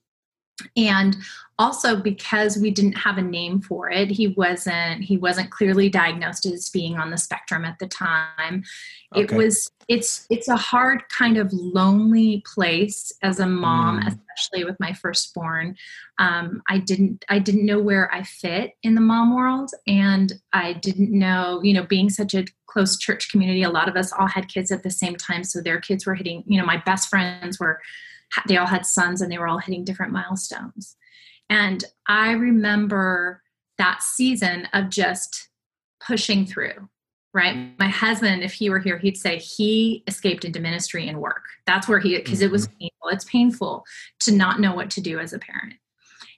and 0.76 1.16
also 1.60 1.94
because 1.94 2.56
we 2.56 2.70
didn't 2.70 2.94
have 2.94 3.18
a 3.18 3.22
name 3.22 3.60
for 3.60 3.90
it 3.90 4.10
he 4.10 4.28
wasn't 4.28 5.02
he 5.02 5.18
wasn't 5.18 5.50
clearly 5.50 5.90
diagnosed 5.90 6.46
as 6.46 6.70
being 6.70 6.96
on 6.96 7.10
the 7.10 7.18
spectrum 7.18 7.66
at 7.66 7.78
the 7.78 7.86
time 7.86 8.64
okay. 9.14 9.22
it 9.22 9.32
was 9.32 9.70
it's 9.86 10.26
it's 10.30 10.48
a 10.48 10.56
hard 10.56 11.02
kind 11.08 11.36
of 11.36 11.52
lonely 11.52 12.42
place 12.46 13.12
as 13.22 13.40
a 13.40 13.46
mom 13.46 14.00
mm. 14.00 14.06
especially 14.06 14.64
with 14.64 14.78
my 14.80 14.92
firstborn 14.94 15.76
um, 16.18 16.62
i 16.68 16.78
didn't 16.78 17.24
i 17.28 17.38
didn't 17.38 17.66
know 17.66 17.78
where 17.78 18.12
i 18.12 18.22
fit 18.22 18.72
in 18.82 18.94
the 18.94 19.00
mom 19.00 19.36
world 19.36 19.70
and 19.86 20.32
i 20.54 20.72
didn't 20.72 21.10
know 21.10 21.60
you 21.62 21.74
know 21.74 21.84
being 21.84 22.08
such 22.08 22.34
a 22.34 22.46
close 22.66 22.96
church 22.96 23.30
community 23.30 23.62
a 23.62 23.70
lot 23.70 23.88
of 23.88 23.96
us 23.96 24.12
all 24.12 24.28
had 24.28 24.48
kids 24.48 24.72
at 24.72 24.82
the 24.82 24.90
same 24.90 25.16
time 25.16 25.44
so 25.44 25.60
their 25.60 25.80
kids 25.80 26.06
were 26.06 26.14
hitting 26.14 26.42
you 26.46 26.58
know 26.58 26.64
my 26.64 26.78
best 26.86 27.08
friends 27.08 27.60
were 27.60 27.80
they 28.46 28.56
all 28.56 28.66
had 28.66 28.86
sons 28.86 29.20
and 29.20 29.30
they 29.30 29.38
were 29.38 29.48
all 29.48 29.58
hitting 29.58 29.84
different 29.84 30.12
milestones. 30.12 30.96
And 31.48 31.84
I 32.06 32.32
remember 32.32 33.42
that 33.78 34.02
season 34.02 34.68
of 34.72 34.88
just 34.88 35.48
pushing 36.06 36.46
through, 36.46 36.88
right? 37.34 37.78
My 37.78 37.88
husband, 37.88 38.42
if 38.42 38.52
he 38.52 38.70
were 38.70 38.78
here, 38.78 38.98
he'd 38.98 39.16
say 39.16 39.38
he 39.38 40.04
escaped 40.06 40.44
into 40.44 40.60
ministry 40.60 41.08
and 41.08 41.20
work. 41.20 41.42
That's 41.66 41.88
where 41.88 41.98
he, 41.98 42.16
because 42.16 42.40
it 42.40 42.50
was 42.50 42.68
mm-hmm. 42.68 42.78
painful. 42.78 43.08
It's 43.10 43.24
painful 43.24 43.84
to 44.20 44.32
not 44.32 44.60
know 44.60 44.74
what 44.74 44.90
to 44.90 45.00
do 45.00 45.18
as 45.18 45.32
a 45.32 45.38
parent. 45.38 45.74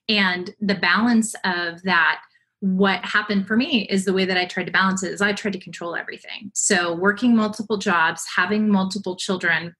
And 0.09 0.51
the 0.61 0.75
balance 0.75 1.35
of 1.45 1.83
that, 1.83 2.23
what 2.61 3.05
happened 3.05 3.47
for 3.47 3.57
me 3.57 3.83
is 3.91 4.05
the 4.05 4.13
way 4.13 4.25
that 4.25 4.39
I 4.39 4.47
tried 4.47 4.67
to 4.67 4.73
balance 4.73 5.03
it 5.03 5.13
is 5.13 5.21
I 5.21 5.33
tried 5.33 5.55
to 5.55 5.61
control 5.61 5.97
everything. 5.97 6.51
So 6.55 6.95
working 6.95 7.35
multiple 7.35 7.77
jobs, 7.77 8.25
having 8.37 8.69
multiple 8.69 9.17
children, 9.17 9.75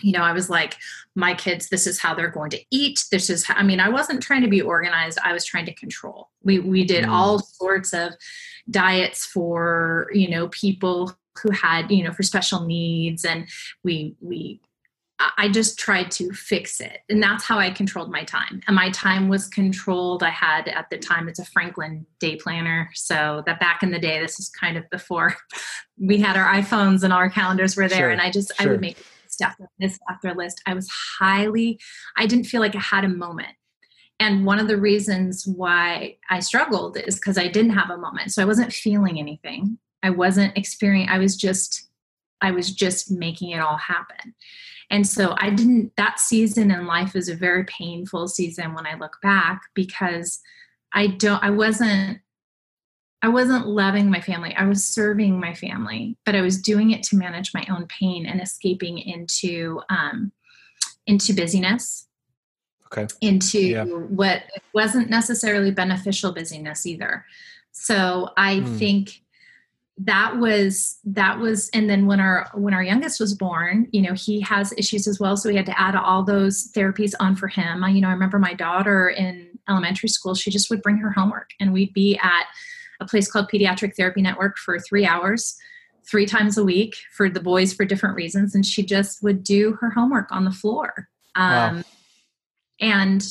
you 0.00 0.12
know, 0.12 0.22
I 0.22 0.32
was 0.32 0.48
like, 0.48 0.76
my 1.14 1.34
kids, 1.34 1.68
this 1.68 1.86
is 1.86 1.98
how 1.98 2.14
they're 2.14 2.30
going 2.30 2.50
to 2.50 2.60
eat. 2.70 3.04
This 3.10 3.28
is, 3.28 3.44
how, 3.44 3.54
I 3.54 3.62
mean, 3.62 3.80
I 3.80 3.88
wasn't 3.88 4.22
trying 4.22 4.42
to 4.42 4.48
be 4.48 4.62
organized. 4.62 5.18
I 5.22 5.32
was 5.32 5.44
trying 5.44 5.66
to 5.66 5.74
control. 5.74 6.30
We 6.42 6.58
we 6.58 6.84
did 6.84 7.04
mm. 7.04 7.10
all 7.10 7.40
sorts 7.40 7.92
of 7.92 8.14
diets 8.70 9.26
for 9.26 10.08
you 10.12 10.30
know 10.30 10.48
people 10.48 11.14
who 11.42 11.50
had 11.50 11.90
you 11.90 12.04
know 12.04 12.12
for 12.12 12.22
special 12.22 12.64
needs, 12.64 13.24
and 13.24 13.48
we 13.84 14.16
we. 14.20 14.60
I 15.36 15.48
just 15.50 15.78
tried 15.78 16.10
to 16.12 16.32
fix 16.32 16.80
it. 16.80 16.98
And 17.08 17.22
that's 17.22 17.44
how 17.44 17.56
I 17.56 17.70
controlled 17.70 18.10
my 18.10 18.24
time. 18.24 18.60
And 18.66 18.74
my 18.74 18.90
time 18.90 19.28
was 19.28 19.46
controlled. 19.46 20.24
I 20.24 20.30
had 20.30 20.66
at 20.66 20.90
the 20.90 20.98
time, 20.98 21.28
it's 21.28 21.38
a 21.38 21.44
Franklin 21.44 22.06
day 22.18 22.34
planner. 22.34 22.90
So 22.94 23.44
that 23.46 23.60
back 23.60 23.84
in 23.84 23.92
the 23.92 24.00
day, 24.00 24.18
this 24.18 24.40
is 24.40 24.48
kind 24.48 24.76
of 24.76 24.90
before 24.90 25.36
we 25.96 26.18
had 26.18 26.36
our 26.36 26.52
iPhones 26.52 27.04
and 27.04 27.12
our 27.12 27.30
calendars 27.30 27.76
were 27.76 27.88
there. 27.88 27.98
Sure, 27.98 28.10
and 28.10 28.20
I 28.20 28.32
just, 28.32 28.52
sure. 28.56 28.68
I 28.68 28.72
would 28.72 28.80
make 28.80 28.96
list 29.32 29.42
after 29.42 29.68
list 29.80 30.00
after 30.08 30.34
list. 30.34 30.62
I 30.66 30.74
was 30.74 30.88
highly, 31.18 31.80
I 32.16 32.26
didn't 32.26 32.44
feel 32.44 32.60
like 32.60 32.76
I 32.76 32.80
had 32.80 33.04
a 33.04 33.08
moment. 33.08 33.56
And 34.20 34.46
one 34.46 34.60
of 34.60 34.68
the 34.68 34.76
reasons 34.76 35.46
why 35.46 36.16
I 36.30 36.40
struggled 36.40 36.96
is 36.96 37.16
because 37.16 37.38
I 37.38 37.48
didn't 37.48 37.72
have 37.72 37.90
a 37.90 37.98
moment. 37.98 38.32
So 38.32 38.42
I 38.42 38.46
wasn't 38.46 38.72
feeling 38.72 39.18
anything. 39.18 39.78
I 40.02 40.10
wasn't 40.10 40.56
experiencing, 40.56 41.14
I 41.14 41.18
was 41.18 41.36
just, 41.36 41.88
I 42.40 42.50
was 42.50 42.72
just 42.72 43.10
making 43.10 43.50
it 43.50 43.60
all 43.60 43.76
happen. 43.76 44.34
And 44.90 45.06
so 45.06 45.34
I 45.38 45.50
didn't, 45.50 45.92
that 45.96 46.20
season 46.20 46.70
in 46.70 46.86
life 46.86 47.16
is 47.16 47.28
a 47.28 47.34
very 47.34 47.64
painful 47.64 48.28
season 48.28 48.74
when 48.74 48.86
I 48.86 48.94
look 48.94 49.16
back 49.22 49.62
because 49.74 50.40
I 50.92 51.06
don't, 51.06 51.42
I 51.42 51.50
wasn't 51.50 52.18
I 53.22 53.28
wasn't 53.28 53.68
loving 53.68 54.10
my 54.10 54.20
family. 54.20 54.54
I 54.56 54.64
was 54.64 54.84
serving 54.84 55.38
my 55.38 55.54
family, 55.54 56.16
but 56.26 56.34
I 56.34 56.40
was 56.40 56.60
doing 56.60 56.90
it 56.90 57.04
to 57.04 57.16
manage 57.16 57.54
my 57.54 57.64
own 57.70 57.86
pain 57.86 58.26
and 58.26 58.40
escaping 58.40 58.98
into 58.98 59.80
um, 59.88 60.32
into 61.06 61.32
busyness. 61.32 62.08
Okay. 62.92 63.06
Into 63.20 63.60
yeah. 63.60 63.84
what 63.84 64.42
wasn't 64.74 65.08
necessarily 65.08 65.70
beneficial 65.70 66.32
busyness 66.32 66.84
either. 66.84 67.24
So 67.70 68.30
I 68.36 68.56
mm. 68.56 68.78
think 68.78 69.22
that 69.98 70.36
was 70.38 70.98
that 71.04 71.38
was 71.38 71.68
and 71.70 71.88
then 71.88 72.06
when 72.06 72.18
our 72.18 72.50
when 72.54 72.74
our 72.74 72.82
youngest 72.82 73.20
was 73.20 73.34
born 73.34 73.86
you 73.92 74.00
know 74.00 74.14
he 74.14 74.40
has 74.40 74.72
issues 74.78 75.06
as 75.06 75.20
well 75.20 75.36
so 75.36 75.50
we 75.50 75.54
had 75.54 75.66
to 75.66 75.78
add 75.78 75.94
all 75.94 76.24
those 76.24 76.72
therapies 76.72 77.12
on 77.20 77.36
for 77.36 77.46
him 77.46 77.84
you 77.90 78.00
know 78.00 78.08
i 78.08 78.12
remember 78.12 78.38
my 78.38 78.54
daughter 78.54 79.10
in 79.10 79.46
elementary 79.68 80.08
school 80.08 80.34
she 80.34 80.50
just 80.50 80.70
would 80.70 80.80
bring 80.80 80.96
her 80.96 81.12
homework 81.12 81.50
and 81.60 81.74
we'd 81.74 81.92
be 81.92 82.18
at 82.22 82.46
a 83.02 83.06
place 83.08 83.30
called 83.30 83.50
Pediatric 83.50 83.94
Therapy 83.96 84.22
Network 84.22 84.56
for 84.56 84.78
three 84.78 85.04
hours, 85.04 85.56
three 86.08 86.26
times 86.26 86.56
a 86.56 86.64
week 86.64 86.96
for 87.12 87.28
the 87.28 87.40
boys 87.40 87.72
for 87.72 87.84
different 87.84 88.16
reasons. 88.16 88.54
And 88.54 88.64
she 88.64 88.82
just 88.84 89.22
would 89.22 89.42
do 89.42 89.76
her 89.80 89.90
homework 89.90 90.30
on 90.30 90.44
the 90.44 90.50
floor. 90.50 91.08
Um, 91.34 91.76
wow. 91.76 91.82
And 92.80 93.26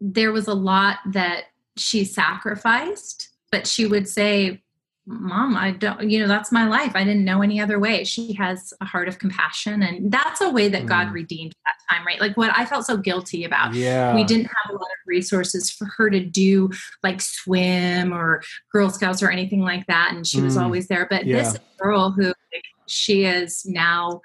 there 0.00 0.32
was 0.32 0.48
a 0.48 0.54
lot 0.54 0.98
that 1.12 1.44
she 1.76 2.04
sacrificed, 2.04 3.30
but 3.50 3.66
she 3.66 3.86
would 3.86 4.08
say, 4.08 4.62
mom 5.08 5.56
i 5.56 5.70
don't 5.70 6.08
you 6.10 6.18
know 6.20 6.28
that's 6.28 6.52
my 6.52 6.68
life 6.68 6.92
i 6.94 7.02
didn't 7.02 7.24
know 7.24 7.40
any 7.40 7.58
other 7.60 7.78
way 7.78 8.04
she 8.04 8.34
has 8.34 8.74
a 8.82 8.84
heart 8.84 9.08
of 9.08 9.18
compassion 9.18 9.82
and 9.82 10.12
that's 10.12 10.42
a 10.42 10.50
way 10.50 10.68
that 10.68 10.82
mm. 10.82 10.86
god 10.86 11.10
redeemed 11.12 11.52
that 11.64 11.94
time 11.94 12.06
right 12.06 12.20
like 12.20 12.36
what 12.36 12.52
i 12.54 12.64
felt 12.64 12.84
so 12.84 12.96
guilty 12.96 13.44
about 13.44 13.72
yeah 13.72 14.14
we 14.14 14.22
didn't 14.22 14.44
have 14.44 14.70
a 14.70 14.72
lot 14.72 14.82
of 14.82 15.06
resources 15.06 15.70
for 15.70 15.86
her 15.96 16.10
to 16.10 16.20
do 16.20 16.70
like 17.02 17.22
swim 17.22 18.12
or 18.12 18.42
girl 18.70 18.90
scouts 18.90 19.22
or 19.22 19.30
anything 19.30 19.62
like 19.62 19.86
that 19.86 20.12
and 20.14 20.26
she 20.26 20.38
mm. 20.38 20.44
was 20.44 20.58
always 20.58 20.88
there 20.88 21.06
but 21.08 21.24
yeah. 21.24 21.38
this 21.38 21.58
girl 21.78 22.10
who 22.10 22.26
like, 22.26 22.64
she 22.86 23.24
is 23.24 23.64
now 23.64 24.20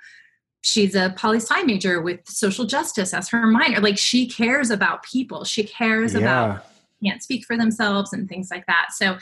she's 0.61 0.95
a 0.95 1.13
poli 1.15 1.39
sci 1.39 1.63
major 1.63 2.01
with 2.01 2.19
social 2.27 2.65
justice 2.65 3.13
as 3.13 3.29
her 3.29 3.47
minor 3.47 3.79
like 3.79 3.97
she 3.97 4.27
cares 4.27 4.69
about 4.69 5.01
people 5.03 5.45
she 5.45 5.63
cares 5.63 6.13
yeah. 6.13 6.19
about 6.19 6.65
can't 7.03 7.23
speak 7.23 7.45
for 7.45 7.57
themselves 7.57 8.13
and 8.13 8.27
things 8.27 8.49
like 8.51 8.65
that. 8.67 8.87
So 8.91 9.17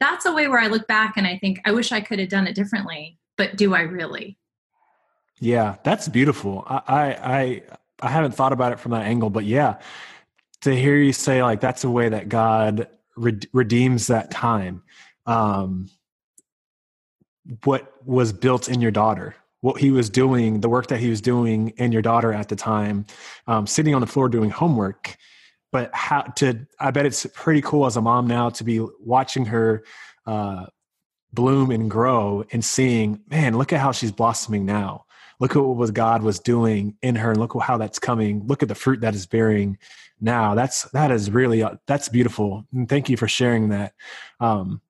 that's 0.00 0.26
a 0.26 0.32
way 0.32 0.48
where 0.48 0.60
I 0.60 0.68
look 0.68 0.86
back 0.86 1.16
and 1.16 1.26
I 1.26 1.38
think 1.38 1.60
I 1.64 1.72
wish 1.72 1.92
I 1.92 2.00
could 2.00 2.18
have 2.18 2.28
done 2.28 2.46
it 2.46 2.54
differently, 2.54 3.18
but 3.36 3.56
do 3.56 3.74
I 3.74 3.82
really? 3.82 4.38
Yeah, 5.38 5.76
that's 5.84 6.08
beautiful. 6.08 6.64
I 6.66 6.82
I 7.22 7.62
I 8.00 8.08
haven't 8.08 8.32
thought 8.32 8.52
about 8.52 8.72
it 8.72 8.80
from 8.80 8.92
that 8.92 9.02
angle, 9.02 9.30
but 9.30 9.44
yeah, 9.44 9.78
to 10.62 10.74
hear 10.74 10.96
you 10.96 11.12
say 11.12 11.42
like 11.42 11.60
that's 11.60 11.84
a 11.84 11.90
way 11.90 12.08
that 12.08 12.28
God 12.28 12.88
redeems 13.16 14.08
that 14.08 14.30
time. 14.30 14.82
Um, 15.26 15.88
what 17.64 17.92
was 18.04 18.32
built 18.32 18.68
in 18.68 18.80
your 18.80 18.90
daughter, 18.90 19.34
what 19.60 19.80
he 19.80 19.90
was 19.90 20.10
doing, 20.10 20.60
the 20.60 20.68
work 20.68 20.88
that 20.88 20.98
he 20.98 21.08
was 21.08 21.20
doing 21.20 21.70
in 21.76 21.92
your 21.92 22.02
daughter 22.02 22.32
at 22.32 22.48
the 22.48 22.56
time, 22.56 23.06
um, 23.46 23.66
sitting 23.66 23.94
on 23.94 24.00
the 24.00 24.06
floor 24.06 24.28
doing 24.28 24.50
homework 24.50 25.16
but 25.76 25.94
how 25.94 26.22
to 26.22 26.66
i 26.80 26.90
bet 26.90 27.04
it's 27.04 27.26
pretty 27.34 27.60
cool 27.60 27.84
as 27.84 27.98
a 27.98 28.00
mom 28.00 28.26
now 28.26 28.48
to 28.48 28.64
be 28.64 28.80
watching 28.98 29.44
her 29.44 29.84
uh, 30.24 30.64
bloom 31.34 31.70
and 31.70 31.90
grow 31.90 32.42
and 32.50 32.64
seeing 32.64 33.20
man 33.28 33.58
look 33.58 33.74
at 33.74 33.80
how 33.80 33.92
she's 33.92 34.10
blossoming 34.10 34.64
now. 34.64 35.04
Look 35.38 35.54
at 35.54 35.58
what 35.60 35.92
god 35.92 36.22
was 36.22 36.40
doing 36.40 36.96
in 37.02 37.14
her 37.16 37.32
and 37.32 37.38
look 37.38 37.54
how 37.60 37.76
that's 37.76 37.98
coming. 37.98 38.46
Look 38.46 38.62
at 38.62 38.70
the 38.70 38.74
fruit 38.74 39.02
that 39.02 39.14
is 39.14 39.26
bearing 39.26 39.76
now. 40.18 40.54
That's 40.54 40.84
that 40.92 41.10
is 41.10 41.30
really 41.30 41.62
uh, 41.62 41.74
that's 41.86 42.08
beautiful. 42.08 42.66
And 42.72 42.88
thank 42.88 43.10
you 43.10 43.18
for 43.18 43.28
sharing 43.28 43.68
that. 43.68 43.92
Um 44.40 44.80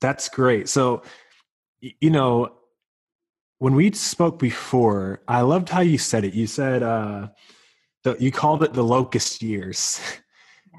that's 0.00 0.30
great. 0.30 0.70
So 0.70 1.02
you 1.80 2.08
know 2.08 2.54
when 3.58 3.74
we 3.74 3.92
spoke 3.92 4.38
before 4.38 5.20
i 5.28 5.42
loved 5.42 5.68
how 5.68 5.80
you 5.80 5.98
said 5.98 6.24
it. 6.24 6.32
You 6.32 6.46
said 6.46 6.82
uh 6.82 7.28
the, 8.04 8.16
you 8.20 8.30
called 8.30 8.62
it 8.62 8.72
the 8.72 8.84
locust 8.84 9.42
years. 9.42 10.00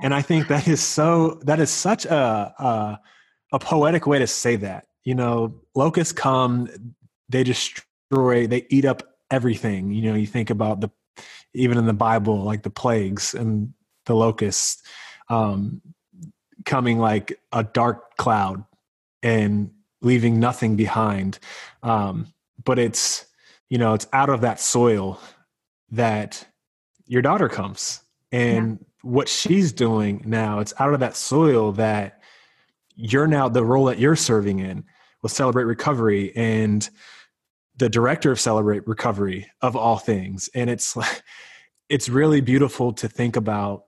And 0.04 0.14
i 0.14 0.22
think 0.22 0.50
that 0.50 0.68
is 0.68 0.84
so 0.84 1.40
that 1.44 1.62
is 1.62 1.70
such 1.70 2.04
a, 2.04 2.54
a, 2.60 3.00
a 3.54 3.60
poetic 3.60 4.06
way 4.06 4.20
to 4.20 4.28
say 4.28 4.58
that. 4.58 4.88
You 5.06 5.16
know 5.16 5.56
locusts 5.74 6.12
come 6.12 6.68
they 7.30 7.46
destroy 7.46 8.46
they 8.46 8.66
eat 8.70 8.84
up 8.84 9.04
everything. 9.32 9.92
You 9.94 10.02
know 10.02 10.16
you 10.16 10.28
think 10.28 10.50
about 10.50 10.82
the 10.82 10.90
even 11.54 11.78
in 11.78 11.86
the 11.86 11.94
bible 11.94 12.44
like 12.44 12.64
the 12.64 12.70
plagues 12.70 13.34
and 13.34 13.74
the 14.06 14.16
locusts 14.16 14.84
um, 15.30 15.82
coming 16.66 17.00
like 17.00 17.40
a 17.54 17.64
dark 17.64 18.18
cloud 18.18 18.66
and 19.24 19.72
leaving 20.02 20.42
nothing 20.42 20.76
behind. 20.76 21.40
Um, 21.84 22.34
but 22.64 22.80
it's 22.80 23.26
you 23.70 23.78
know 23.78 23.94
it's 23.94 24.08
out 24.12 24.30
of 24.30 24.42
that 24.42 24.60
soil 24.60 25.20
that 25.92 26.46
your 27.08 27.22
daughter 27.22 27.50
comes. 27.50 28.02
And 28.32 28.80
yeah. 28.80 28.86
what 29.02 29.30
she's 29.30 29.72
doing 29.72 30.24
now 30.26 30.60
it's 30.60 30.74
out 30.80 30.94
of 30.94 31.00
that 31.00 31.16
soil 31.16 31.72
that 31.74 32.22
you're 32.96 33.28
now 33.28 33.50
the 33.50 33.64
role 33.64 33.86
that 33.86 34.00
you're 34.00 34.16
serving 34.16 34.60
in 34.60 34.84
will 35.22 35.30
celebrate 35.30 35.66
recovery 35.66 36.36
and 36.36 36.90
the 37.78 37.90
director 37.90 38.32
of 38.32 38.40
celebrate 38.40 38.88
recovery 38.88 39.50
of 39.62 39.76
all 39.76 39.98
things. 39.98 40.50
And 40.56 40.70
it's 40.70 40.96
like 40.96 41.24
it's 41.90 42.10
really 42.10 42.42
beautiful 42.42 42.94
to 42.94 43.08
think 43.08 43.36
about 43.36 43.86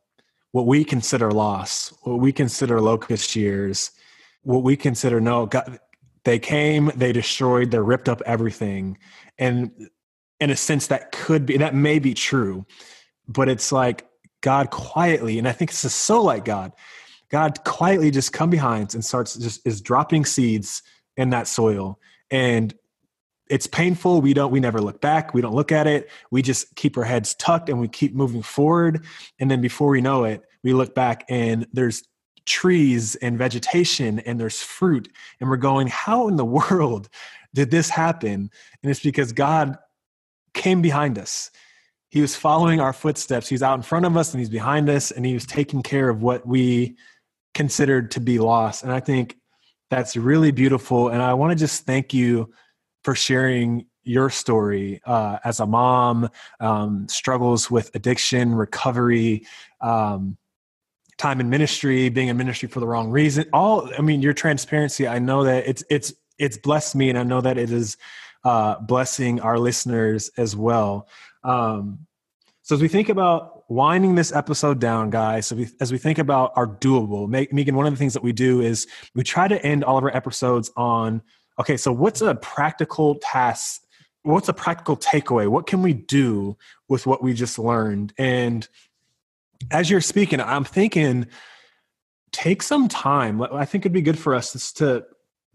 what 0.51 0.67
we 0.67 0.83
consider 0.83 1.31
loss 1.31 1.93
what 2.03 2.19
we 2.19 2.31
consider 2.31 2.79
locust 2.79 3.35
years 3.35 3.91
what 4.43 4.63
we 4.63 4.77
consider 4.77 5.19
no 5.19 5.45
God, 5.45 5.79
they 6.23 6.39
came 6.39 6.91
they 6.95 7.11
destroyed 7.11 7.71
they 7.71 7.79
ripped 7.79 8.09
up 8.09 8.21
everything. 8.25 8.97
And 9.37 9.71
in 10.39 10.49
a 10.49 10.55
sense 10.55 10.87
that 10.87 11.11
could 11.11 11.45
be 11.45 11.57
that 11.57 11.73
may 11.73 11.99
be 11.99 12.13
true 12.13 12.65
but 13.27 13.49
it's 13.49 13.71
like 13.71 14.07
God 14.41 14.69
quietly, 14.69 15.37
and 15.39 15.47
I 15.47 15.51
think 15.51 15.71
this 15.71 15.85
is 15.85 15.93
so 15.93 16.21
like 16.21 16.45
God, 16.45 16.71
God 17.29 17.63
quietly 17.65 18.11
just 18.11 18.31
come 18.31 18.49
behind 18.49 18.93
and 18.93 19.03
starts 19.03 19.35
just 19.35 19.65
is 19.65 19.81
dropping 19.81 20.25
seeds 20.25 20.83
in 21.17 21.31
that 21.31 21.47
soil. 21.47 21.99
And 22.31 22.73
it's 23.49 23.67
painful. 23.67 24.21
We 24.21 24.33
don't, 24.33 24.51
we 24.51 24.59
never 24.59 24.79
look 24.79 25.01
back. 25.01 25.33
We 25.33 25.41
don't 25.41 25.55
look 25.55 25.71
at 25.71 25.87
it. 25.87 26.09
We 26.31 26.41
just 26.41 26.75
keep 26.75 26.97
our 26.97 27.03
heads 27.03 27.33
tucked 27.35 27.69
and 27.69 27.79
we 27.79 27.87
keep 27.87 28.13
moving 28.13 28.41
forward. 28.41 29.05
And 29.39 29.49
then 29.49 29.61
before 29.61 29.89
we 29.89 30.01
know 30.01 30.25
it, 30.25 30.43
we 30.63 30.73
look 30.73 30.93
back 30.93 31.25
and 31.29 31.65
there's 31.71 32.03
trees 32.45 33.15
and 33.15 33.37
vegetation 33.37 34.19
and 34.19 34.39
there's 34.39 34.61
fruit. 34.61 35.09
And 35.39 35.49
we're 35.49 35.57
going, 35.57 35.87
how 35.87 36.27
in 36.27 36.35
the 36.35 36.45
world 36.45 37.09
did 37.53 37.71
this 37.71 37.89
happen? 37.89 38.49
And 38.83 38.91
it's 38.91 39.01
because 39.01 39.31
God 39.31 39.77
came 40.53 40.81
behind 40.81 41.17
us. 41.17 41.51
He 42.09 42.21
was 42.21 42.35
following 42.35 42.79
our 42.79 42.93
footsteps. 42.93 43.47
He's 43.47 43.63
out 43.63 43.75
in 43.75 43.81
front 43.81 44.05
of 44.05 44.15
us 44.15 44.33
and 44.33 44.39
he's 44.39 44.49
behind 44.49 44.89
us 44.89 45.11
and 45.11 45.25
he 45.25 45.33
was 45.33 45.45
taking 45.45 45.83
care 45.83 46.09
of 46.09 46.21
what 46.21 46.47
we 46.47 46.95
considered 47.53 48.11
to 48.11 48.19
be 48.19 48.39
lost. 48.39 48.83
And 48.83 48.91
I 48.91 48.99
think 48.99 49.37
that's 49.89 50.15
really 50.15 50.51
beautiful. 50.51 51.09
And 51.09 51.21
I 51.21 51.33
want 51.33 51.51
to 51.51 51.57
just 51.57 51.85
thank 51.85 52.13
you 52.13 52.51
for 53.03 53.15
sharing 53.15 53.85
your 54.03 54.29
story 54.29 55.01
uh, 55.05 55.37
as 55.43 55.59
a 55.59 55.65
mom, 55.65 56.29
um, 56.59 57.07
struggles 57.09 57.69
with 57.69 57.93
addiction, 57.93 58.55
recovery, 58.55 59.45
um, 59.81 60.37
time 61.17 61.39
in 61.39 61.49
ministry, 61.49 62.09
being 62.09 62.27
in 62.29 62.37
ministry 62.37 62.69
for 62.69 62.79
the 62.79 62.87
wrong 62.87 63.09
reason. 63.09 63.45
All, 63.53 63.89
I 63.97 64.01
mean, 64.01 64.21
your 64.21 64.33
transparency. 64.33 65.07
I 65.07 65.19
know 65.19 65.43
that 65.43 65.67
it's 65.67 65.83
it's 65.89 66.13
it's 66.37 66.57
blessed 66.57 66.95
me, 66.95 67.09
and 67.09 67.17
I 67.17 67.23
know 67.23 67.41
that 67.41 67.57
it 67.57 67.71
is 67.71 67.97
uh, 68.43 68.79
blessing 68.79 69.41
our 69.41 69.57
listeners 69.57 70.29
as 70.37 70.55
well. 70.55 71.07
Um, 71.47 72.05
so 72.61 72.75
as 72.75 72.81
we 72.81 72.89
think 72.89 73.07
about 73.07 73.63
winding 73.69 74.15
this 74.15 74.33
episode 74.33 74.79
down, 74.79 75.09
guys, 75.09 75.47
so 75.47 75.55
we, 75.55 75.69
as 75.79 75.91
we 75.91 75.97
think 75.97 76.17
about 76.17 76.51
our 76.55 76.67
doable, 76.67 77.29
Megan, 77.29 77.75
one 77.75 77.87
of 77.87 77.93
the 77.93 77.97
things 77.97 78.13
that 78.13 78.23
we 78.23 78.33
do 78.33 78.59
is 78.59 78.85
we 79.15 79.23
try 79.23 79.47
to 79.47 79.65
end 79.65 79.85
all 79.85 79.97
of 79.97 80.03
our 80.03 80.15
episodes 80.15 80.69
on 80.75 81.21
okay, 81.59 81.77
so 81.77 81.91
what's 81.91 82.21
a 82.21 82.35
practical 82.35 83.15
task? 83.15 83.81
What's 84.23 84.49
a 84.49 84.53
practical 84.53 84.97
takeaway? 84.97 85.47
What 85.47 85.65
can 85.65 85.81
we 85.81 85.93
do 85.93 86.57
with 86.89 87.07
what 87.07 87.23
we 87.23 87.33
just 87.33 87.57
learned? 87.57 88.13
And 88.17 88.67
as 89.71 89.89
you're 89.89 90.01
speaking, 90.01 90.41
I'm 90.41 90.65
thinking 90.65 91.27
take 92.33 92.61
some 92.61 92.89
time. 92.89 93.41
I 93.41 93.63
think 93.63 93.83
it'd 93.83 93.93
be 93.93 94.01
good 94.01 94.19
for 94.19 94.35
us 94.35 94.73
to 94.73 95.05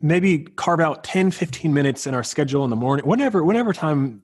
maybe 0.00 0.38
carve 0.40 0.80
out 0.80 1.04
10 1.04 1.30
15 1.30 1.72
minutes 1.72 2.06
in 2.06 2.14
our 2.14 2.24
schedule 2.24 2.64
in 2.64 2.70
the 2.70 2.76
morning 2.76 3.06
whenever 3.06 3.44
whenever 3.44 3.72
time 3.72 4.22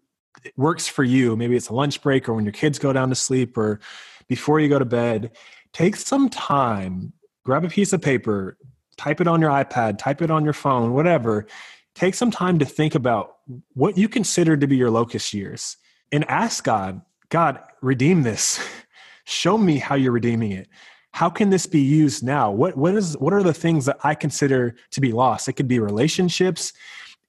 works 0.57 0.89
for 0.89 1.05
you. 1.05 1.37
Maybe 1.37 1.57
it's 1.57 1.69
a 1.69 1.75
lunch 1.75 2.03
break 2.03 2.29
or 2.29 2.35
when 2.35 2.45
your 2.45 2.53
kids 2.53 2.79
go 2.79 2.93
down 2.93 3.09
to 3.09 3.15
sleep 3.15 3.57
or 3.57 3.81
before 4.29 4.61
you 4.61 4.69
go 4.69 4.79
to 4.79 4.85
bed. 4.85 5.37
Take 5.73 5.97
some 5.97 6.29
time 6.29 7.13
grab 7.49 7.65
a 7.65 7.69
piece 7.69 7.95
of 7.95 8.03
paper 8.03 8.59
type 8.99 9.23
it 9.23 9.27
on 9.27 9.41
your 9.41 9.49
ipad 9.49 9.97
type 9.97 10.21
it 10.21 10.31
on 10.31 10.45
your 10.45 10.53
phone 10.53 10.93
whatever. 10.93 11.47
Take 11.95 12.15
some 12.15 12.31
time 12.31 12.59
to 12.59 12.67
think 12.67 12.95
about 12.95 13.39
what 13.73 13.97
you 13.97 14.07
consider 14.07 14.55
to 14.55 14.67
be 14.67 14.77
your 14.77 14.91
locust 14.91 15.33
years 15.33 15.79
and 16.13 16.29
ask 16.29 16.63
god 16.63 17.01
god 17.31 17.59
redeem 17.81 18.23
this. 18.23 18.61
Show 19.25 19.57
me 19.57 19.79
how 19.79 19.95
you're 19.95 20.13
redeeming 20.13 20.53
it. 20.53 20.69
How 21.13 21.31
can 21.31 21.49
this 21.49 21.65
be 21.65 21.81
used 21.81 22.23
now? 22.23 22.51
What 22.51 22.77
what 22.77 22.95
is 22.95 23.17
what 23.17 23.33
are 23.33 23.43
the 23.43 23.55
things 23.55 23.87
that 23.87 23.97
i 24.05 24.15
consider 24.15 24.75
to 24.91 25.01
be 25.01 25.13
lost? 25.13 25.49
It 25.49 25.55
could 25.55 25.69
be 25.69 25.79
relationships. 25.79 26.75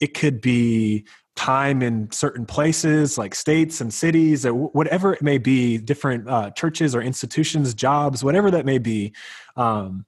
It 0.01 0.13
could 0.13 0.41
be 0.41 1.05
time 1.35 1.81
in 1.81 2.11
certain 2.11 2.45
places 2.45 3.17
like 3.17 3.33
states 3.33 3.79
and 3.79 3.93
cities 3.93 4.45
or 4.45 4.53
whatever 4.53 5.13
it 5.13 5.21
may 5.21 5.37
be 5.37 5.77
different 5.77 6.27
uh, 6.29 6.49
churches 6.51 6.93
or 6.93 7.01
institutions 7.01 7.73
jobs 7.73 8.23
whatever 8.23 8.51
that 8.51 8.65
may 8.65 8.77
be 8.77 9.13
um, 9.55 10.05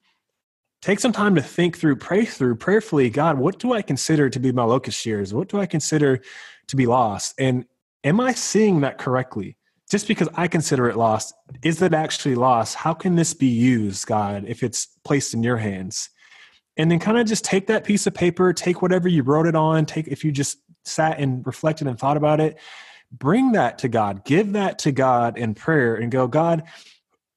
take 0.82 1.00
some 1.00 1.14
time 1.14 1.36
to 1.36 1.42
think 1.42 1.78
through 1.78 1.96
pray 1.96 2.26
through 2.26 2.56
prayerfully 2.56 3.10
god 3.10 3.38
what 3.38 3.60
do 3.60 3.72
i 3.72 3.82
consider 3.82 4.30
to 4.30 4.40
be 4.40 4.52
my 4.52 4.64
locust 4.64 5.06
years 5.06 5.34
what 5.34 5.48
do 5.48 5.60
i 5.60 5.66
consider 5.66 6.20
to 6.68 6.76
be 6.76 6.86
lost 6.86 7.34
and 7.40 7.66
am 8.04 8.20
i 8.20 8.34
seeing 8.34 8.82
that 8.82 8.98
correctly 8.98 9.56
just 9.92 10.08
because 10.08 10.30
I 10.36 10.48
consider 10.48 10.90
it 10.90 10.96
lost, 10.96 11.34
is 11.64 11.82
it 11.82 11.94
actually 11.94 12.36
lost? 12.36 12.76
How 12.76 12.94
can 12.94 13.16
this 13.16 13.34
be 13.34 13.48
used, 13.48 14.08
God, 14.08 14.46
if 14.48 14.64
it's 14.64 14.86
placed 15.04 15.34
in 15.34 15.44
your 15.44 15.58
hands? 15.58 16.10
And 16.78 16.90
then 16.90 16.98
kind 16.98 17.18
of 17.18 17.28
just 17.28 17.44
take 17.44 17.68
that 17.68 17.84
piece 17.84 18.08
of 18.08 18.14
paper, 18.14 18.54
take 18.54 18.82
whatever 18.82 19.10
you 19.10 19.22
wrote 19.22 19.48
it 19.48 19.56
on, 19.56 19.86
take 19.86 20.08
if 20.08 20.24
you 20.24 20.32
just 20.32 20.60
sat 20.86 21.20
and 21.20 21.46
reflected 21.46 21.88
and 21.88 21.98
thought 21.98 22.18
about 22.18 22.40
it, 22.40 22.58
bring 23.12 23.54
that 23.54 23.78
to 23.80 23.88
God, 23.88 24.24
give 24.26 24.54
that 24.54 24.80
to 24.80 24.92
God 24.92 25.38
in 25.38 25.54
prayer 25.54 25.96
and 25.96 26.12
go, 26.12 26.28
God, 26.28 26.64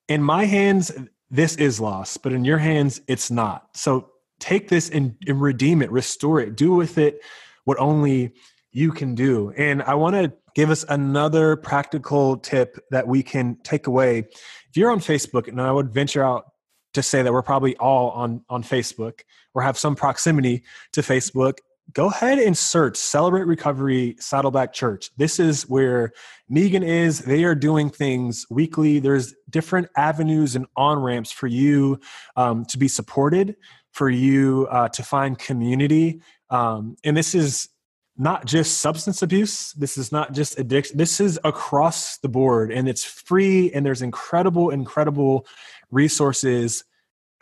in 0.08 0.22
my 0.22 0.44
hands, 0.44 0.92
this 1.30 1.56
is 1.56 1.80
lost, 1.80 2.22
but 2.22 2.32
in 2.32 2.44
your 2.44 2.58
hands, 2.58 3.00
it's 3.08 3.30
not. 3.30 3.76
So 3.76 4.10
take 4.38 4.68
this 4.68 4.90
and, 4.90 5.16
and 5.26 5.40
redeem 5.40 5.82
it, 5.82 5.90
restore 5.90 6.40
it, 6.40 6.56
do 6.56 6.72
with 6.74 6.98
it 6.98 7.20
what 7.64 7.78
only 7.78 8.32
you 8.72 8.92
can 8.92 9.14
do. 9.14 9.52
And 9.56 9.82
I 9.82 9.94
want 9.94 10.16
to 10.16 10.32
give 10.54 10.70
us 10.70 10.84
another 10.88 11.56
practical 11.56 12.36
tip 12.36 12.78
that 12.90 13.08
we 13.08 13.22
can 13.22 13.56
take 13.62 13.86
away. 13.86 14.18
If 14.18 14.76
you're 14.76 14.90
on 14.90 15.00
Facebook, 15.00 15.48
and 15.48 15.60
I 15.60 15.72
would 15.72 15.92
venture 15.92 16.22
out 16.22 16.52
to 16.94 17.02
say 17.02 17.22
that 17.22 17.32
we're 17.32 17.42
probably 17.42 17.76
all 17.76 18.10
on, 18.10 18.44
on 18.48 18.62
Facebook 18.62 19.20
or 19.52 19.62
have 19.62 19.76
some 19.76 19.96
proximity 19.96 20.62
to 20.92 21.00
Facebook, 21.00 21.58
go 21.92 22.06
ahead 22.06 22.38
and 22.38 22.56
search 22.56 22.96
Celebrate 22.96 23.44
Recovery 23.44 24.16
Saddleback 24.18 24.72
Church. 24.72 25.10
This 25.16 25.38
is 25.38 25.68
where 25.68 26.12
Megan 26.48 26.82
is. 26.82 27.20
They 27.20 27.44
are 27.44 27.54
doing 27.54 27.90
things 27.90 28.46
weekly. 28.50 28.98
There's 28.98 29.34
different 29.50 29.88
avenues 29.96 30.56
and 30.56 30.66
on 30.76 30.98
ramps 30.98 31.30
for 31.30 31.46
you 31.46 32.00
um, 32.36 32.64
to 32.66 32.78
be 32.78 32.88
supported, 32.88 33.56
for 33.92 34.10
you 34.10 34.66
uh, 34.70 34.88
to 34.88 35.02
find 35.02 35.38
community. 35.38 36.22
Um, 36.50 36.96
and 37.04 37.16
this 37.16 37.34
is 37.34 37.68
not 38.16 38.44
just 38.44 38.78
substance 38.78 39.22
abuse. 39.22 39.72
This 39.72 39.98
is 39.98 40.12
not 40.12 40.32
just 40.32 40.58
addiction. 40.58 40.96
This 40.96 41.20
is 41.20 41.38
across 41.44 42.18
the 42.18 42.28
board 42.28 42.70
and 42.70 42.88
it's 42.88 43.04
free 43.04 43.72
and 43.72 43.84
there's 43.84 44.02
incredible, 44.02 44.70
incredible 44.70 45.46
resources 45.90 46.84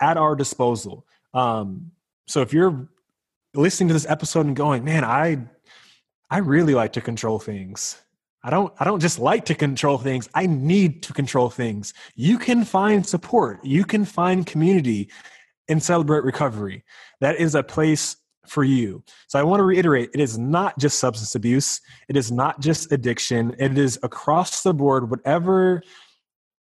at 0.01 0.17
our 0.17 0.35
disposal. 0.35 1.05
Um, 1.33 1.91
so 2.27 2.41
if 2.41 2.53
you're 2.53 2.89
listening 3.53 3.87
to 3.89 3.93
this 3.93 4.07
episode 4.07 4.45
and 4.45 4.55
going, 4.55 4.83
man, 4.83 5.03
I 5.03 5.47
I 6.29 6.37
really 6.39 6.73
like 6.73 6.93
to 6.93 7.01
control 7.01 7.39
things. 7.39 8.01
I 8.43 8.49
don't 8.49 8.73
I 8.79 8.85
don't 8.85 8.99
just 8.99 9.19
like 9.19 9.45
to 9.45 9.55
control 9.55 9.97
things. 9.97 10.29
I 10.33 10.47
need 10.47 11.03
to 11.03 11.13
control 11.13 11.49
things. 11.49 11.93
You 12.15 12.37
can 12.37 12.65
find 12.65 13.05
support. 13.05 13.63
You 13.63 13.85
can 13.85 14.05
find 14.05 14.45
community 14.45 15.09
and 15.69 15.81
celebrate 15.81 16.23
recovery. 16.23 16.83
That 17.21 17.37
is 17.37 17.55
a 17.55 17.63
place 17.63 18.17
for 18.45 18.63
you. 18.63 19.03
So 19.27 19.39
I 19.39 19.43
want 19.43 19.61
to 19.61 19.63
reiterate 19.63 20.09
it 20.13 20.19
is 20.19 20.37
not 20.37 20.77
just 20.77 20.99
substance 20.99 21.35
abuse, 21.35 21.79
it 22.09 22.17
is 22.17 22.31
not 22.31 22.59
just 22.59 22.91
addiction, 22.91 23.55
it 23.57 23.77
is 23.77 23.97
across 24.03 24.63
the 24.63 24.73
board 24.73 25.09
whatever 25.09 25.81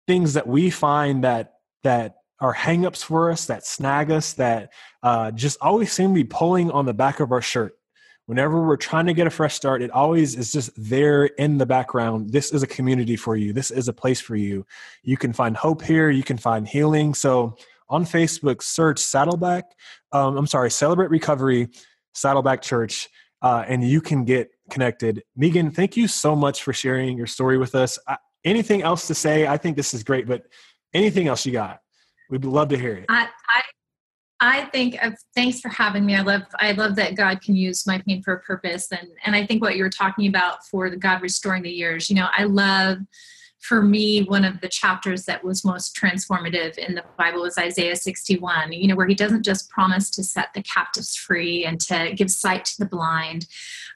things 0.07 0.35
that 0.35 0.47
we 0.47 0.70
find 0.70 1.24
that 1.24 1.55
that 1.82 2.16
are 2.41 2.55
hangups 2.55 3.03
for 3.05 3.30
us, 3.30 3.47
that 3.47 3.66
snag 3.66 4.11
us, 4.11 4.35
that 4.35 4.72
uh, 5.05 5.30
just 5.30 5.59
always 5.61 5.92
seem 5.92 6.09
to 6.09 6.14
be 6.14 6.24
pulling 6.24 6.70
on 6.70 6.86
the 6.86 6.94
back 6.94 7.20
of 7.20 7.30
our 7.30 7.42
shirt. 7.42 7.76
Whenever 8.24 8.66
we're 8.66 8.78
trying 8.78 9.05
to 9.05 9.12
get 9.12 9.26
a 9.26 9.30
fresh 9.30 9.55
start, 9.55 9.82
it 9.82 9.90
always 9.90 10.34
is 10.34 10.50
just 10.50 10.70
there 10.78 11.26
in 11.26 11.59
the 11.59 11.66
background. 11.66 12.30
This 12.30 12.52
is 12.52 12.62
a 12.62 12.66
community 12.66 13.14
for 13.14 13.36
you. 13.36 13.52
This 13.52 13.70
is 13.70 13.86
a 13.86 13.92
place 13.92 14.18
for 14.18 14.34
you. 14.34 14.64
You 15.02 15.18
can 15.18 15.34
find 15.34 15.55
hope 15.55 15.82
here. 15.82 16.09
You 16.09 16.22
can 16.22 16.38
find 16.38 16.66
healing. 16.66 17.12
So 17.12 17.55
on 17.90 18.07
Facebook, 18.07 18.62
search 18.62 18.98
Saddleback. 18.98 19.64
Um, 20.11 20.38
I'm 20.38 20.46
sorry, 20.46 20.70
Celebrate 20.70 21.11
Recovery, 21.11 21.68
Saddleback 22.14 22.62
Church, 22.62 23.11
uh, 23.42 23.62
and 23.68 23.86
you 23.86 24.00
can 24.00 24.24
get 24.24 24.48
connected. 24.70 25.22
Megan, 25.36 25.70
thank 25.70 25.98
you 25.98 26.09
so 26.09 26.34
much 26.34 26.62
for 26.62 26.72
sharing 26.72 27.18
your 27.18 27.26
story 27.26 27.59
with 27.59 27.74
us. 27.74 27.98
Uh, 28.07 28.16
anything 28.42 28.80
else 28.80 29.07
to 29.09 29.14
say? 29.14 29.46
I 29.46 29.59
think 29.59 29.76
this 29.76 29.92
is 29.92 30.02
great, 30.02 30.26
but 30.26 30.44
anything 30.94 31.28
else 31.28 31.44
you 31.44 31.52
got? 31.52 31.80
We'd 32.30 32.46
love 32.46 32.70
to 32.70 32.78
hear 32.78 32.94
it. 32.94 33.05
I, 33.11 33.24
I, 33.24 33.62
I 34.45 34.66
think 34.66 35.03
of, 35.03 35.14
thanks 35.34 35.61
for 35.61 35.70
having 35.70 36.05
me. 36.05 36.14
I 36.14 36.20
love 36.20 36.42
I 36.61 36.72
love 36.72 36.97
that 36.97 37.16
God 37.16 37.40
can 37.40 37.57
use 37.57 37.86
my 37.86 38.03
pain 38.07 38.22
for 38.22 38.34
a 38.34 38.40
purpose, 38.40 38.92
and 38.92 39.09
and 39.24 39.34
I 39.34 39.47
think 39.47 39.62
what 39.62 39.76
you 39.76 39.82
were 39.82 39.90
talking 39.90 40.26
about 40.26 40.66
for 40.66 40.90
the 40.90 40.97
God 40.97 41.22
restoring 41.22 41.62
the 41.62 41.70
years. 41.70 42.11
You 42.11 42.16
know, 42.16 42.28
I 42.36 42.45
love 42.45 42.99
for 43.61 43.80
me, 43.80 44.22
one 44.24 44.45
of 44.45 44.61
the 44.61 44.68
chapters 44.68 45.24
that 45.24 45.42
was 45.42 45.64
most 45.64 45.97
transformative 45.97 46.76
in 46.76 46.95
the 46.95 47.03
Bible 47.16 47.40
was 47.40 47.57
Isaiah 47.57 47.97
61, 47.97 48.72
you 48.72 48.86
know, 48.86 48.95
where 48.95 49.07
he 49.07 49.14
doesn't 49.14 49.42
just 49.42 49.70
promise 49.70 50.11
to 50.11 50.22
set 50.22 50.49
the 50.55 50.62
captives 50.62 51.16
free 51.16 51.64
and 51.64 51.80
to 51.80 52.12
give 52.14 52.30
sight 52.30 52.66
to 52.66 52.74
the 52.78 52.84
blind, 52.84 53.47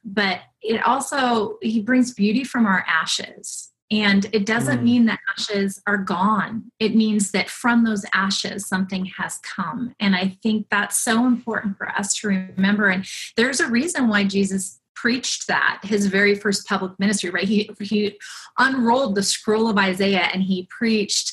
but 0.03 0.41
it 0.63 0.83
also, 0.83 1.59
he 1.61 1.83
brings 1.83 2.15
beauty 2.15 2.45
from 2.45 2.65
our 2.65 2.83
ashes. 2.89 3.71
And 3.91 4.27
it 4.33 4.45
doesn't 4.45 4.81
mm. 4.81 4.85
mean 4.85 5.07
that 5.07 5.21
ashes 5.37 5.81
are 5.87 5.97
gone. 5.97 6.71
It 6.79 6.95
means 6.95 7.31
that 7.31 7.49
from 7.49 7.85
those 7.85 8.05
ashes, 8.13 8.67
something 8.67 9.07
has 9.07 9.39
come. 9.39 9.95
And 9.99 10.15
I 10.15 10.37
think 10.43 10.67
that's 10.71 10.99
so 10.99 11.27
important 11.27 11.79
for 11.79 11.89
us 11.89 12.15
to 12.17 12.29
remember. 12.29 12.89
And 12.89 13.07
there's 13.37 13.61
a 13.61 13.69
reason 13.69 14.09
why 14.09 14.25
Jesus 14.25 14.79
preached 14.95 15.47
that 15.47 15.81
his 15.85 16.07
very 16.07 16.35
first 16.35 16.67
public 16.67 16.91
ministry 16.99 17.31
right 17.31 17.47
he 17.47 17.71
he 17.81 18.19
unrolled 18.59 19.15
the 19.15 19.23
scroll 19.23 19.71
of 19.71 19.79
isaiah 19.79 20.29
and 20.35 20.43
he 20.43 20.67
preached 20.77 21.33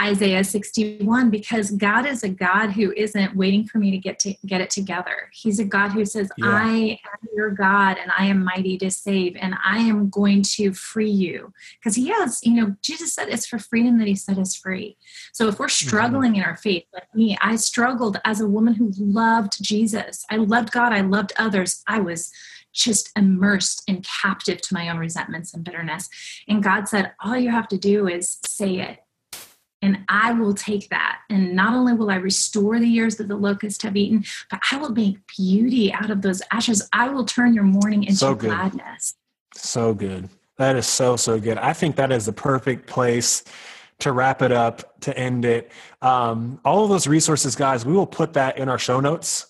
Isaiah 0.00 0.44
61 0.44 1.30
because 1.30 1.70
God 1.70 2.06
is 2.06 2.22
a 2.22 2.28
God 2.28 2.70
who 2.70 2.92
isn't 2.92 3.36
waiting 3.36 3.64
for 3.64 3.78
me 3.78 3.90
to 3.90 3.98
get 3.98 4.18
to 4.20 4.34
get 4.44 4.60
it 4.60 4.70
together. 4.70 5.30
He's 5.32 5.58
a 5.58 5.64
God 5.64 5.92
who 5.92 6.04
says, 6.04 6.30
yeah. 6.36 6.46
"I 6.46 6.98
am 7.12 7.28
your 7.34 7.50
God 7.50 7.96
and 8.00 8.10
I 8.16 8.26
am 8.26 8.44
mighty 8.44 8.76
to 8.78 8.90
save 8.90 9.36
and 9.36 9.54
I 9.64 9.78
am 9.78 10.10
going 10.10 10.42
to 10.42 10.72
free 10.72 11.10
you." 11.10 11.52
Because 11.78 11.96
he 11.96 12.08
has, 12.08 12.40
you 12.42 12.54
know, 12.54 12.76
Jesus 12.82 13.14
said 13.14 13.28
it's 13.28 13.46
for 13.46 13.58
freedom 13.58 13.98
that 13.98 14.08
he 14.08 14.14
set 14.14 14.38
us 14.38 14.54
free. 14.54 14.96
So 15.32 15.48
if 15.48 15.58
we're 15.58 15.66
mm-hmm. 15.66 15.88
struggling 15.88 16.32
mm-hmm. 16.32 16.42
in 16.42 16.48
our 16.48 16.56
faith, 16.56 16.84
like 16.92 17.14
me, 17.14 17.36
I 17.40 17.56
struggled 17.56 18.20
as 18.24 18.40
a 18.40 18.48
woman 18.48 18.74
who 18.74 18.92
loved 18.98 19.62
Jesus. 19.62 20.24
I 20.30 20.36
loved 20.36 20.72
God, 20.72 20.92
I 20.92 21.00
loved 21.00 21.32
others. 21.38 21.82
I 21.86 22.00
was 22.00 22.30
just 22.76 23.10
immersed 23.16 23.82
and 23.88 24.04
captive 24.04 24.60
to 24.60 24.74
my 24.74 24.88
own 24.90 24.98
resentments 24.98 25.54
and 25.54 25.64
bitterness. 25.64 26.08
And 26.46 26.62
God 26.62 26.88
said, 26.88 27.12
All 27.24 27.36
you 27.36 27.50
have 27.50 27.68
to 27.68 27.78
do 27.78 28.06
is 28.06 28.38
say 28.46 28.76
it. 28.80 28.98
And 29.86 30.00
I 30.08 30.32
will 30.32 30.52
take 30.52 30.88
that. 30.88 31.20
And 31.30 31.54
not 31.54 31.72
only 31.72 31.92
will 31.92 32.10
I 32.10 32.16
restore 32.16 32.80
the 32.80 32.88
years 32.88 33.14
that 33.16 33.28
the 33.28 33.36
locusts 33.36 33.84
have 33.84 33.96
eaten, 33.96 34.24
but 34.50 34.58
I 34.72 34.78
will 34.78 34.90
make 34.90 35.18
beauty 35.36 35.92
out 35.92 36.10
of 36.10 36.22
those 36.22 36.42
ashes. 36.50 36.86
I 36.92 37.08
will 37.08 37.24
turn 37.24 37.54
your 37.54 37.62
mourning 37.62 38.02
into 38.02 38.16
so 38.16 38.34
gladness. 38.34 39.14
So 39.54 39.94
good. 39.94 40.28
That 40.58 40.74
is 40.74 40.86
so, 40.86 41.14
so 41.14 41.38
good. 41.38 41.56
I 41.58 41.72
think 41.72 41.94
that 41.96 42.10
is 42.10 42.26
the 42.26 42.32
perfect 42.32 42.88
place 42.88 43.44
to 44.00 44.10
wrap 44.10 44.42
it 44.42 44.50
up, 44.50 45.00
to 45.02 45.16
end 45.16 45.44
it. 45.44 45.70
Um, 46.02 46.60
all 46.64 46.82
of 46.82 46.90
those 46.90 47.06
resources, 47.06 47.54
guys, 47.54 47.86
we 47.86 47.92
will 47.92 48.08
put 48.08 48.32
that 48.32 48.58
in 48.58 48.68
our 48.68 48.80
show 48.80 48.98
notes. 48.98 49.46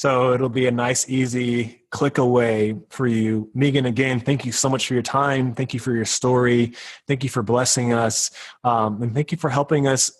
So 0.00 0.32
it'll 0.32 0.48
be 0.48 0.66
a 0.66 0.70
nice, 0.70 1.10
easy 1.10 1.82
click 1.90 2.16
away 2.16 2.74
for 2.88 3.06
you. 3.06 3.50
Megan, 3.52 3.84
again, 3.84 4.18
thank 4.18 4.46
you 4.46 4.50
so 4.50 4.70
much 4.70 4.86
for 4.86 4.94
your 4.94 5.02
time. 5.02 5.54
Thank 5.54 5.74
you 5.74 5.78
for 5.78 5.92
your 5.92 6.06
story. 6.06 6.72
Thank 7.06 7.22
you 7.22 7.28
for 7.28 7.42
blessing 7.42 7.92
us. 7.92 8.30
Um, 8.64 9.02
and 9.02 9.12
thank 9.14 9.30
you 9.30 9.36
for 9.36 9.50
helping 9.50 9.86
us, 9.86 10.10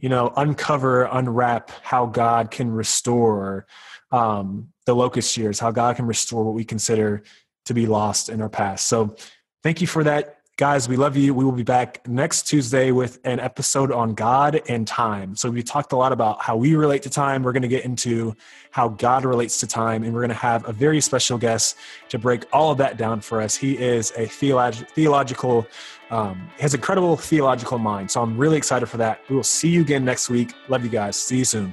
you 0.00 0.08
know, 0.08 0.32
uncover, 0.36 1.04
unwrap 1.04 1.70
how 1.84 2.06
God 2.06 2.50
can 2.50 2.68
restore 2.72 3.68
um, 4.10 4.70
the 4.86 4.94
locust 4.96 5.36
years, 5.36 5.60
how 5.60 5.70
God 5.70 5.94
can 5.94 6.06
restore 6.06 6.42
what 6.42 6.54
we 6.54 6.64
consider 6.64 7.22
to 7.66 7.74
be 7.74 7.86
lost 7.86 8.30
in 8.30 8.42
our 8.42 8.48
past. 8.48 8.88
So 8.88 9.14
thank 9.62 9.80
you 9.80 9.86
for 9.86 10.02
that. 10.02 10.37
Guys, 10.58 10.88
we 10.88 10.96
love 10.96 11.16
you. 11.16 11.32
We 11.34 11.44
will 11.44 11.52
be 11.52 11.62
back 11.62 12.04
next 12.08 12.42
Tuesday 12.48 12.90
with 12.90 13.20
an 13.22 13.38
episode 13.38 13.92
on 13.92 14.14
God 14.14 14.60
and 14.68 14.88
time. 14.88 15.36
So, 15.36 15.50
we 15.50 15.62
talked 15.62 15.92
a 15.92 15.96
lot 15.96 16.10
about 16.10 16.42
how 16.42 16.56
we 16.56 16.74
relate 16.74 17.00
to 17.04 17.10
time. 17.10 17.44
We're 17.44 17.52
going 17.52 17.62
to 17.62 17.68
get 17.68 17.84
into 17.84 18.34
how 18.72 18.88
God 18.88 19.24
relates 19.24 19.60
to 19.60 19.68
time, 19.68 20.02
and 20.02 20.12
we're 20.12 20.22
going 20.22 20.30
to 20.30 20.34
have 20.34 20.68
a 20.68 20.72
very 20.72 21.00
special 21.00 21.38
guest 21.38 21.76
to 22.08 22.18
break 22.18 22.44
all 22.52 22.72
of 22.72 22.78
that 22.78 22.96
down 22.96 23.20
for 23.20 23.40
us. 23.40 23.54
He 23.54 23.78
is 23.78 24.10
a 24.16 24.26
theolog- 24.26 24.90
theological, 24.90 25.64
um, 26.10 26.50
has 26.58 26.74
incredible 26.74 27.16
theological 27.16 27.78
mind. 27.78 28.10
So, 28.10 28.20
I'm 28.20 28.36
really 28.36 28.56
excited 28.56 28.86
for 28.86 28.96
that. 28.96 29.20
We 29.28 29.36
will 29.36 29.44
see 29.44 29.68
you 29.68 29.82
again 29.82 30.04
next 30.04 30.28
week. 30.28 30.54
Love 30.66 30.82
you 30.82 30.90
guys. 30.90 31.16
See 31.16 31.38
you 31.38 31.44
soon. 31.44 31.72